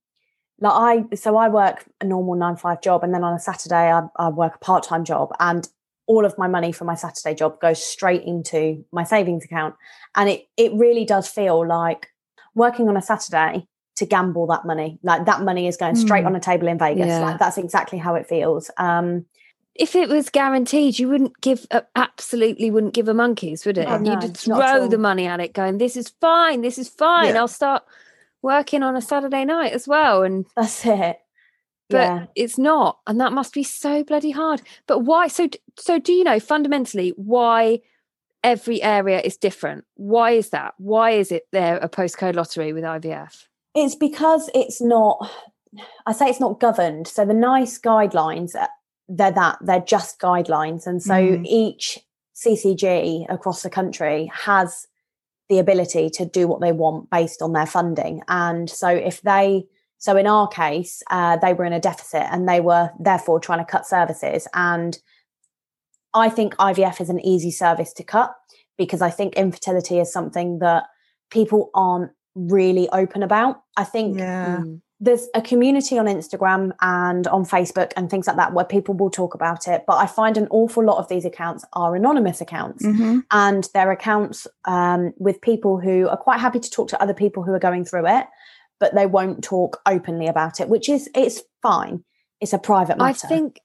like 0.64 1.06
i 1.12 1.16
so 1.16 1.36
i 1.38 1.48
work 1.50 1.86
a 2.02 2.06
normal 2.06 2.36
nine 2.36 2.56
five 2.56 2.82
job 2.82 3.04
and 3.04 3.14
then 3.14 3.24
on 3.24 3.34
a 3.34 3.40
saturday 3.40 3.92
i, 3.92 4.02
I 4.18 4.30
work 4.30 4.56
a 4.56 4.60
part-time 4.60 5.04
job 5.04 5.30
and 5.40 5.68
all 6.08 6.26
of 6.26 6.38
my 6.38 6.48
money 6.48 6.72
from 6.72 6.88
my 6.88 6.96
saturday 6.96 7.36
job 7.36 7.60
goes 7.62 7.82
straight 7.84 8.24
into 8.24 8.84
my 8.92 9.04
savings 9.04 9.46
account 9.46 9.76
and 10.16 10.30
it 10.30 10.48
it 10.58 10.72
really 10.74 11.06
does 11.06 11.28
feel 11.28 11.66
like 11.68 12.08
working 12.56 12.88
on 12.90 12.98
a 12.98 13.02
saturday 13.02 13.68
to 13.96 14.06
gamble 14.06 14.48
that 14.48 14.66
money 14.66 15.00
like 15.04 15.26
that 15.26 15.42
money 15.44 15.68
is 15.68 15.78
going 15.78 15.96
straight 15.96 16.22
Hmm. 16.22 16.28
on 16.28 16.36
a 16.36 16.40
table 16.40 16.68
in 16.68 16.78
vegas 16.80 17.08
Yeah. 17.08 17.20
like 17.20 17.40
that's 17.40 17.58
exactly 17.58 18.00
how 18.00 18.16
it 18.16 18.28
feels 18.28 18.72
um 18.78 19.26
If 19.76 19.96
it 19.96 20.08
was 20.08 20.30
guaranteed, 20.30 21.00
you 21.00 21.10
wouldn't 21.10 21.42
give 21.42 21.66
a, 21.72 21.82
absolutely 21.96 22.70
wouldn't 22.70 22.94
give 22.94 23.08
a 23.10 23.14
monkeys, 23.14 23.66
would 23.66 23.80
it? 23.80 23.88
Oh, 23.90 23.98
no, 23.98 24.12
You'd 24.22 24.38
throw 24.38 24.88
the 24.88 25.00
money 25.00 25.26
at 25.26 25.40
it, 25.40 25.52
going, 25.54 25.80
"This 25.80 25.98
is 25.98 26.10
fine. 26.22 26.62
This 26.62 26.78
is 26.78 26.90
fine. 26.90 27.34
Yeah. 27.34 27.40
I'll 27.42 27.48
start 27.48 27.82
working 28.44 28.84
on 28.84 28.96
a 28.96 29.02
Saturday 29.02 29.46
night 29.46 29.74
as 29.74 29.88
well." 29.88 30.22
And 30.24 30.46
that's 30.56 30.86
it 30.86 31.18
but 31.90 31.98
yeah 31.98 32.26
it's 32.36 32.58
not, 32.58 33.00
and 33.06 33.20
that 33.22 33.34
must 33.34 33.54
be 33.54 33.62
so 33.64 34.04
bloody 34.04 34.32
hard. 34.32 34.62
But 34.88 35.00
why? 35.00 35.28
So, 35.28 35.50
so 35.78 36.00
do 36.00 36.12
you 36.14 36.24
know 36.24 36.40
fundamentally 36.40 37.14
why 37.16 37.82
every 38.44 38.82
area 38.82 39.20
is 39.22 39.38
different? 39.38 39.86
Why 39.96 40.32
is 40.32 40.50
that? 40.50 40.74
Why 40.78 41.12
is 41.12 41.32
it 41.32 41.44
there 41.52 41.78
a 41.78 41.88
postcode 41.88 42.36
lottery 42.36 42.74
with 42.74 42.84
IVF? 42.84 43.46
It's 43.76 43.96
because 43.96 44.50
it's 44.56 44.82
not, 44.82 45.30
I 46.08 46.12
say 46.12 46.26
it's 46.28 46.40
not 46.40 46.60
governed. 46.60 47.08
So 47.08 47.26
the 47.26 47.34
nice 47.34 47.78
guidelines, 47.80 48.56
uh, 48.56 48.68
they're 49.08 49.32
that, 49.32 49.60
they're 49.62 49.80
just 49.82 50.20
guidelines. 50.20 50.88
And 50.88 51.02
so 51.04 51.14
Mhm. 51.14 51.46
each 51.46 52.00
CCG 52.34 53.28
across 53.30 53.62
the 53.62 53.70
country 53.70 54.32
has 54.34 54.88
the 55.50 55.60
ability 55.60 56.10
to 56.10 56.26
do 56.26 56.48
what 56.48 56.62
they 56.62 56.72
want 56.72 57.10
based 57.10 57.42
on 57.42 57.54
their 57.54 57.66
funding. 57.66 58.22
And 58.28 58.70
so 58.70 58.88
if 58.88 59.22
they, 59.22 59.66
so 59.98 60.18
in 60.18 60.28
our 60.28 60.48
case, 60.48 61.04
uh, 61.10 61.38
they 61.38 61.54
were 61.54 61.66
in 61.66 61.74
a 61.74 61.80
deficit 61.80 62.24
and 62.32 62.48
they 62.48 62.62
were 62.62 62.92
therefore 63.00 63.40
trying 63.40 63.60
to 63.60 63.72
cut 63.72 63.86
services. 63.86 64.48
And 64.54 64.98
I 66.14 66.30
think 66.30 66.56
IVF 66.56 67.02
is 67.02 67.10
an 67.10 67.20
easy 67.20 67.52
service 67.52 67.94
to 67.94 68.04
cut 68.04 68.34
because 68.78 69.02
I 69.02 69.10
think 69.10 69.36
infertility 69.36 70.00
is 70.00 70.12
something 70.12 70.60
that 70.60 70.86
people 71.32 71.70
aren't 71.74 72.12
really 72.36 72.90
open 72.90 73.24
about. 73.24 73.62
I 73.78 73.84
think 73.84 74.18
Yeah. 74.18 74.64
There's 75.04 75.28
a 75.34 75.42
community 75.42 75.98
on 75.98 76.06
Instagram 76.06 76.72
and 76.82 77.28
on 77.28 77.44
Facebook 77.44 77.92
and 77.98 78.10
things 78.10 78.26
like 78.28 78.38
that 78.38 78.54
where 78.54 78.66
people 78.66 78.96
will 78.96 79.10
talk 79.10 79.34
about 79.34 79.68
it. 79.68 79.84
But 79.86 79.98
I 79.98 80.08
find 80.08 80.38
an 80.38 80.48
awful 80.50 80.84
lot 80.84 80.98
of 80.98 81.10
these 81.10 81.26
accounts 81.26 81.66
are 81.74 81.96
anonymous 81.96 82.40
accounts 82.42 82.86
hmm 82.86 83.20
and 83.32 83.68
they're 83.74 83.92
accounts 83.92 84.48
um, 84.66 85.14
with 85.18 85.42
people 85.42 85.80
who 85.80 86.08
are 86.08 86.18
quite 86.18 86.40
happy 86.40 86.60
to 86.60 86.70
talk 86.70 86.88
to 86.90 87.02
other 87.02 87.14
people 87.14 87.44
who 87.44 87.52
are 87.52 87.60
going 87.60 87.84
through 87.84 88.08
it, 88.08 88.28
but 88.80 88.96
they 88.96 89.06
won't 89.06 89.44
talk 89.44 89.82
openly 89.86 90.28
about 90.28 90.60
it, 90.60 90.70
which 90.70 90.90
is 90.90 91.10
it's 91.16 91.42
fine. 91.62 92.04
It's 92.42 92.54
a 92.54 92.60
private 92.60 92.98
matter. 92.98 93.26
I 93.26 93.30
think, 93.30 93.60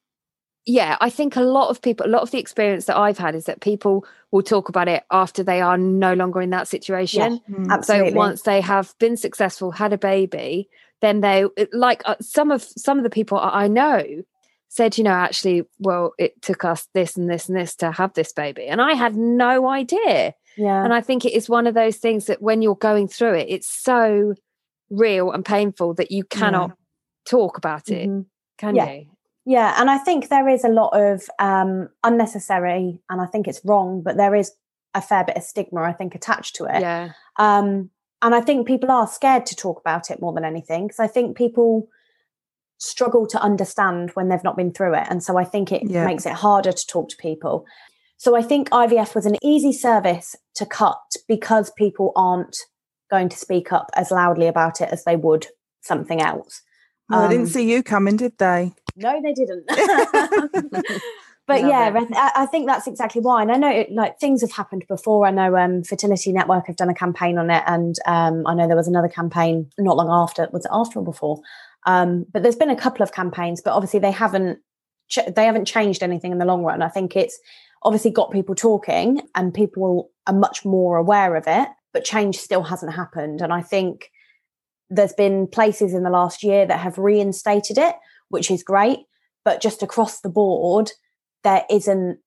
yeah, 0.65 0.97
I 1.01 1.11
think 1.11 1.37
a 1.37 1.41
lot 1.41 1.71
of 1.71 1.83
people, 1.83 2.07
a 2.07 2.09
lot 2.09 2.23
of 2.23 2.31
the 2.31 2.39
experience 2.39 2.85
that 2.87 2.97
I've 2.97 3.19
had 3.19 3.35
is 3.35 3.47
that 3.47 3.61
people 3.61 4.07
will 4.31 4.43
talk 4.43 4.69
about 4.69 4.87
it 4.87 5.03
after 5.11 5.43
they 5.43 5.61
are 5.61 5.77
no 5.77 6.15
longer 6.15 6.41
in 6.41 6.51
that 6.51 6.69
situation. 6.69 7.41
Mm. 7.51 7.71
absolutely. 7.71 8.11
So 8.11 8.17
once 8.17 8.43
they 8.43 8.61
have 8.61 8.95
been 8.99 9.17
successful, 9.17 9.73
had 9.73 9.93
a 9.93 9.99
baby, 9.99 10.69
then 11.01 11.21
they 11.21 11.45
like 11.73 12.03
uh, 12.05 12.17
some 12.21 12.51
of 12.51 12.63
some 12.63 12.99
of 12.99 13.05
the 13.05 13.11
people 13.11 13.39
I 13.39 13.69
know 13.69 14.05
said, 14.71 14.99
you 14.99 15.05
know, 15.05 15.11
actually, 15.11 15.63
well, 15.79 16.13
it 16.19 16.41
took 16.43 16.63
us 16.65 16.89
this 16.93 17.17
and 17.17 17.31
this 17.31 17.49
and 17.49 17.57
this 17.59 17.75
to 17.77 17.91
have 17.91 18.13
this 18.15 18.33
baby, 18.33 18.67
and 18.67 18.81
I 18.83 18.93
had 18.95 19.17
no 19.17 19.69
idea. 19.69 20.35
yeah, 20.59 20.85
And 20.85 20.93
I 20.93 21.01
think 21.01 21.25
it 21.25 21.33
is 21.33 21.49
one 21.49 21.67
of 21.67 21.75
those 21.75 21.97
things 21.97 22.27
that 22.27 22.43
when 22.43 22.61
you're 22.63 22.75
going 22.77 23.09
through 23.09 23.35
it, 23.35 23.47
it's 23.49 23.69
so 23.69 24.35
real 24.91 25.31
and 25.33 25.45
painful 25.45 25.95
that 25.95 26.11
you 26.11 26.25
cannot 26.25 26.73
talk 27.25 27.57
about 27.57 27.89
it, 27.91 28.09
Mhm. 28.09 28.27
can 28.59 28.75
Yeah. 28.75 28.91
you? 28.93 29.07
Yeah, 29.47 29.75
and 29.81 29.89
I 29.91 29.97
think 29.97 30.29
there 30.29 30.49
is 30.49 30.65
a 30.65 30.69
lot 30.69 30.91
of 30.95 31.23
um, 31.39 31.89
unnecessary, 32.05 33.01
and 33.09 33.21
I 33.21 33.27
think 33.27 33.49
it's 33.49 33.65
wrong, 33.65 34.03
but 34.03 34.17
there 34.19 34.35
is 34.35 34.53
a 34.95 35.01
fair 35.01 35.25
bit 35.25 35.37
of 35.37 35.43
stigma, 35.43 35.81
I 35.83 35.93
think, 35.93 36.15
attached 36.15 36.57
to 36.57 36.65
it. 36.67 36.81
Yeah. 36.81 37.13
Um, 37.39 37.91
and 38.23 38.35
I 38.35 38.41
think 38.41 38.67
people 38.67 38.91
are 38.91 39.07
scared 39.07 39.47
to 39.47 39.55
talk 39.57 39.81
about 39.81 40.11
it 40.11 40.21
more 40.21 40.33
than 40.33 40.45
anything 40.45 40.87
because 40.87 41.01
I 41.01 41.07
think 41.07 41.37
people 41.37 41.89
struggle 42.79 43.27
to 43.27 43.41
understand 43.43 44.11
when 44.15 44.29
they've 44.29 44.45
not 44.45 44.57
been 44.57 44.73
through 44.73 44.95
it. 44.95 45.07
And 45.11 45.23
so 45.23 45.37
I 45.37 45.45
think 45.45 45.73
it 45.73 45.83
Yeah. 45.85 46.05
makes 46.07 46.27
it 46.27 46.33
harder 46.33 46.73
to 46.73 46.87
talk 46.87 47.09
to 47.11 47.17
people. 47.17 47.65
So 48.17 48.37
I 48.37 48.43
think 48.43 48.71
IVF 48.71 49.15
was 49.15 49.27
an 49.27 49.37
easy 49.43 49.73
service 49.73 50.37
to 50.55 50.67
cut 50.67 51.01
because 51.29 51.71
people 51.71 52.13
aren't 52.17 52.57
going 53.11 53.29
to 53.31 53.37
speak 53.37 53.73
up 53.73 53.91
as 53.95 54.11
loudly 54.11 54.47
about 54.47 54.81
it 54.81 54.91
as 54.91 55.05
they 55.05 55.17
would 55.17 55.47
something 55.81 56.21
else. 56.21 56.63
Well, 57.09 57.21
they 57.21 57.27
Um, 57.27 57.31
didn't 57.43 57.49
see 57.53 57.71
you 57.73 57.83
coming, 57.83 58.17
did 58.17 58.37
they? 58.39 58.73
no, 58.97 59.21
they 59.23 59.33
didn't. 59.33 59.65
but 61.49 61.63
Love 61.63 61.71
yeah. 61.71 62.07
I, 62.13 62.43
I 62.43 62.47
think 62.47 62.67
that's 62.67 62.87
exactly 62.87 63.23
why. 63.23 63.41
And 63.41 63.51
I 63.51 63.57
know 63.57 63.71
it, 63.71 63.91
like 63.91 64.21
things 64.21 64.43
have 64.43 64.53
happened 64.53 64.85
before. 64.87 65.27
I 65.27 65.31
know 65.31 65.57
um, 65.57 65.83
Fertility 65.83 66.31
Network 66.31 66.67
have 66.67 66.77
done 66.77 66.91
a 66.91 66.95
campaign 66.95 67.39
on 67.39 67.51
it, 67.51 67.65
and 67.67 67.97
um, 68.05 68.47
I 68.47 68.53
know 68.53 68.67
there 68.67 68.77
was 68.77 68.87
another 68.87 69.09
campaign 69.09 69.71
not 69.79 69.97
long 69.97 70.11
after. 70.11 70.47
Was 70.53 70.67
it 70.67 70.71
after 70.71 70.99
or 70.99 71.05
before? 71.07 71.41
Um, 71.87 72.27
but 72.31 72.43
there's 72.43 72.55
been 72.55 72.69
a 72.69 72.77
couple 72.77 73.03
of 73.03 73.13
campaigns, 73.13 73.63
but 73.63 73.73
obviously 73.73 73.99
they 73.99 74.11
haven't 74.11 74.59
ch- 75.09 75.21
they 75.35 75.47
haven't 75.47 75.65
changed 75.65 76.03
anything 76.03 76.33
in 76.33 76.39
the 76.39 76.45
long 76.45 76.63
run. 76.63 76.83
I 76.83 76.91
think 76.91 77.17
it's 77.17 77.41
obviously 77.83 78.11
got 78.11 78.31
people 78.31 78.55
talking, 78.55 79.23
and 79.35 79.55
people 79.55 80.11
are 80.27 80.35
much 80.35 80.67
more 80.67 80.99
aware 80.99 81.35
of 81.35 81.45
it. 81.47 81.69
But 81.95 82.05
change 82.05 82.37
still 82.37 82.63
hasn't 82.63 82.93
happened, 82.93 83.41
and 83.41 83.55
I 83.55 83.63
think 83.63 84.11
there's 84.91 85.15
been 85.15 85.47
places 85.47 85.95
in 85.95 86.03
the 86.03 86.11
last 86.11 86.43
year 86.43 86.67
that 86.67 86.81
have 86.81 86.99
reinstated 86.99 87.79
it, 87.79 87.95
which 88.29 88.51
is 88.51 88.63
great. 88.63 88.99
But 89.47 89.63
just 89.63 89.83
across 89.83 90.21
the 90.21 90.29
board, 90.29 90.91
there 91.45 91.65
isn't. 91.71 92.19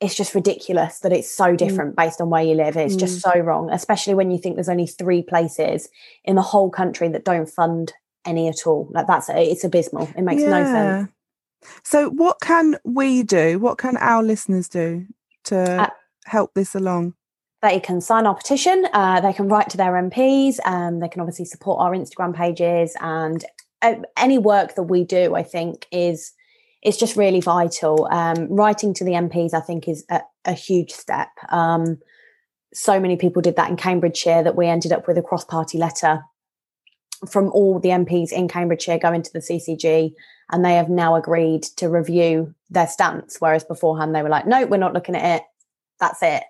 It's 0.00 0.16
just 0.16 0.34
ridiculous 0.34 0.98
that 1.00 1.12
it's 1.12 1.30
so 1.30 1.54
different 1.54 1.94
based 1.94 2.20
on 2.20 2.28
where 2.28 2.42
you 2.42 2.54
live. 2.54 2.76
It's 2.76 2.96
just 2.96 3.20
so 3.20 3.38
wrong, 3.38 3.70
especially 3.70 4.14
when 4.14 4.32
you 4.32 4.38
think 4.38 4.56
there's 4.56 4.68
only 4.68 4.88
three 4.88 5.22
places 5.22 5.88
in 6.24 6.34
the 6.34 6.42
whole 6.42 6.70
country 6.70 7.06
that 7.10 7.24
don't 7.24 7.48
fund 7.48 7.92
any 8.24 8.48
at 8.48 8.66
all. 8.66 8.88
Like 8.90 9.06
that's 9.06 9.28
it's 9.32 9.62
abysmal. 9.62 10.08
It 10.16 10.22
makes 10.22 10.42
no 10.42 10.64
sense. 10.64 11.10
So, 11.84 12.10
what 12.10 12.38
can 12.40 12.76
we 12.84 13.22
do? 13.22 13.60
What 13.60 13.78
can 13.78 13.96
our 13.98 14.24
listeners 14.24 14.68
do 14.68 15.06
to 15.44 15.82
Uh, 15.82 15.90
help 16.26 16.54
this 16.54 16.74
along? 16.74 17.14
they 17.62 17.78
can 17.78 18.00
sign 18.00 18.26
our 18.26 18.34
petition. 18.34 18.84
Uh, 18.92 19.20
they 19.20 19.32
can 19.32 19.46
write 19.46 19.70
to 19.70 19.76
their 19.76 19.92
MPs. 19.92 20.58
Um, 20.64 20.98
they 20.98 21.08
can 21.08 21.20
obviously 21.20 21.44
support 21.44 21.80
our 21.80 21.92
Instagram 21.92 22.34
pages 22.34 22.96
and 23.00 23.44
uh, 23.82 23.94
any 24.16 24.36
work 24.36 24.74
that 24.74 24.82
we 24.82 25.04
do. 25.04 25.36
I 25.36 25.44
think 25.44 25.86
is 25.92 26.32
it's 26.82 26.96
just 26.96 27.16
really 27.16 27.40
vital. 27.40 28.08
Um, 28.10 28.48
writing 28.48 28.92
to 28.94 29.04
the 29.04 29.12
MPs, 29.12 29.54
I 29.54 29.60
think, 29.60 29.88
is 29.88 30.04
a, 30.10 30.20
a 30.44 30.52
huge 30.52 30.90
step. 30.90 31.28
Um, 31.50 31.98
so 32.74 32.98
many 32.98 33.16
people 33.16 33.42
did 33.42 33.56
that 33.56 33.70
in 33.70 33.76
Cambridgeshire 33.76 34.42
that 34.42 34.56
we 34.56 34.66
ended 34.66 34.92
up 34.92 35.06
with 35.06 35.18
a 35.18 35.22
cross-party 35.22 35.78
letter 35.78 36.22
from 37.30 37.50
all 37.50 37.78
the 37.78 37.90
MPs 37.90 38.32
in 38.32 38.48
Cambridgeshire 38.48 38.98
going 38.98 39.22
to 39.22 39.32
the 39.32 39.38
CCG, 39.38 40.12
and 40.50 40.64
they 40.64 40.74
have 40.74 40.88
now 40.88 41.14
agreed 41.14 41.62
to 41.76 41.88
review 41.88 42.52
their 42.68 42.88
stance. 42.88 43.36
Whereas 43.38 43.62
beforehand 43.62 44.14
they 44.14 44.22
were 44.22 44.28
like, 44.28 44.46
"No, 44.46 44.66
we're 44.66 44.76
not 44.76 44.94
looking 44.94 45.14
at 45.14 45.36
it. 45.36 45.46
That's 46.00 46.20
it." 46.22 46.42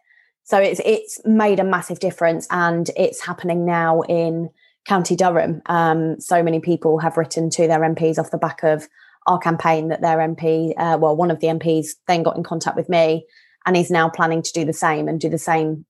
So 0.44 0.58
it's 0.58 0.80
it's 0.84 1.20
made 1.26 1.60
a 1.60 1.64
massive 1.64 2.00
difference, 2.00 2.46
and 2.50 2.90
it's 2.96 3.24
happening 3.24 3.66
now 3.66 4.00
in 4.02 4.48
County 4.86 5.14
Durham. 5.14 5.60
Um, 5.66 6.18
so 6.20 6.42
many 6.42 6.58
people 6.58 6.98
have 6.98 7.18
written 7.18 7.50
to 7.50 7.66
their 7.66 7.80
MPs 7.80 8.18
off 8.18 8.30
the 8.30 8.38
back 8.38 8.62
of 8.62 8.88
our 9.26 9.38
campaign 9.38 9.88
that 9.88 10.00
their 10.00 10.18
MP, 10.18 10.72
uh, 10.76 10.98
well, 10.98 11.16
one 11.16 11.30
of 11.30 11.40
the 11.40 11.46
MPs, 11.46 11.90
then 12.08 12.22
got 12.22 12.36
in 12.36 12.42
contact 12.42 12.76
with 12.76 12.88
me, 12.88 13.26
and 13.66 13.76
is 13.76 13.90
now 13.90 14.08
planning 14.08 14.42
to 14.42 14.52
do 14.52 14.64
the 14.64 14.72
same 14.72 15.08
and 15.08 15.20
do 15.20 15.28
the 15.28 15.38
same 15.38 15.84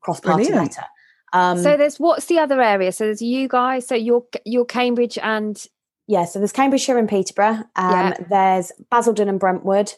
cross-party 0.00 0.44
Brilliant. 0.44 0.70
letter. 0.76 0.86
Um, 1.32 1.58
so 1.58 1.76
there's 1.76 1.98
what's 1.98 2.26
the 2.26 2.38
other 2.38 2.60
area? 2.60 2.92
So 2.92 3.04
there's 3.04 3.22
you 3.22 3.48
guys. 3.48 3.86
So 3.86 3.94
you're 3.94 4.24
you're 4.44 4.66
Cambridge 4.66 5.18
and 5.18 5.62
yeah, 6.06 6.24
so 6.24 6.38
there's 6.38 6.52
Cambridgeshire 6.52 6.98
and 6.98 7.08
Peterborough. 7.08 7.64
Um, 7.76 7.92
Yeah. 7.92 8.16
There's 8.28 8.72
Basildon 8.90 9.28
and 9.28 9.40
Brentwood, 9.40 9.94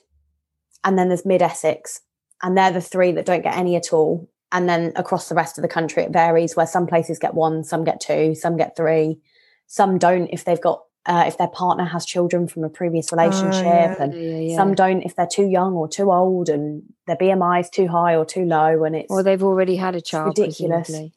and 0.85 0.99
then 0.99 1.09
there's 1.09 1.25
Mid 1.27 1.43
Essex, 1.43 2.01
and 2.43 2.57
they're 2.57 2.71
the 2.71 2.81
three 2.81 3.13
that 3.13 3.27
don't 3.27 3.43
get 3.43 3.57
any 3.57 3.75
at 3.77 3.93
all. 3.93 4.31
And 4.53 4.69
then 4.69 4.93
across 4.95 5.29
the 5.29 5.35
rest 5.35 5.59
of 5.59 5.63
the 5.63 5.69
country, 5.69 6.05
it 6.05 6.13
varies. 6.13 6.55
Where 6.55 6.67
some 6.67 6.87
places 6.87 7.19
get 7.19 7.35
one, 7.35 7.65
some 7.65 7.83
get 7.83 8.01
two, 8.01 8.35
some 8.37 8.57
get 8.57 8.77
three, 8.77 9.19
some 9.67 9.99
don't 9.99 10.29
if 10.29 10.45
they've 10.45 10.61
got 10.61 10.83
uh, 11.07 11.25
if 11.27 11.37
their 11.39 11.49
partner 11.49 11.85
has 11.85 12.07
children 12.07 12.49
from 12.49 12.65
a 12.65 12.69
previous 12.69 13.13
relationship, 13.13 13.65
yeah. 13.65 14.03
and 14.03 14.15
Yeah, 14.15 14.21
yeah, 14.21 14.39
yeah. 14.51 14.57
some 14.57 14.75
don't 14.75 15.03
if 15.03 15.15
they're 15.17 15.27
too 15.27 15.47
young 15.47 15.75
or 15.75 15.87
too 15.89 16.11
old, 16.13 16.49
and 16.49 16.83
their 17.07 17.17
BMI 17.17 17.61
is 17.61 17.71
too 17.71 17.89
high 17.89 18.15
or 18.17 18.25
too 18.25 18.45
low, 18.45 18.85
and 18.85 18.97
it's 18.97 19.11
or 19.11 19.23
they've 19.23 19.43
already 19.43 19.77
had 19.77 19.95
a 19.95 20.01
child. 20.01 20.39
ridiculous. 20.39 20.87
presumably. 20.89 21.13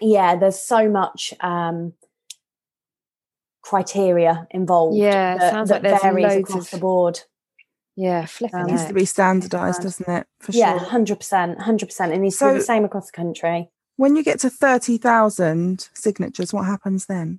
yeah 0.00 0.34
there's 0.36 0.60
so 0.60 0.88
much 0.88 1.34
um 1.40 1.92
criteria 3.62 4.46
involved. 4.50 4.96
Yeah, 4.96 5.38
that, 5.38 5.52
sounds 5.52 5.68
that 5.70 5.82
like 5.82 5.82
there's 5.82 6.02
varies 6.02 6.24
loads 6.24 6.50
across 6.50 6.64
of- 6.66 6.70
the 6.70 6.78
board. 6.78 7.20
Yeah, 7.96 8.26
flipping 8.26 8.58
Um, 8.58 8.68
It 8.68 8.72
needs 8.72 8.84
to 8.86 8.92
be 8.94 9.04
standardised, 9.04 9.82
doesn't 9.82 10.08
it? 10.08 10.26
For 10.40 10.50
Yeah, 10.52 10.78
hundred 10.78 11.20
percent, 11.20 11.60
hundred 11.60 11.86
percent. 11.86 12.12
It 12.12 12.18
needs 12.18 12.36
to 12.38 12.48
be 12.52 12.58
the 12.58 12.64
same 12.64 12.84
across 12.84 13.06
the 13.06 13.16
country. 13.16 13.70
When 13.96 14.16
you 14.16 14.24
get 14.24 14.40
to 14.40 14.50
30,000 14.50 15.88
signatures, 15.94 16.52
what 16.52 16.64
happens 16.66 17.06
then? 17.06 17.38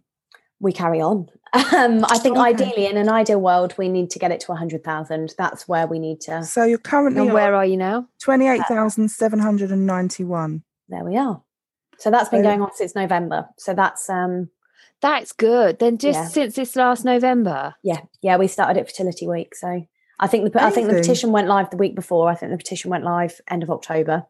We 0.62 0.72
carry 0.72 1.02
on. 1.02 1.28
Um, 1.74 2.06
I 2.10 2.18
think 2.18 2.38
Okay. 2.38 2.50
ideally, 2.50 2.86
in 2.88 2.98
an 2.98 3.08
ideal 3.10 3.40
world, 3.40 3.74
we 3.78 3.88
need 3.90 4.10
to 4.12 4.20
get 4.20 4.32
it 4.32 4.40
to 4.42 4.54
hundred 4.54 4.84
thousand. 4.84 5.34
That's 5.38 5.68
where 5.68 5.88
we 5.88 5.98
need 6.00 6.20
to. 6.22 6.44
So 6.44 6.64
you're 6.66 6.78
currently 6.78 7.30
where 7.32 7.56
are 7.56 7.66
you 7.66 7.78
now? 7.78 8.08
28,791. 8.22 10.64
There 10.90 11.04
we 11.04 11.18
are. 11.18 11.42
So 11.98 12.12
that's 12.12 12.30
been 12.30 12.44
So- 12.44 12.50
going 12.50 12.62
on 12.62 12.70
since 12.76 12.94
November. 12.96 13.48
So 13.58 13.74
that's 13.74 14.10
um, 14.10 14.50
That's 15.02 15.32
good. 15.34 15.80
Then 15.80 15.98
just 15.98 16.20
Yeah. 16.20 16.28
since 16.28 16.56
this 16.56 16.76
last 16.76 17.06
November. 17.06 17.76
yeah, 17.84 18.02
yeah. 18.22 18.38
We 18.38 18.48
started 18.48 18.80
at 18.80 18.88
Fertility 18.88 19.28
Week. 19.28 19.54
So 19.56 19.86
I 20.20 20.28
think 20.28 20.52
the 20.52 20.64
I 20.64 20.70
think 20.72 20.88
the 20.88 20.94
petition 20.96 21.32
went 21.32 21.48
live 21.48 21.70
the 21.70 21.78
week 21.78 21.96
before. 21.96 22.30
I 22.30 22.36
think 22.36 22.52
the 22.52 22.58
petition 22.58 22.90
went 22.92 23.04
live 23.04 23.40
end 23.50 23.64
of 23.64 23.70
October. 23.70 24.26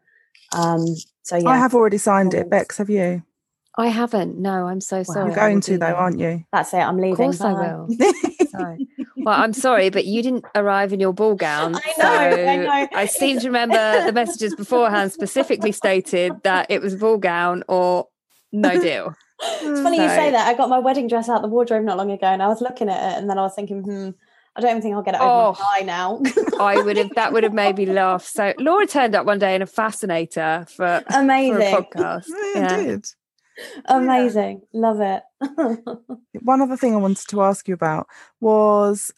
Um, 0.54 0.86
so 1.24 1.38
yeah, 1.38 1.50
I 1.50 1.58
have 1.58 1.74
already 1.76 1.98
signed 1.98 2.34
it. 2.34 2.50
Bex, 2.50 2.78
have 2.78 2.90
you? 2.90 3.24
I 3.78 3.88
haven't. 3.88 4.38
No, 4.38 4.68
I'm 4.68 4.82
so 4.82 5.04
sorry. 5.04 5.32
You're 5.32 5.40
I 5.40 5.44
will 5.48 5.50
going 5.52 5.62
to, 5.62 5.72
though, 5.74 5.86
that. 5.88 5.96
aren't 5.96 6.20
you? 6.20 6.44
that's 6.52 6.74
it. 6.74 6.78
I'm 6.78 6.98
leaving. 6.98 7.12
Of 7.12 7.18
course 7.18 7.42
I 7.42 7.52
will. 7.54 7.88
well, 9.18 9.40
I'm 9.42 9.54
sorry, 9.54 9.90
but 9.90 10.06
you 10.06 10.22
didn't 10.22 10.46
arrive 10.56 10.94
in 10.94 11.00
your 11.00 11.14
ball 11.14 11.36
gown. 11.36 11.76
I 11.76 11.94
know, 11.98 12.06
I 12.48 12.56
know. 12.58 12.88
I 12.94 13.06
seem 13.06 13.40
to 13.40 13.48
remember 13.48 14.06
the 14.06 14.14
messages 14.14 14.56
beforehand 14.56 15.12
specifically 15.12 15.72
stated 15.72 16.34
that 16.44 16.68
it 16.70 16.82
was 16.82 16.96
ball 16.96 17.18
gown 17.18 17.64
or 17.68 18.08
no 18.52 18.80
deal. 18.82 19.14
It's 19.42 19.82
funny 19.82 19.98
you 19.98 20.08
say 20.08 20.32
that. 20.32 20.48
I 20.48 20.54
got 20.54 20.70
my 20.70 20.80
wedding 20.80 21.08
dress 21.08 21.28
out 21.28 21.42
the 21.42 21.48
wardrobe 21.50 21.84
not 21.84 21.98
long 21.98 22.12
ago, 22.12 22.28
and 22.28 22.42
I 22.42 22.48
was 22.48 22.62
looking 22.62 22.88
at 22.90 23.14
it, 23.14 23.18
and 23.20 23.30
then 23.30 23.38
I 23.38 23.42
was 23.42 23.54
thinking, 23.56 23.82
hmm, 23.84 24.10
I 24.56 24.62
don't 24.62 24.70
even 24.70 24.82
think 24.82 24.96
I'll 24.96 25.02
get 25.02 25.16
it 25.16 25.20
over 25.22 25.30
Oh. 25.30 25.56
my 25.60 25.80
eye 25.80 25.84
now. 25.84 26.22
I 26.62 26.82
would 26.82 26.96
have 26.96 27.10
that 27.16 27.34
would 27.34 27.44
have 27.44 27.52
made 27.54 27.76
me 27.78 27.86
laugh. 27.88 28.24
So 28.24 28.54
Laura 28.58 28.88
turned 28.88 29.14
up 29.16 29.26
one 29.26 29.40
day 29.40 29.54
in 29.56 29.62
a 29.62 29.66
fascinator 29.66 30.66
for, 30.70 31.04
for 31.10 31.18
a 31.18 31.20
Amazing, 31.20 31.58
podcast. 31.76 32.24
Yeah, 32.30 32.52
Yeah. 32.56 32.68
I 32.74 32.84
did. 32.84 33.06
amazing, 33.86 34.62
love 34.74 35.02
it. 35.02 35.24
One 36.42 36.62
other 36.62 36.78
thing 36.78 36.94
I 36.94 36.98
wanted 36.98 37.28
to 37.30 37.42
ask 37.42 37.68
you 37.68 37.74
about 37.74 38.08
was 38.42 39.12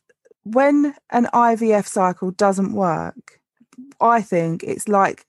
when 0.44 0.96
an 1.12 1.28
IVF 1.34 1.88
cycle 1.88 2.32
doesn't 2.32 2.74
work, 2.74 3.40
I 4.00 4.22
think 4.22 4.64
it's 4.64 4.88
like 4.88 5.26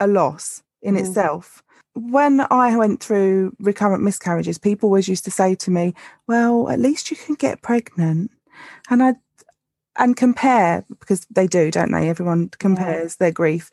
a 0.00 0.06
loss 0.06 0.62
in 0.82 0.94
Mhm. 0.94 1.00
itself. 1.00 1.62
When 1.94 2.46
I 2.50 2.76
went 2.76 3.02
through 3.02 3.56
recurrent 3.58 4.02
miscarriages, 4.04 4.58
people 4.58 4.88
always 4.88 5.08
used 5.08 5.24
to 5.24 5.30
say 5.30 5.54
to 5.56 5.70
me, 5.70 5.94
Well, 6.28 6.68
at 6.68 6.78
least 6.78 7.10
you 7.10 7.16
can 7.16 7.34
get 7.34 7.62
pregnant. 7.62 8.30
And 8.90 9.02
I 9.02 9.14
and 9.96 10.16
compare 10.16 10.84
because 11.00 11.26
they 11.30 11.46
do, 11.48 11.70
don't 11.70 11.90
they? 11.90 12.08
Everyone 12.08 12.50
compares 12.58 13.16
their 13.16 13.32
grief. 13.32 13.70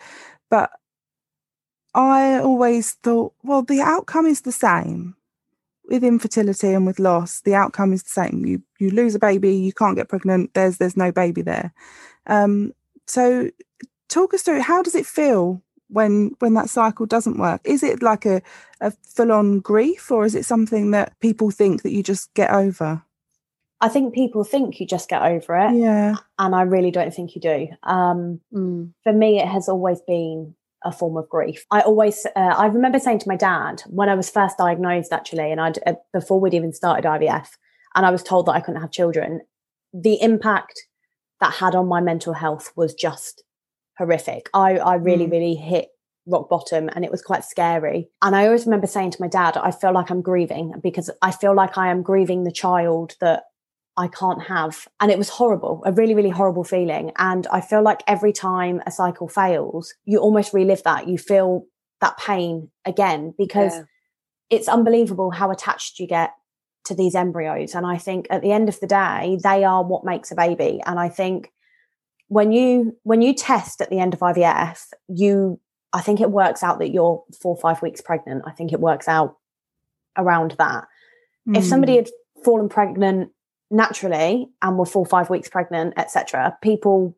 But 0.50 0.72
I 1.96 2.40
always 2.40 2.92
thought, 3.04 3.34
well, 3.44 3.64
the 3.64 3.82
outcome 3.82 4.28
is 4.28 4.42
the 4.42 4.52
same 4.52 5.16
with 5.88 6.04
infertility 6.04 6.74
and 6.74 6.86
with 6.86 7.00
loss. 7.00 7.42
The 7.42 7.56
outcome 7.56 7.94
is 7.94 8.04
the 8.04 8.10
same. 8.10 8.46
You 8.46 8.62
you 8.80 8.90
lose 8.92 9.16
a 9.16 9.20
baby, 9.20 9.56
you 9.56 9.72
can't 9.74 9.96
get 9.96 10.10
pregnant. 10.10 10.54
There's 10.54 10.78
there's 10.78 10.98
no 10.98 11.12
baby 11.12 11.42
there. 11.42 11.74
Um, 12.28 12.74
so 13.08 13.50
talk 14.10 14.34
us 14.34 14.42
through 14.42 14.62
how 14.62 14.82
does 14.82 14.96
it 14.96 15.06
feel 15.06 15.62
when 15.90 16.32
when 16.40 16.54
that 16.56 16.70
cycle 16.70 17.06
doesn't 17.06 17.38
work? 17.38 17.62
Is 17.64 17.82
it 17.82 18.02
like 18.04 18.26
a 18.26 18.42
a 18.82 18.92
full 18.92 19.32
on 19.32 19.60
grief, 19.60 20.12
or 20.12 20.26
is 20.26 20.36
it 20.36 20.46
something 20.46 20.92
that 20.92 21.18
people 21.22 21.50
think 21.50 21.84
that 21.84 21.92
you 21.92 22.04
just 22.04 22.34
get 22.34 22.52
over? 22.52 23.02
I 23.82 23.90
think 23.90 24.14
people 24.14 24.44
think 24.44 24.80
you 24.80 24.88
just 24.88 25.08
get 25.10 25.22
over 25.22 25.56
it, 25.56 25.76
Yeah, 25.76 26.16
and 26.40 26.56
I 26.56 26.64
really 26.64 26.92
don't 26.92 27.14
think 27.14 27.36
you 27.36 27.42
do. 27.42 27.68
Um, 27.84 28.42
Mm. 28.54 28.94
for 29.04 29.14
me, 29.14 29.40
it 29.40 29.48
has 29.48 29.70
always 29.70 30.02
been 30.02 30.56
a 30.86 30.92
form 30.92 31.18
of 31.18 31.28
grief. 31.28 31.66
I 31.72 31.82
always, 31.82 32.26
uh, 32.36 32.40
I 32.40 32.68
remember 32.68 33.00
saying 33.00 33.20
to 33.20 33.28
my 33.28 33.36
dad 33.36 33.82
when 33.88 34.08
I 34.08 34.16
was 34.16 34.30
first 34.30 34.58
diagnosed, 34.58 35.12
actually, 35.12 35.52
and 35.52 35.60
I'd 35.60 35.80
uh, 35.86 35.94
before 36.14 36.40
we'd 36.40 36.54
even 36.54 36.72
started 36.72 37.06
IVF, 37.06 37.48
and 37.96 38.06
I 38.06 38.12
was 38.12 38.24
told 38.24 38.46
that 38.46 38.54
I 38.54 38.62
couldn't 38.62 38.82
have 38.82 38.92
children. 38.92 39.42
The 39.94 40.22
impact 40.22 40.80
that 41.42 41.54
had 41.56 41.76
on 41.76 41.88
my 41.88 42.00
mental 42.02 42.34
health 42.34 42.72
was 42.76 42.94
just 42.94 43.44
horrific. 43.98 44.50
I, 44.54 44.78
I 44.78 44.96
really, 44.96 45.26
Mm. 45.28 45.32
really 45.32 45.56
hit 45.56 45.90
rock 46.28 46.50
bottom, 46.50 46.90
and 46.94 47.06
it 47.06 47.12
was 47.12 47.22
quite 47.22 47.44
scary. 47.44 48.10
And 48.22 48.36
I 48.36 48.46
always 48.46 48.66
remember 48.66 48.88
saying 48.88 49.12
to 49.12 49.22
my 49.22 49.28
dad, 49.28 49.58
I 49.58 49.72
feel 49.72 49.94
like 49.94 50.10
I'm 50.10 50.22
grieving 50.22 50.74
because 50.82 51.10
I 51.22 51.32
feel 51.32 51.56
like 51.56 51.78
I 51.78 51.90
am 51.90 52.02
grieving 52.02 52.44
the 52.44 52.52
child 52.52 53.16
that 53.22 53.44
I 53.98 54.08
can't 54.08 54.44
have. 54.44 54.88
And 55.00 55.10
it 55.12 55.18
was 55.18 55.30
horrible, 55.30 55.82
a 55.86 55.92
really, 55.94 56.14
really 56.16 56.30
horrible 56.30 56.64
feeling. 56.64 57.12
And 57.18 57.48
I 57.48 57.62
feel 57.62 57.82
like 57.82 58.04
every 58.08 58.34
time 58.34 58.82
a 58.86 58.92
cycle 58.92 59.28
fails, 59.28 59.94
you 60.04 60.20
almost 60.20 60.54
relive 60.54 60.84
that. 60.84 61.08
You 61.08 61.18
feel 61.18 61.66
that 62.02 62.18
pain 62.18 62.70
again 62.86 63.34
because 63.38 63.74
Yeah. 63.74 63.84
it's 64.50 64.68
unbelievable 64.68 65.32
how 65.32 65.50
attached 65.50 66.00
you 66.00 66.08
get 66.08 66.34
to 66.86 66.94
these 66.94 67.16
embryos. 67.16 67.74
And 67.74 67.86
I 67.86 67.98
think 67.98 68.28
at 68.30 68.42
the 68.42 68.52
end 68.52 68.68
of 68.70 68.80
the 68.80 68.88
day, 68.88 69.40
they 69.42 69.64
are 69.64 69.84
what 69.84 70.04
makes 70.04 70.30
a 70.32 70.36
baby. 70.36 70.82
And 70.86 71.00
I 71.00 71.08
think 71.10 71.52
when 72.28 72.52
you 72.52 72.98
when 73.04 73.22
you 73.22 73.34
test 73.34 73.82
at 73.82 73.90
the 73.90 74.00
end 74.00 74.14
of 74.14 74.20
IVF, 74.20 74.88
you 75.08 75.60
I 75.94 76.02
think 76.02 76.20
it 76.20 76.32
works 76.32 76.62
out 76.64 76.80
that 76.80 76.90
you're 76.90 77.24
four 77.42 77.56
or 77.56 77.62
five 77.62 77.82
weeks 77.82 78.02
pregnant. 78.02 78.44
I 78.46 78.52
think 78.52 78.74
it 78.74 78.82
works 78.82 79.08
out 79.08 79.38
around 80.18 80.56
that 80.58 80.86
if 81.48 81.64
Mm. 81.64 81.70
somebody 81.70 81.96
had 81.96 82.10
fallen 82.44 82.68
pregnant 82.68 83.32
naturally 83.72 84.48
and 84.62 84.78
were 84.78 84.86
four 84.86 85.06
five 85.06 85.30
weeks 85.30 85.50
pregnant 85.50 85.94
etc 85.98 86.58
people 86.62 87.16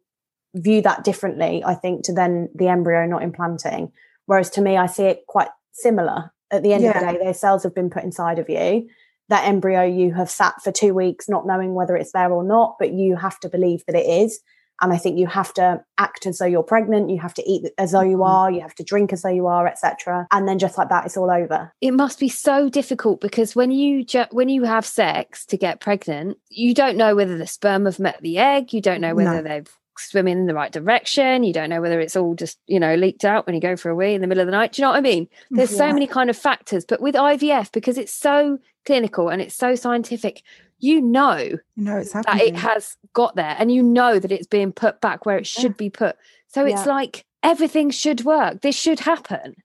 view 0.55 0.81
that 0.81 1.03
differently 1.03 1.63
i 1.65 1.73
think 1.73 2.03
to 2.03 2.13
then 2.13 2.49
the 2.55 2.67
embryo 2.67 3.05
not 3.05 3.23
implanting. 3.23 3.91
Whereas 4.25 4.49
to 4.51 4.61
me 4.61 4.77
i 4.77 4.85
see 4.85 5.03
it 5.03 5.25
quite 5.27 5.49
similar. 5.71 6.31
At 6.49 6.63
the 6.63 6.73
end 6.73 6.85
of 6.85 6.93
the 6.93 6.99
day 6.99 7.17
those 7.23 7.39
cells 7.39 7.63
have 7.63 7.75
been 7.75 7.89
put 7.89 8.03
inside 8.03 8.39
of 8.39 8.49
you. 8.49 8.89
That 9.29 9.45
embryo 9.45 9.83
you 9.83 10.13
have 10.13 10.29
sat 10.29 10.61
for 10.63 10.71
two 10.71 10.93
weeks 10.93 11.29
not 11.29 11.45
knowing 11.45 11.73
whether 11.73 11.95
it's 11.95 12.13
there 12.13 12.31
or 12.31 12.43
not 12.43 12.75
but 12.79 12.93
you 12.93 13.15
have 13.17 13.39
to 13.41 13.49
believe 13.49 13.83
that 13.85 13.95
it 13.95 14.07
is 14.07 14.39
and 14.81 14.93
i 14.93 14.97
think 14.97 15.17
you 15.17 15.27
have 15.27 15.53
to 15.53 15.81
act 15.97 16.25
as 16.25 16.37
though 16.37 16.45
you're 16.45 16.63
pregnant 16.63 17.09
you 17.09 17.19
have 17.19 17.33
to 17.33 17.43
eat 17.49 17.71
as 17.77 17.91
though 17.91 18.01
you 18.01 18.17
Mhm. 18.17 18.27
are 18.27 18.51
you 18.51 18.61
have 18.61 18.75
to 18.75 18.83
drink 18.83 19.11
as 19.13 19.21
though 19.21 19.29
you 19.29 19.47
are 19.47 19.67
etc 19.67 20.27
and 20.31 20.47
then 20.47 20.59
just 20.59 20.77
like 20.77 20.89
that 20.89 21.05
it's 21.05 21.17
all 21.17 21.31
over. 21.31 21.73
It 21.81 21.91
must 21.91 22.19
be 22.19 22.29
so 22.29 22.69
difficult 22.69 23.21
because 23.21 23.55
when 23.55 23.71
you 23.71 24.03
ju- 24.03 24.25
when 24.31 24.49
you 24.49 24.63
have 24.63 24.85
sex 24.85 25.45
to 25.47 25.57
get 25.57 25.79
pregnant 25.79 26.37
you 26.49 26.73
don't 26.73 26.97
know 26.97 27.15
whether 27.15 27.37
the 27.37 27.47
sperm 27.47 27.85
have 27.85 27.99
met 27.99 28.19
the 28.21 28.37
egg 28.37 28.73
you 28.73 28.81
don't 28.81 29.01
know 29.01 29.15
whether 29.15 29.41
No. 29.41 29.49
they've 29.49 29.69
swimming 29.99 30.37
in 30.37 30.45
the 30.45 30.53
right 30.53 30.71
direction 30.71 31.43
you 31.43 31.51
don't 31.51 31.71
know 31.71 31.81
whether 31.81 31.99
it's 31.99 32.15
all 32.15 32.35
just 32.35 32.59
you 32.67 32.79
know 32.79 32.93
leaked 32.93 33.25
out 33.25 33.47
when 33.47 33.55
you 33.55 33.61
go 33.61 33.75
for 33.75 33.89
a 33.89 33.95
wee 33.95 34.13
in 34.13 34.21
the 34.21 34.27
middle 34.27 34.41
of 34.41 34.47
the 34.47 34.51
night. 34.51 34.73
Do 34.73 34.81
you 34.81 34.85
know 34.85 34.91
what 34.91 34.97
i 34.97 35.01
mean? 35.01 35.27
There's 35.51 35.75
so 35.75 35.91
many 35.91 36.05
kind 36.05 36.29
of 36.29 36.37
factors. 36.37 36.85
But 36.85 37.01
with 37.01 37.15
ivf 37.15 37.71
because 37.71 37.97
it's 37.97 38.13
so 38.13 38.59
clinical 38.85 39.29
and 39.29 39.41
it's 39.41 39.55
so 39.55 39.73
scientific 39.75 40.43
you 40.79 41.01
know 41.01 41.37
you 41.37 41.59
know 41.75 41.97
it's 41.97 42.11
that 42.13 42.25
happening. 42.27 42.53
it 42.53 42.55
has 42.57 42.95
got 43.13 43.35
there 43.35 43.55
and 43.57 43.71
you 43.71 43.81
know 43.81 44.19
that 44.19 44.31
it's 44.31 44.47
being 44.47 44.71
put 44.71 45.01
back 45.01 45.25
where 45.25 45.37
it 45.37 45.49
Yeah. 45.55 45.61
should 45.61 45.77
be 45.77 45.89
put 45.89 46.15
so 46.47 46.65
it's 46.65 46.85
Yeah. 46.85 46.93
like 46.93 47.25
everything 47.43 47.89
should 47.89 48.23
work 48.25 48.61
this 48.61 48.75
should 48.75 48.99
happen 49.01 49.55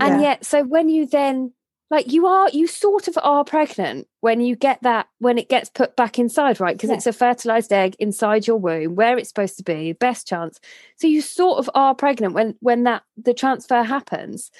and 0.00 0.20
Yeah. 0.20 0.28
yet 0.28 0.44
so 0.44 0.62
when 0.64 0.88
you 0.88 1.06
then 1.06 1.52
like 1.90 2.12
you 2.12 2.26
are 2.26 2.50
you 2.50 2.66
sort 2.66 3.08
of 3.08 3.18
are 3.22 3.44
pregnant 3.44 4.06
when 4.20 4.40
you 4.42 4.56
get 4.56 4.82
that 4.82 5.06
when 5.20 5.38
it 5.38 5.48
gets 5.48 5.70
put 5.70 5.96
back 5.96 6.18
inside 6.18 6.60
right 6.60 6.76
because 6.76 6.90
Yeah. 6.90 6.96
it's 6.96 7.06
a 7.06 7.12
fertilized 7.14 7.72
egg 7.72 7.96
inside 7.98 8.46
your 8.46 8.58
womb 8.58 8.94
where 8.94 9.16
it's 9.16 9.28
supposed 9.30 9.56
to 9.56 9.64
be 9.64 9.92
best 9.94 10.26
chance 10.26 10.60
so 10.96 11.06
you 11.06 11.22
sort 11.22 11.58
of 11.58 11.70
are 11.74 11.94
pregnant 11.94 12.34
when 12.34 12.56
when 12.60 12.82
that 12.84 13.04
the 13.16 13.32
transfer 13.32 13.82
happens 13.82 14.50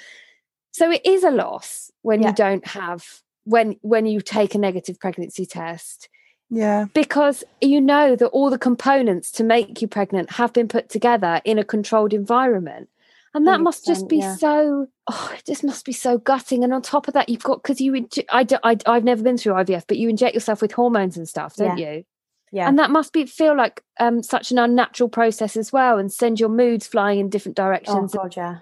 so 0.71 0.89
it 0.91 1.05
is 1.05 1.23
a 1.23 1.31
loss 1.31 1.91
when 2.01 2.21
Yeah. 2.21 2.29
you 2.29 2.33
don't 2.35 2.65
have 2.67 3.21
when 3.49 3.77
when 3.81 4.05
you 4.05 4.21
take 4.21 4.53
a 4.53 4.59
negative 4.59 4.99
pregnancy 4.99 5.45
test. 5.45 6.07
Yeah. 6.51 6.85
Because 6.93 7.43
you 7.61 7.81
know 7.81 8.15
that 8.15 8.27
all 8.27 8.49
the 8.49 8.57
components 8.57 9.31
to 9.33 9.43
make 9.43 9.81
you 9.81 9.87
pregnant 9.87 10.31
have 10.31 10.53
been 10.53 10.67
put 10.67 10.89
together 10.89 11.41
in 11.45 11.59
a 11.59 11.63
controlled 11.63 12.13
environment. 12.13 12.89
And 13.35 13.47
that 13.47 13.61
must 13.61 13.85
just 13.85 14.09
be 14.09 14.17
yeah. 14.17 14.35
so 14.35 14.87
oh 15.07 15.31
it 15.35 15.45
just 15.45 15.63
must 15.63 15.85
be 15.85 15.91
so 15.91 16.17
gutting. 16.17 16.63
And 16.63 16.73
on 16.73 16.81
top 16.81 17.07
of 17.07 17.13
that 17.13 17.29
you've 17.29 17.43
got 17.43 17.61
because 17.61 17.81
you 17.81 17.91
inj- 17.93 18.79
i've 18.85 19.03
never 19.03 19.21
been 19.21 19.37
through 19.37 19.53
ivf 19.53 19.85
but 19.87 19.97
you 19.97 20.09
inject 20.09 20.33
yourself 20.33 20.61
with 20.61 20.71
hormones 20.71 21.17
and 21.17 21.27
stuff 21.27 21.55
don't 21.55 21.77
you? 21.77 22.05
Yeah. 22.51 22.67
And 22.67 22.79
that 22.79 22.89
must 22.89 23.13
be 23.13 23.25
feel 23.25 23.55
like 23.55 23.83
um 23.99 24.23
such 24.23 24.51
an 24.51 24.57
unnatural 24.57 25.09
process 25.09 25.55
as 25.55 25.71
well 25.71 25.99
and 25.99 26.11
send 26.11 26.39
your 26.39 26.49
moods 26.49 26.87
flying 26.87 27.19
in 27.19 27.29
different 27.29 27.55
directions 27.55 28.15
oh 28.15 28.17
directions. 28.17 28.35
God 28.35 28.35
yeah 28.35 28.57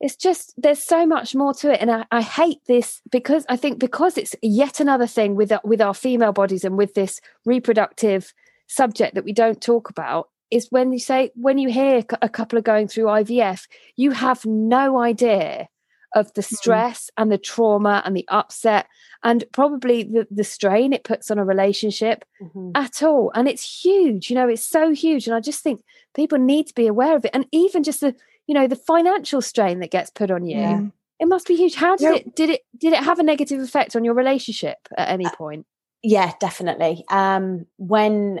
it's 0.00 0.16
just 0.16 0.54
there's 0.56 0.82
so 0.82 1.04
much 1.06 1.34
more 1.34 1.52
to 1.54 1.72
it 1.72 1.80
and 1.80 1.90
I, 1.90 2.04
I 2.10 2.22
hate 2.22 2.60
this 2.68 3.00
because 3.10 3.44
i 3.48 3.56
think 3.56 3.78
because 3.78 4.16
it's 4.16 4.34
yet 4.42 4.78
another 4.80 5.06
thing 5.06 5.34
with 5.34 5.50
our- 5.52 5.60
with 5.64 5.80
our 5.80 5.94
female 5.94 6.32
bodies 6.32 6.64
and 6.64 6.76
with 6.78 6.94
this 6.94 7.20
reproductive 7.44 8.32
subject 8.66 9.14
that 9.14 9.24
we 9.24 9.32
don't 9.32 9.60
talk 9.60 9.90
about 9.90 10.28
is 10.50 10.68
when 10.70 10.92
you 10.92 10.98
say 10.98 11.30
when 11.34 11.58
you 11.58 11.68
hear 11.70 12.04
a 12.22 12.28
couple 12.28 12.58
are 12.58 12.62
going 12.62 12.86
through 12.88 13.04
ivf 13.04 13.66
you 13.96 14.10
have 14.12 14.44
no 14.46 14.98
idea 15.00 15.68
of 16.14 16.32
the 16.34 16.42
stress 16.42 17.10
and 17.18 17.30
the 17.30 17.36
trauma 17.36 18.02
and 18.06 18.16
the 18.16 18.24
upset 18.28 18.86
and 19.22 19.44
probably 19.52 20.04
the, 20.04 20.26
the 20.30 20.44
strain 20.44 20.92
it 20.94 21.04
puts 21.04 21.30
on 21.30 21.38
a 21.38 21.44
relationship 21.44 22.24
Mhm. 22.40 22.70
at 22.74 23.02
all. 23.02 23.30
And 23.34 23.46
it's 23.46 23.82
huge, 23.84 24.30
you 24.30 24.36
know, 24.36 24.48
it's 24.48 24.64
so 24.64 24.90
huge. 24.94 25.26
And 25.26 25.36
I 25.36 25.40
just 25.40 25.62
think 25.62 25.82
people 26.14 26.38
need 26.38 26.66
to 26.68 26.74
be 26.74 26.86
aware 26.86 27.14
of 27.14 27.26
it. 27.26 27.32
And 27.34 27.44
even 27.52 27.82
just 27.82 28.00
the, 28.00 28.14
you 28.48 28.54
know, 28.54 28.66
the 28.66 28.74
financial 28.76 29.40
strain 29.40 29.78
that 29.80 29.90
gets 29.92 30.10
put 30.10 30.30
on 30.32 30.44
you. 30.44 30.58
Yeah. 30.58 30.80
It 31.20 31.26
must 31.28 31.46
be 31.46 31.54
huge. 31.54 31.74
How 31.76 31.94
did 31.96 32.04
Yeah. 32.04 32.14
it 32.16 32.34
did 32.34 32.50
it 32.50 32.62
did 32.76 32.92
it 32.94 33.04
have 33.04 33.18
a 33.20 33.22
negative 33.22 33.60
effect 33.60 33.94
on 33.94 34.04
your 34.04 34.14
relationship 34.14 34.78
at 34.96 35.08
Uh, 35.08 35.12
any 35.12 35.26
point? 35.28 35.66
Yeah, 36.02 36.32
definitely. 36.40 37.04
Um, 37.10 37.66
when 37.76 38.40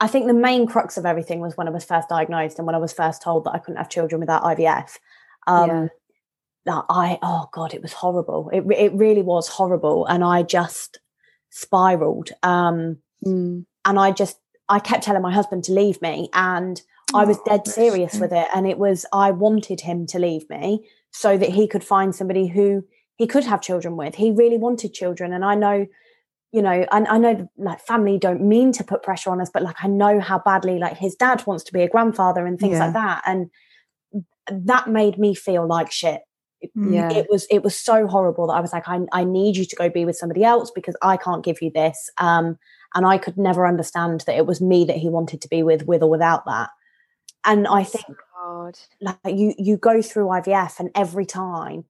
I 0.00 0.06
think 0.08 0.26
the 0.26 0.34
main 0.34 0.66
crux 0.66 0.96
of 0.96 1.04
everything 1.06 1.40
was 1.40 1.56
when 1.56 1.68
I 1.68 1.70
was 1.70 1.84
first 1.84 2.08
diagnosed 2.08 2.58
and 2.58 2.66
when 2.66 2.74
I 2.74 2.78
was 2.78 2.92
first 2.92 3.22
told 3.22 3.44
that 3.44 3.52
I 3.52 3.58
couldn't 3.58 3.76
have 3.78 3.88
children 3.88 4.20
without 4.20 4.42
IVF. 4.44 4.98
Um, 5.46 5.68
Yeah. 5.68 5.86
that 6.66 6.84
I 6.88 7.18
oh 7.22 7.48
god, 7.52 7.74
it 7.74 7.82
was 7.82 7.92
horrible. 7.92 8.50
It 8.52 8.64
it 8.76 8.92
really 8.94 9.22
was 9.22 9.48
horrible, 9.48 10.06
and 10.06 10.22
I 10.24 10.42
just 10.42 10.98
spiraled. 11.50 12.30
Um, 12.42 12.98
Mm. 13.24 13.64
and 13.86 13.98
I 13.98 14.10
just 14.10 14.38
I 14.68 14.80
kept 14.80 15.04
telling 15.04 15.22
my 15.22 15.32
husband 15.32 15.64
to 15.64 15.72
leave 15.72 16.00
me, 16.02 16.28
and 16.32 16.80
I 17.12 17.24
was 17.24 17.38
Oh, 17.38 17.42
dead 17.46 17.66
serious 17.66 18.18
with 18.18 18.32
it. 18.32 18.48
And 18.54 18.66
it 18.66 18.78
was 18.78 19.04
I 19.12 19.30
wanted 19.30 19.80
him 19.80 20.06
to 20.06 20.18
leave 20.18 20.48
me 20.48 20.88
so 21.10 21.36
that 21.36 21.50
he 21.50 21.68
could 21.68 21.84
find 21.84 22.14
somebody 22.14 22.46
who 22.46 22.84
he 23.16 23.26
could 23.26 23.44
have 23.44 23.60
children 23.60 23.96
with. 23.96 24.14
He 24.16 24.30
really 24.30 24.58
wanted 24.58 24.94
children, 24.94 25.32
and 25.32 25.44
I 25.44 25.54
know, 25.54 25.86
you 26.52 26.62
know, 26.62 26.84
and 26.90 27.06
I 27.06 27.18
know 27.18 27.48
like 27.56 27.80
family 27.80 28.18
don't 28.18 28.40
mean 28.42 28.72
to 28.72 28.84
put 28.84 29.02
pressure 29.02 29.30
on 29.30 29.40
us, 29.40 29.50
but 29.52 29.62
like 29.62 29.76
I 29.82 29.88
know 29.88 30.18
how 30.20 30.38
badly 30.40 30.78
like 30.78 30.96
his 30.96 31.14
dad 31.14 31.46
wants 31.46 31.62
to 31.64 31.72
be 31.72 31.82
a 31.82 31.88
grandfather 31.88 32.46
and 32.46 32.58
things 32.58 32.72
Yeah. 32.78 32.84
like 32.86 32.94
that, 32.94 33.22
and 33.26 33.50
that 34.50 34.88
made 34.88 35.18
me 35.18 35.34
feel 35.34 35.66
like 35.66 35.90
shit. 35.92 36.22
Yeah. 36.74 37.12
It 37.12 37.26
was 37.30 37.46
it 37.50 37.62
was 37.62 37.76
so 37.76 38.06
horrible 38.06 38.46
that 38.48 38.54
I 38.54 38.60
was 38.60 38.72
like, 38.72 38.88
I, 38.88 39.00
I 39.12 39.24
need 39.24 39.56
you 39.56 39.66
to 39.66 39.76
go 39.76 39.90
be 39.90 40.04
with 40.04 40.16
somebody 40.16 40.44
else 40.44 40.70
because 40.70 40.96
I 41.02 41.16
can't 41.18 41.44
give 41.44 41.60
you 41.60 41.70
this. 41.74 42.10
Um, 42.18 42.58
and 42.94 43.04
I 43.06 43.18
could 43.18 43.36
never 43.36 43.66
understand 43.66 44.22
that 44.26 44.36
it 44.36 44.46
was 44.46 44.60
me 44.60 44.84
that 44.86 44.96
he 44.96 45.08
wanted 45.10 45.40
to 45.42 45.48
be 45.48 45.62
with, 45.62 45.84
with 45.86 46.02
or 46.02 46.08
without 46.08 46.44
that. 46.46 46.70
And 47.44 47.66
I 47.66 47.84
think 47.84 48.06
God. 48.42 48.78
like 49.00 49.18
you 49.26 49.54
you 49.58 49.76
go 49.76 50.00
through 50.00 50.26
IVF 50.26 50.80
and 50.80 50.90
every 50.94 51.26
time 51.26 51.84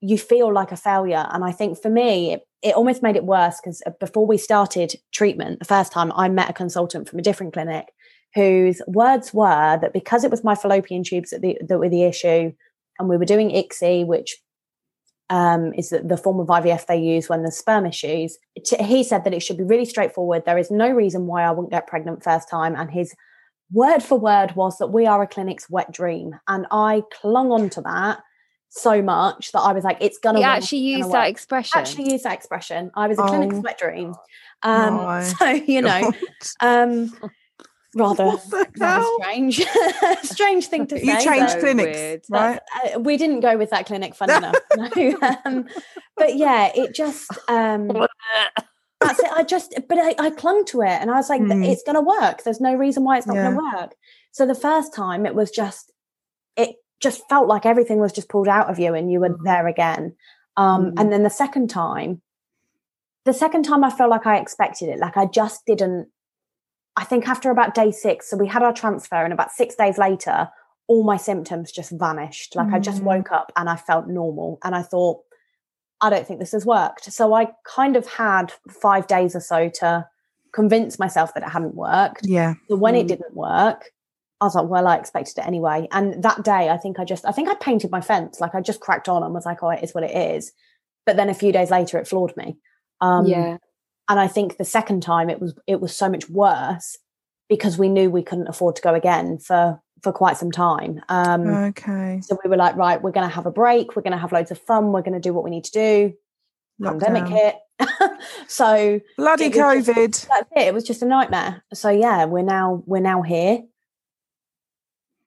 you 0.00 0.16
feel 0.16 0.52
like 0.52 0.72
a 0.72 0.76
failure. 0.76 1.26
And 1.30 1.44
I 1.44 1.52
think 1.52 1.80
for 1.80 1.90
me, 1.90 2.32
it, 2.32 2.42
it 2.62 2.74
almost 2.74 3.02
made 3.02 3.16
it 3.16 3.24
worse 3.24 3.60
because 3.62 3.82
before 4.00 4.26
we 4.26 4.38
started 4.38 4.94
treatment, 5.12 5.58
the 5.58 5.64
first 5.66 5.92
time 5.92 6.10
I 6.14 6.28
met 6.28 6.50
a 6.50 6.54
consultant 6.54 7.08
from 7.08 7.18
a 7.18 7.22
different 7.22 7.52
clinic 7.52 7.86
whose 8.34 8.80
words 8.86 9.34
were 9.34 9.78
that 9.80 9.92
because 9.92 10.24
it 10.24 10.30
was 10.30 10.44
my 10.44 10.54
fallopian 10.54 11.02
tubes 11.02 11.30
that, 11.30 11.42
the, 11.42 11.58
that 11.66 11.78
were 11.78 11.88
the 11.88 12.04
issue, 12.04 12.52
and 12.98 13.08
we 13.08 13.16
were 13.16 13.24
doing 13.24 13.50
ICSI, 13.50 14.06
which 14.06 14.36
um, 15.30 15.72
is 15.74 15.90
the, 15.90 16.00
the 16.00 16.16
form 16.16 16.40
of 16.40 16.48
IVF 16.48 16.86
they 16.86 16.98
use 16.98 17.28
when 17.28 17.42
there's 17.42 17.56
sperm 17.56 17.86
issues. 17.86 18.38
T- 18.64 18.82
He 18.82 19.04
said 19.04 19.24
that 19.24 19.34
it 19.34 19.42
should 19.42 19.58
be 19.58 19.64
really 19.64 19.84
straightforward. 19.84 20.44
There 20.44 20.58
is 20.58 20.70
no 20.70 20.90
reason 20.90 21.26
why 21.26 21.44
I 21.44 21.50
wouldn't 21.50 21.72
get 21.72 21.86
pregnant 21.86 22.22
first 22.22 22.48
time. 22.48 22.74
And 22.76 22.90
his 22.90 23.14
word 23.72 24.02
for 24.02 24.18
word 24.18 24.54
was 24.56 24.78
that 24.78 24.88
we 24.88 25.06
are 25.06 25.22
a 25.22 25.26
clinic's 25.26 25.68
wet 25.70 25.92
dream. 25.92 26.38
And 26.48 26.66
I 26.70 27.02
clung 27.20 27.52
on 27.52 27.70
to 27.70 27.80
that 27.82 28.20
so 28.68 29.02
much 29.02 29.52
that 29.52 29.60
I 29.60 29.72
was 29.72 29.82
like, 29.84 29.98
it's 30.00 30.18
going 30.18 30.36
to 30.36 30.40
You 30.40 30.46
work, 30.46 30.56
actually 30.58 30.78
use 30.78 31.06
that 31.06 31.12
work. 31.12 31.28
expression. 31.28 31.78
Actually 31.80 32.12
used 32.12 32.24
that 32.24 32.34
expression. 32.34 32.90
I 32.94 33.08
was 33.08 33.18
a 33.18 33.22
clinic's 33.22 33.56
Oh. 33.56 33.60
wet 33.60 33.78
dream. 33.78 34.14
Um, 34.62 34.94
My 34.94 35.22
so, 35.38 35.48
you 35.50 35.82
know, 35.82 36.12
um, 36.60 37.12
rather, 37.96 38.32
rather 38.78 39.06
strange, 39.22 39.64
strange 40.22 40.66
thing 40.66 40.86
to 40.86 40.98
say. 40.98 41.04
You 41.04 41.20
changed 41.20 41.52
So 41.54 41.60
clinics, 41.60 41.96
weird. 41.98 42.22
right? 42.30 42.60
That's- 42.74 42.96
uh, 42.96 43.00
we 43.00 43.16
didn't 43.16 43.40
go 43.40 43.56
with 43.56 43.70
that 43.70 43.86
clinic, 43.86 44.14
funny 44.14 44.34
enough. 44.34 44.54
No. 44.76 45.18
Um, 45.44 45.66
but 46.16 46.36
yeah, 46.36 46.70
it 46.74 46.94
just 46.94 47.30
um, 47.48 48.06
that's 49.18 49.20
it. 49.20 49.30
I 49.34 49.42
just, 49.42 49.74
but 49.88 49.98
I, 49.98 50.14
I 50.18 50.30
clung 50.30 50.64
to 50.66 50.82
it, 50.82 50.88
and 51.00 51.10
I 51.10 51.14
was 51.14 51.28
like, 51.28 51.40
Mm. 51.42 51.66
it's 51.66 51.82
going 51.82 51.94
to 51.96 52.00
work. 52.00 52.42
There's 52.42 52.60
no 52.60 52.74
reason 52.74 53.04
why 53.04 53.18
it's 53.18 53.26
not 53.26 53.36
Yeah. 53.36 53.44
going 53.52 53.56
to 53.56 53.76
work. 53.78 53.94
So 54.32 54.46
the 54.46 54.54
first 54.54 54.94
time, 54.94 55.26
it 55.26 55.34
was 55.34 55.50
just, 55.50 55.92
it 56.56 56.76
just 57.00 57.28
felt 57.28 57.48
like 57.48 57.66
everything 57.66 57.98
was 57.98 58.12
just 58.12 58.28
pulled 58.28 58.48
out 58.48 58.70
of 58.70 58.78
you, 58.78 58.94
and 58.94 59.10
you 59.10 59.20
were 59.20 59.30
Mm. 59.30 59.44
there 59.44 59.66
again. 59.66 60.16
Um, 60.56 60.92
Mm. 60.92 60.94
And 61.00 61.12
then 61.12 61.22
the 61.22 61.30
second 61.30 61.68
time, 61.70 62.22
the 63.24 63.32
second 63.34 63.64
time, 63.64 63.84
I 63.84 63.90
felt 63.90 64.10
like 64.10 64.26
I 64.26 64.38
expected 64.38 64.88
it. 64.88 64.98
Like 64.98 65.16
I 65.16 65.26
just 65.26 65.64
didn't. 65.66 66.08
I 66.96 67.04
think 67.04 67.28
after 67.28 67.50
about 67.50 67.74
day 67.74 67.90
six, 67.92 68.28
so 68.28 68.36
we 68.36 68.46
had 68.48 68.62
our 68.62 68.72
transfer, 68.72 69.16
and 69.24 69.32
about 69.32 69.52
six 69.52 69.74
days 69.76 69.96
later, 69.98 70.48
all 70.88 71.04
my 71.04 71.16
symptoms 71.16 71.70
just 71.70 71.92
vanished. 71.92 72.56
Like 72.56 72.72
I 72.72 72.78
just 72.80 73.00
Mm. 73.00 73.04
woke 73.04 73.30
up 73.32 73.52
and 73.56 73.68
I 73.70 73.76
felt 73.76 74.08
normal. 74.08 74.58
And 74.64 74.74
I 74.74 74.82
thought, 74.82 75.20
I 76.00 76.10
don't 76.10 76.26
think 76.26 76.40
this 76.40 76.52
has 76.52 76.64
worked. 76.66 77.12
So 77.12 77.34
I 77.34 77.48
kind 77.64 77.96
of 77.96 78.06
had 78.06 78.52
five 78.68 79.06
days 79.06 79.36
or 79.36 79.40
so 79.40 79.68
to 79.80 80.06
convince 80.52 80.98
myself 80.98 81.34
that 81.34 81.42
it 81.42 81.50
hadn't 81.50 81.74
worked. 81.74 82.26
Yeah. 82.26 82.54
So 82.68 82.76
when 82.76 82.94
it 82.94 83.04
Mm. 83.04 83.08
didn't 83.08 83.34
work, 83.34 83.90
I 84.40 84.46
was 84.46 84.54
like, 84.54 84.68
well, 84.68 84.86
I 84.86 84.96
expected 84.96 85.38
it 85.38 85.46
anyway. 85.46 85.86
And 85.92 86.22
that 86.22 86.42
day, 86.42 86.70
I 86.70 86.78
think 86.78 86.98
I 86.98 87.04
just, 87.04 87.26
I 87.26 87.32
think 87.32 87.48
I 87.50 87.54
painted 87.56 87.90
my 87.90 88.00
fence. 88.00 88.40
Like 88.40 88.54
I 88.54 88.60
just 88.62 88.80
cracked 88.80 89.08
on 89.08 89.22
and 89.22 89.34
was 89.34 89.44
like, 89.44 89.62
oh, 89.62 89.68
it 89.68 89.84
is 89.84 89.94
what 89.94 90.04
it 90.04 90.16
is. 90.16 90.52
But 91.04 91.16
then 91.16 91.28
a 91.28 91.34
few 91.34 91.52
days 91.52 91.70
later, 91.70 91.98
it 91.98 92.08
floored 92.08 92.36
me. 92.36 92.56
Um, 93.02 93.26
yeah. 93.26 93.58
and 94.08 94.18
I 94.20 94.26
think 94.26 94.56
the 94.56 94.64
second 94.64 95.02
time 95.02 95.30
it 95.30 95.40
was 95.40 95.54
it 95.66 95.80
was 95.80 95.94
so 95.96 96.08
much 96.08 96.28
worse 96.28 96.96
because 97.48 97.78
we 97.78 97.88
knew 97.88 98.10
we 98.10 98.22
couldn't 98.22 98.48
afford 98.48 98.76
to 98.76 98.82
go 98.82 98.94
again 98.94 99.38
for 99.38 99.80
for 100.02 100.12
quite 100.12 100.36
some 100.36 100.50
time. 100.50 101.00
Um, 101.08 101.46
Okay. 101.46 102.20
so 102.22 102.38
we 102.42 102.48
were 102.50 102.56
like, 102.56 102.76
right, 102.76 103.00
we're 103.02 103.10
going 103.12 103.28
to 103.28 103.34
have 103.34 103.46
a 103.46 103.50
break. 103.50 103.94
We're 103.96 104.02
going 104.02 104.12
to 104.12 104.18
have 104.18 104.32
loads 104.32 104.50
of 104.50 104.58
fun. 104.58 104.92
We're 104.92 105.02
going 105.02 105.14
to 105.14 105.20
do 105.20 105.32
what 105.34 105.44
we 105.44 105.50
need 105.50 105.64
to 105.64 105.72
do. 105.72 106.14
Pandemic 106.82 107.28
hit. 107.28 107.56
so 108.48 109.00
Bloody 109.18 109.44
it 109.46 109.56
was 109.56 109.86
just- 109.86 109.88
COVID. 109.88 110.28
that's 110.28 110.50
it. 110.56 110.68
It 110.68 110.74
was 110.74 110.84
just 110.84 111.02
a 111.02 111.06
nightmare. 111.06 111.62
So 111.74 111.90
yeah, 111.90 112.24
we're 112.24 112.42
now 112.42 112.82
we're 112.86 113.00
now 113.02 113.20
here 113.22 113.62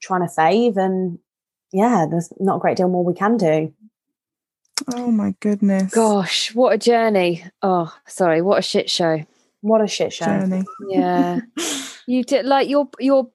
trying 0.01 0.21
to 0.21 0.29
save, 0.29 0.77
and 0.77 1.19
yeah, 1.71 2.05
there's 2.09 2.31
not 2.39 2.57
a 2.57 2.59
great 2.59 2.77
deal 2.77 2.89
more 2.89 3.03
we 3.03 3.13
can 3.13 3.37
do. 3.37 3.73
Oh 4.95 5.11
my 5.11 5.35
goodness. 5.39 5.93
Gosh, 5.93 6.53
what 6.55 6.73
a 6.73 6.77
journey. 6.77 7.45
Oh, 7.61 7.93
sorry, 8.07 8.41
what 8.41 8.57
a 8.59 8.61
shit 8.63 8.89
show. 8.89 9.23
What 9.61 9.81
a 9.81 9.87
shit 9.87 10.11
show. 10.11 10.25
Journey. 10.25 10.63
Yeah. 10.89 11.39
you 12.07 12.23
did 12.23 12.45
like 12.45 12.67
your 12.67 12.89
your 12.99 13.29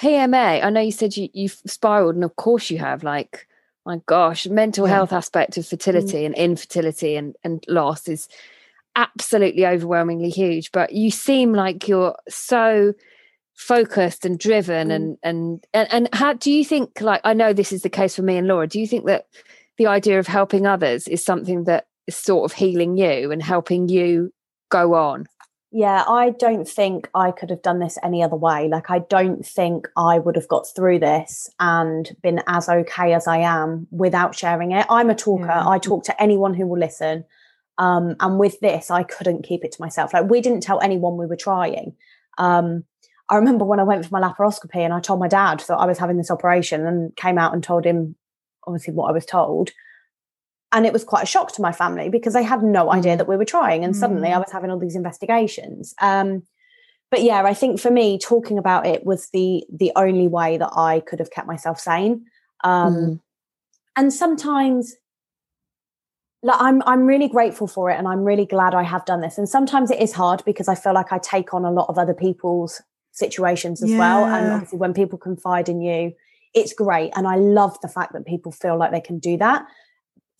PMA. 0.00 0.62
I 0.64 0.70
know 0.70 0.80
you 0.80 0.92
said 0.92 1.16
you 1.16 1.28
you've 1.32 1.60
spiraled, 1.66 2.14
and 2.14 2.24
of 2.24 2.36
course 2.36 2.70
you 2.70 2.78
have. 2.78 3.02
Like, 3.04 3.46
my 3.84 4.00
gosh, 4.06 4.46
mental 4.46 4.86
Yeah. 4.88 4.94
health 4.94 5.12
aspect 5.12 5.56
of 5.58 5.66
fertility 5.66 6.24
and 6.24 6.34
infertility 6.34 7.16
and 7.16 7.36
and 7.44 7.64
loss 7.68 8.08
is 8.08 8.28
absolutely 8.96 9.66
overwhelmingly 9.66 10.30
huge. 10.30 10.72
But 10.72 10.92
you 10.92 11.10
seem 11.10 11.52
like 11.52 11.86
you're 11.88 12.16
so 12.28 12.94
focused 13.54 14.24
and 14.24 14.38
driven 14.38 14.88
Mm. 14.88 14.94
and, 14.94 15.18
and 15.22 15.64
and 15.74 15.92
and 15.92 16.08
how 16.14 16.32
do 16.32 16.50
you 16.50 16.64
think 16.64 17.00
like 17.02 17.20
I 17.24 17.34
know 17.34 17.52
this 17.52 17.72
is 17.72 17.82
the 17.82 17.90
case 17.90 18.16
for 18.16 18.22
me 18.22 18.38
and 18.38 18.46
Laura 18.48 18.66
do 18.66 18.80
you 18.80 18.86
think 18.86 19.04
that 19.04 19.26
the 19.76 19.86
idea 19.86 20.18
of 20.18 20.26
helping 20.26 20.66
others 20.66 21.06
is 21.06 21.22
something 21.22 21.64
that 21.64 21.86
is 22.06 22.16
sort 22.16 22.50
of 22.50 22.56
healing 22.56 22.96
you 22.96 23.30
and 23.30 23.42
helping 23.42 23.90
you 23.90 24.32
go 24.70 24.94
on 24.94 25.26
Yeah, 25.72 26.02
I 26.08 26.30
don't 26.30 26.68
think 26.68 27.08
I 27.14 27.30
could 27.30 27.50
have 27.50 27.62
done 27.62 27.78
this 27.78 27.96
any 28.02 28.24
other 28.24 28.34
way. 28.34 28.66
Like, 28.68 28.90
I 28.90 29.00
don't 29.00 29.46
think 29.46 29.86
I 29.96 30.18
would 30.18 30.34
have 30.34 30.48
got 30.48 30.66
through 30.74 30.98
this 30.98 31.48
and 31.60 32.10
been 32.22 32.42
as 32.48 32.68
okay 32.68 33.12
as 33.12 33.28
I 33.28 33.38
am 33.38 33.86
without 33.92 34.34
sharing 34.34 34.72
it. 34.72 34.84
I'm 34.90 35.10
a 35.10 35.14
talker, 35.14 35.46
Yeah. 35.46 35.68
I 35.68 35.78
talk 35.78 36.02
to 36.04 36.22
anyone 36.22 36.54
who 36.54 36.66
will 36.66 36.78
listen. 36.78 37.24
Um, 37.78 38.16
and 38.18 38.38
with 38.38 38.58
this, 38.58 38.90
I 38.90 39.04
couldn't 39.04 39.44
keep 39.44 39.64
it 39.64 39.70
to 39.72 39.80
myself. 39.80 40.12
Like, 40.12 40.28
we 40.28 40.40
didn't 40.40 40.62
tell 40.62 40.80
anyone 40.80 41.16
we 41.16 41.26
were 41.26 41.36
trying. 41.36 41.94
Um, 42.36 42.84
I 43.28 43.36
remember 43.36 43.64
when 43.64 43.78
I 43.78 43.84
went 43.84 44.04
for 44.04 44.18
my 44.18 44.20
laparoscopy 44.20 44.76
and 44.76 44.92
I 44.92 44.98
told 44.98 45.20
my 45.20 45.28
dad 45.28 45.62
that 45.68 45.76
I 45.76 45.86
was 45.86 45.98
having 45.98 46.16
this 46.16 46.32
operation 46.32 46.84
and 46.84 47.14
came 47.14 47.38
out 47.38 47.54
and 47.54 47.62
told 47.62 47.84
him, 47.84 48.16
obviously, 48.66 48.92
what 48.92 49.08
I 49.08 49.12
was 49.12 49.24
told. 49.24 49.70
And 50.72 50.86
it 50.86 50.92
was 50.92 51.04
quite 51.04 51.24
a 51.24 51.26
shock 51.26 51.52
to 51.54 51.62
my 51.62 51.72
family 51.72 52.08
because 52.08 52.32
they 52.32 52.44
had 52.44 52.62
no 52.62 52.92
idea 52.92 53.16
that 53.16 53.26
we 53.28 53.36
were 53.36 53.44
trying. 53.44 53.84
And 53.84 53.96
suddenly 53.96 54.28
I 54.28 54.36
Mm. 54.36 54.40
was 54.44 54.52
having 54.52 54.70
all 54.70 54.78
these 54.78 54.94
investigations. 54.94 55.94
Um, 56.00 56.44
but 57.10 57.22
yeah, 57.22 57.42
I 57.42 57.54
think 57.54 57.80
for 57.80 57.90
me, 57.90 58.18
talking 58.18 58.56
about 58.56 58.86
it 58.86 59.04
was 59.04 59.30
the 59.30 59.64
the 59.68 59.90
only 59.96 60.28
way 60.28 60.56
that 60.58 60.70
I 60.76 61.00
could 61.00 61.18
have 61.18 61.32
kept 61.32 61.48
myself 61.48 61.80
sane. 61.80 62.24
Um, 62.62 62.94
Mm. 62.94 63.20
And 63.96 64.12
sometimes, 64.12 64.94
like 66.42 66.60
I'm 66.60 66.82
I'm 66.86 67.04
really 67.04 67.28
grateful 67.28 67.66
for 67.66 67.90
it, 67.90 67.98
and 67.98 68.06
I'm 68.06 68.22
really 68.24 68.46
glad 68.46 68.72
I 68.74 68.84
have 68.84 69.04
done 69.04 69.20
this. 69.20 69.38
And 69.38 69.48
sometimes 69.48 69.90
it 69.90 70.00
is 70.00 70.12
hard 70.12 70.42
because 70.44 70.68
I 70.68 70.76
feel 70.76 70.94
like 70.94 71.12
I 71.12 71.18
take 71.18 71.52
on 71.52 71.64
a 71.64 71.72
lot 71.72 71.88
of 71.88 71.98
other 71.98 72.14
people's 72.14 72.80
situations 73.10 73.82
as 73.82 73.90
well. 73.98 74.24
And 74.26 74.52
obviously, 74.52 74.78
when 74.78 74.94
people 74.94 75.18
confide 75.18 75.68
in 75.68 75.80
you, 75.80 76.12
it's 76.54 76.72
great, 76.72 77.10
and 77.16 77.26
I 77.26 77.36
love 77.36 77.78
the 77.80 77.88
fact 77.88 78.12
that 78.12 78.24
people 78.24 78.52
feel 78.52 78.76
like 78.78 78.92
they 78.92 79.00
can 79.00 79.18
do 79.18 79.36
that. 79.38 79.66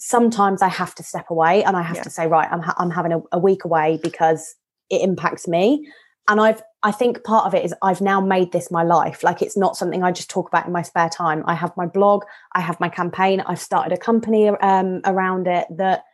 Sometimes 0.01 0.63
I 0.63 0.69
have 0.69 0.95
to 0.97 1.03
step 1.03 1.27
away, 1.31 1.63
and 1.63 1.77
I 1.77 1.83
have 1.83 1.97
Yeah. 1.97 2.03
to 2.05 2.11
say, 2.11 2.27
right, 2.27 2.49
I'm 2.51 2.63
ha- 2.63 2.75
I'm 2.79 2.91
having 2.91 3.13
a, 3.13 3.21
a 3.33 3.39
week 3.39 3.65
away 3.65 3.99
because 4.03 4.55
it 4.89 5.03
impacts 5.03 5.47
me. 5.47 5.87
and 6.29 6.41
I've 6.41 6.63
I 6.83 6.93
think 6.93 7.25
part 7.25 7.47
of 7.47 7.55
it 7.55 7.65
is 7.65 7.75
I've 7.83 8.01
now 8.01 8.21
made 8.21 8.53
this 8.53 8.71
my 8.71 8.83
life. 8.83 9.23
Like 9.23 9.43
it's 9.43 9.57
not 9.57 9.77
something 9.77 10.03
I 10.03 10.13
just 10.13 10.31
talk 10.31 10.49
about 10.49 10.65
in 10.67 10.73
my 10.73 10.81
spare 10.83 11.09
time. 11.11 11.43
I 11.47 11.55
have 11.55 11.77
my 11.77 11.87
blog, 11.87 12.25
I 12.55 12.61
have 12.61 12.79
my 12.81 12.89
campaign, 12.89 13.43
I've 13.47 13.61
started 13.61 13.93
a 13.93 13.99
company 13.99 14.49
um, 14.49 15.01
around 15.05 15.47
it 15.47 15.67
that 15.77 16.05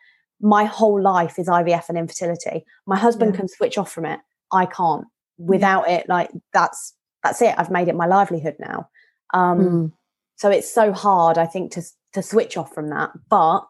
my 0.41 0.65
whole 0.65 1.01
life 1.01 1.39
is 1.39 1.47
IVF 1.49 1.89
and 1.89 1.97
infertility. 1.99 2.65
My 2.87 2.97
husband 2.97 3.33
Yeah. 3.35 3.39
can 3.41 3.49
switch 3.49 3.77
off 3.79 3.93
from 3.93 4.07
it. 4.07 4.19
I 4.53 4.67
can't. 4.67 5.05
Without 5.39 5.89
it, 5.89 6.09
like 6.09 6.31
that's 6.53 6.95
that's 7.23 7.41
it. 7.43 7.55
I've 7.59 7.71
made 7.71 7.89
it 7.89 7.95
my 7.95 8.07
livelihood 8.07 8.57
now. 8.59 8.89
Um, 9.35 9.59
Mm. 9.61 9.93
so 10.37 10.51
it's 10.51 10.73
so 10.73 10.93
hard, 10.93 11.37
I 11.39 11.47
think, 11.47 11.73
to 11.73 11.83
to 12.15 12.23
switch 12.23 12.57
off 12.57 12.73
from 12.75 12.89
that. 12.91 13.11
But 13.29 13.61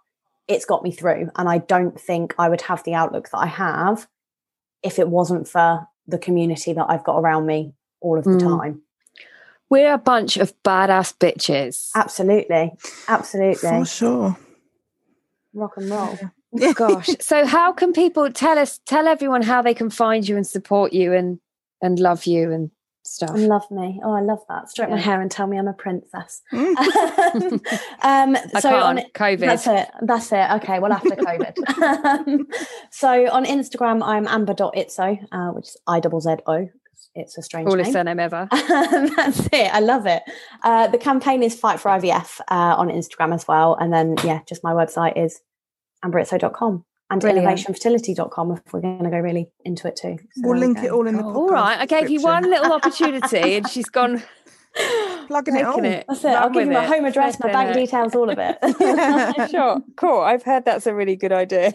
it's 0.48 0.64
got 0.64 0.82
me 0.82 0.90
through, 0.92 1.30
and 1.36 1.48
I 1.48 1.58
don't 1.58 2.00
think 2.00 2.34
I 2.38 2.48
would 2.48 2.62
have 2.62 2.84
the 2.84 2.94
outlook 2.94 3.30
that 3.30 3.38
I 3.38 3.46
have 3.46 4.06
if 4.82 4.98
it 4.98 5.08
wasn't 5.08 5.48
for 5.48 5.86
the 6.06 6.18
community 6.18 6.72
that 6.72 6.86
I've 6.88 7.02
got 7.04 7.18
around 7.18 7.46
me 7.46 7.74
all 8.00 8.18
of 8.18 8.24
the 8.24 8.30
Mm. 8.30 8.58
time. 8.60 8.82
We're 9.68 9.92
a 9.94 9.98
bunch 9.98 10.36
of 10.36 10.52
badass 10.62 11.14
bitches. 11.18 11.90
Absolutely, 11.96 12.72
absolutely, 13.08 13.56
For 13.68 13.84
sure. 13.84 14.36
rock 15.54 15.76
and 15.76 15.90
roll. 15.90 16.18
Gosh. 16.74 17.10
So 17.20 17.44
how 17.44 17.72
can 17.72 17.92
people 17.92 18.30
tell 18.30 18.58
us 18.58 18.78
tell 18.86 19.08
everyone 19.08 19.42
how 19.42 19.62
they 19.62 19.74
can 19.74 19.90
find 19.90 20.26
you 20.28 20.36
and 20.36 20.46
support 20.46 20.92
you 20.92 21.12
and 21.12 21.40
and 21.82 21.98
love 21.98 22.24
you 22.26 22.52
and 22.52 22.70
stuff? 23.16 23.30
And 23.30 23.48
love 23.48 23.68
me. 23.70 24.00
Oh, 24.04 24.12
I 24.12 24.20
love 24.20 24.40
that. 24.48 24.70
Stroke 24.70 24.90
my 24.90 24.98
hair 24.98 25.20
and 25.20 25.30
tell 25.30 25.46
me 25.46 25.58
I'm 25.58 25.68
a 25.68 25.72
princess. 25.72 26.42
Mm. 26.56 27.60
um, 28.02 28.36
so 28.60 28.74
on. 28.76 28.98
COVID. 29.14 29.40
That's 29.40 29.66
it. 29.66 29.88
That's 30.00 30.32
it. 30.32 30.50
Okay. 30.56 30.78
Well, 30.78 30.92
after 30.92 31.10
COVID. 31.10 31.58
um, 32.28 32.46
so 32.90 33.30
on 33.30 33.44
Instagram, 33.44 34.02
I'm 34.02 34.26
amber.izzo, 34.26 35.26
uh, 35.32 35.50
which 35.52 35.66
is 35.66 35.76
I 35.86 36.00
double 36.00 36.20
Z 36.20 36.36
O. 36.46 36.68
It's 37.14 37.36
a 37.36 37.42
strange 37.42 37.68
Coolest 37.68 37.88
name. 37.88 37.92
surname 37.92 38.20
ever. 38.20 38.48
That's 38.50 39.46
it. 39.52 39.74
I 39.74 39.80
love 39.80 40.06
it. 40.06 40.22
Uh, 40.62 40.86
the 40.88 40.98
campaign 40.98 41.42
is 41.42 41.58
Fight 41.58 41.80
for 41.80 41.90
IVF 41.90 42.40
uh, 42.48 42.76
on 42.76 42.88
Instagram 42.88 43.34
as 43.34 43.48
well. 43.48 43.74
And 43.74 43.92
then, 43.92 44.16
yeah, 44.22 44.40
just 44.46 44.62
my 44.62 44.72
website 44.72 45.16
is 45.16 45.40
amberizzo.com 46.04 46.84
and 47.10 47.20
Brilliant. 47.20 47.46
innovationfertility.com 47.60 48.52
if 48.52 48.72
we're 48.72 48.80
going 48.80 49.04
to 49.04 49.10
go 49.10 49.18
really 49.18 49.48
into 49.64 49.86
it 49.88 49.96
too. 49.96 50.16
So 50.34 50.42
We'll 50.48 50.58
link 50.58 50.78
go. 50.78 50.84
it 50.84 50.90
all 50.90 51.06
in 51.06 51.16
the 51.16 51.22
Oh, 51.22 51.26
podcast 51.26 51.36
all 51.36 51.48
right. 51.48 51.78
I 51.78 51.86
gave 51.86 52.10
you 52.10 52.20
one 52.20 52.42
little 52.50 52.72
opportunity 52.72 53.56
and 53.56 53.68
she's 53.68 53.88
gone 53.88 54.22
Plugging 55.28 55.54
it 55.56 55.58
taking 55.64 55.66
all. 55.72 55.84
it. 55.84 56.04
That's 56.08 56.24
it. 56.24 56.28
I'll 56.28 56.50
give 56.50 56.66
you 56.66 56.72
my 56.72 56.84
it. 56.84 56.88
home 56.88 57.04
address, 57.06 57.40
my 57.40 57.50
bank 57.52 57.70
it. 57.70 57.74
details, 57.80 58.14
all 58.14 58.28
of 58.28 58.38
it. 58.38 58.58
sure. 59.50 59.80
Cool. 59.96 60.20
I've 60.20 60.42
heard 60.42 60.64
that's 60.64 60.86
a 60.86 60.94
really 60.94 61.16
good 61.16 61.32
idea. 61.32 61.72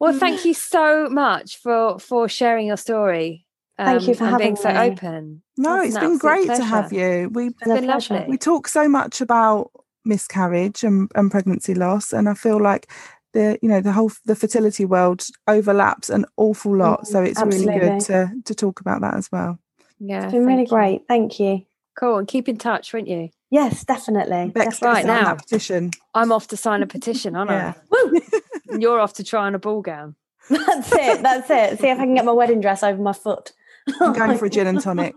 well, 0.00 0.12
thank 0.18 0.44
you 0.44 0.54
so 0.54 1.08
much 1.08 1.58
for 1.58 1.98
for 1.98 2.28
sharing 2.28 2.66
your 2.68 2.76
story. 2.76 3.46
um, 3.78 3.86
Thank 3.86 4.08
you 4.08 4.14
for 4.14 4.24
and 4.24 4.38
being 4.38 4.56
having 4.56 4.56
so 4.56 4.70
open. 4.70 5.42
No, 5.58 5.80
It's 5.80 5.88
it's 5.88 5.96
an 5.96 6.00
been 6.02 6.12
absolute 6.14 6.20
great 6.46 6.56
to 6.56 6.64
have 6.64 6.92
you. 6.92 7.30
We 7.32 7.46
It's 7.48 7.58
been 7.64 7.84
pleasure. 7.84 8.14
lovely. 8.14 8.30
we 8.30 8.38
talk 8.38 8.68
so 8.68 8.88
much 8.88 9.20
about 9.20 9.70
miscarriage 10.04 10.84
and, 10.84 11.10
and 11.14 11.30
pregnancy 11.30 11.74
loss, 11.74 12.12
and 12.12 12.28
I 12.28 12.34
feel 12.34 12.60
like 12.60 12.90
the 13.36 13.58
you 13.62 13.68
know 13.68 13.80
the 13.80 13.92
whole 13.92 14.10
the 14.24 14.34
fertility 14.34 14.84
world 14.84 15.24
overlaps 15.46 16.08
an 16.10 16.24
awful 16.36 16.76
lot. 16.76 17.06
So 17.06 17.22
it's 17.22 17.40
really 17.42 17.66
good 17.78 17.92
Mm, 18.00 18.06
to 18.06 18.30
to 18.44 18.54
talk 18.54 18.80
about 18.80 19.00
that 19.02 19.14
as 19.14 19.30
well. 19.30 19.58
Yeah. 19.98 20.24
It's 20.24 20.32
been 20.32 20.46
really 20.46 20.62
you. 20.62 20.66
great. 20.68 21.02
Thank 21.08 21.38
you. 21.40 21.62
Cool. 21.98 22.18
And 22.18 22.28
keep 22.28 22.48
in 22.48 22.58
touch, 22.58 22.92
won't 22.92 23.08
you? 23.08 23.30
Yes, 23.50 23.84
definitely. 23.84 24.50
Bex, 24.50 24.80
definitely. 24.80 25.10
Right 25.10 25.22
now. 25.22 25.34
petition. 25.34 25.90
I'm 26.14 26.32
off 26.32 26.48
to 26.48 26.56
sign 26.56 26.82
a 26.82 26.86
petition, 26.86 27.36
aren't 27.36 27.50
Yeah. 27.50 27.74
I? 27.92 28.20
And 28.68 28.82
You're 28.82 29.00
off 29.00 29.12
to 29.14 29.24
try 29.24 29.46
on 29.46 29.54
a 29.54 29.58
ball 29.60 29.80
gown. 29.80 30.16
That's 30.50 30.92
it. 30.92 31.22
That's 31.22 31.48
it. 31.50 31.78
See 31.80 31.88
if 31.88 31.98
I 31.98 32.04
can 32.04 32.14
get 32.14 32.24
my 32.24 32.32
wedding 32.32 32.60
dress 32.60 32.82
over 32.82 33.00
my 33.00 33.12
foot. 33.12 33.52
I'm 34.00 34.12
going 34.12 34.36
for 34.38 34.46
a 34.46 34.50
gin 34.50 34.66
and 34.66 34.80
tonic. 34.80 35.14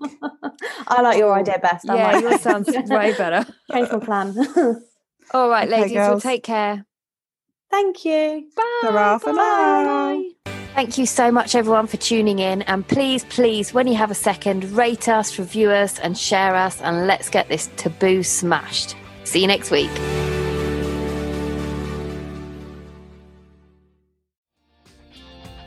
I 0.88 1.02
like 1.02 1.18
your 1.18 1.34
idea 1.34 1.58
best. 1.60 1.90
I 1.90 1.96
yeah, 1.96 2.12
might 2.12 2.22
yours 2.24 2.42
sounds 2.42 2.68
way 2.70 3.14
better. 3.18 3.46
change 3.72 3.92
my 3.92 4.00
plan. 4.00 4.36
All 5.32 5.50
right, 5.50 5.68
Okay, 5.68 5.82
ladies, 5.82 5.96
well, 5.96 6.12
girls. 6.12 6.24
take 6.24 6.44
care. 6.44 6.86
Thank 7.72 8.06
you. 8.06 8.48
Bye. 8.56 8.80
Ta-ra 8.82 9.18
for 9.20 9.34
now. 9.34 10.24
Thank 10.76 10.98
you 10.98 11.06
so 11.06 11.32
much, 11.32 11.56
everyone, 11.56 11.88
for 11.88 11.98
tuning 11.98 12.40
in. 12.40 12.62
And 12.64 12.88
please, 12.88 13.26
please, 13.26 13.74
when 13.74 13.88
you 13.88 13.96
have 13.96 14.12
a 14.12 14.16
second, 14.16 14.64
rate 14.72 15.10
us, 15.10 15.38
review 15.38 15.72
us, 15.72 16.00
and 16.00 16.18
share 16.18 16.56
us. 16.56 16.82
And 16.82 17.06
let's 17.06 17.30
get 17.30 17.50
this 17.50 17.70
taboo 17.76 18.24
smashed. 18.24 18.96
See 19.24 19.42
you 19.42 19.48
next 19.48 19.72
week. 19.72 19.92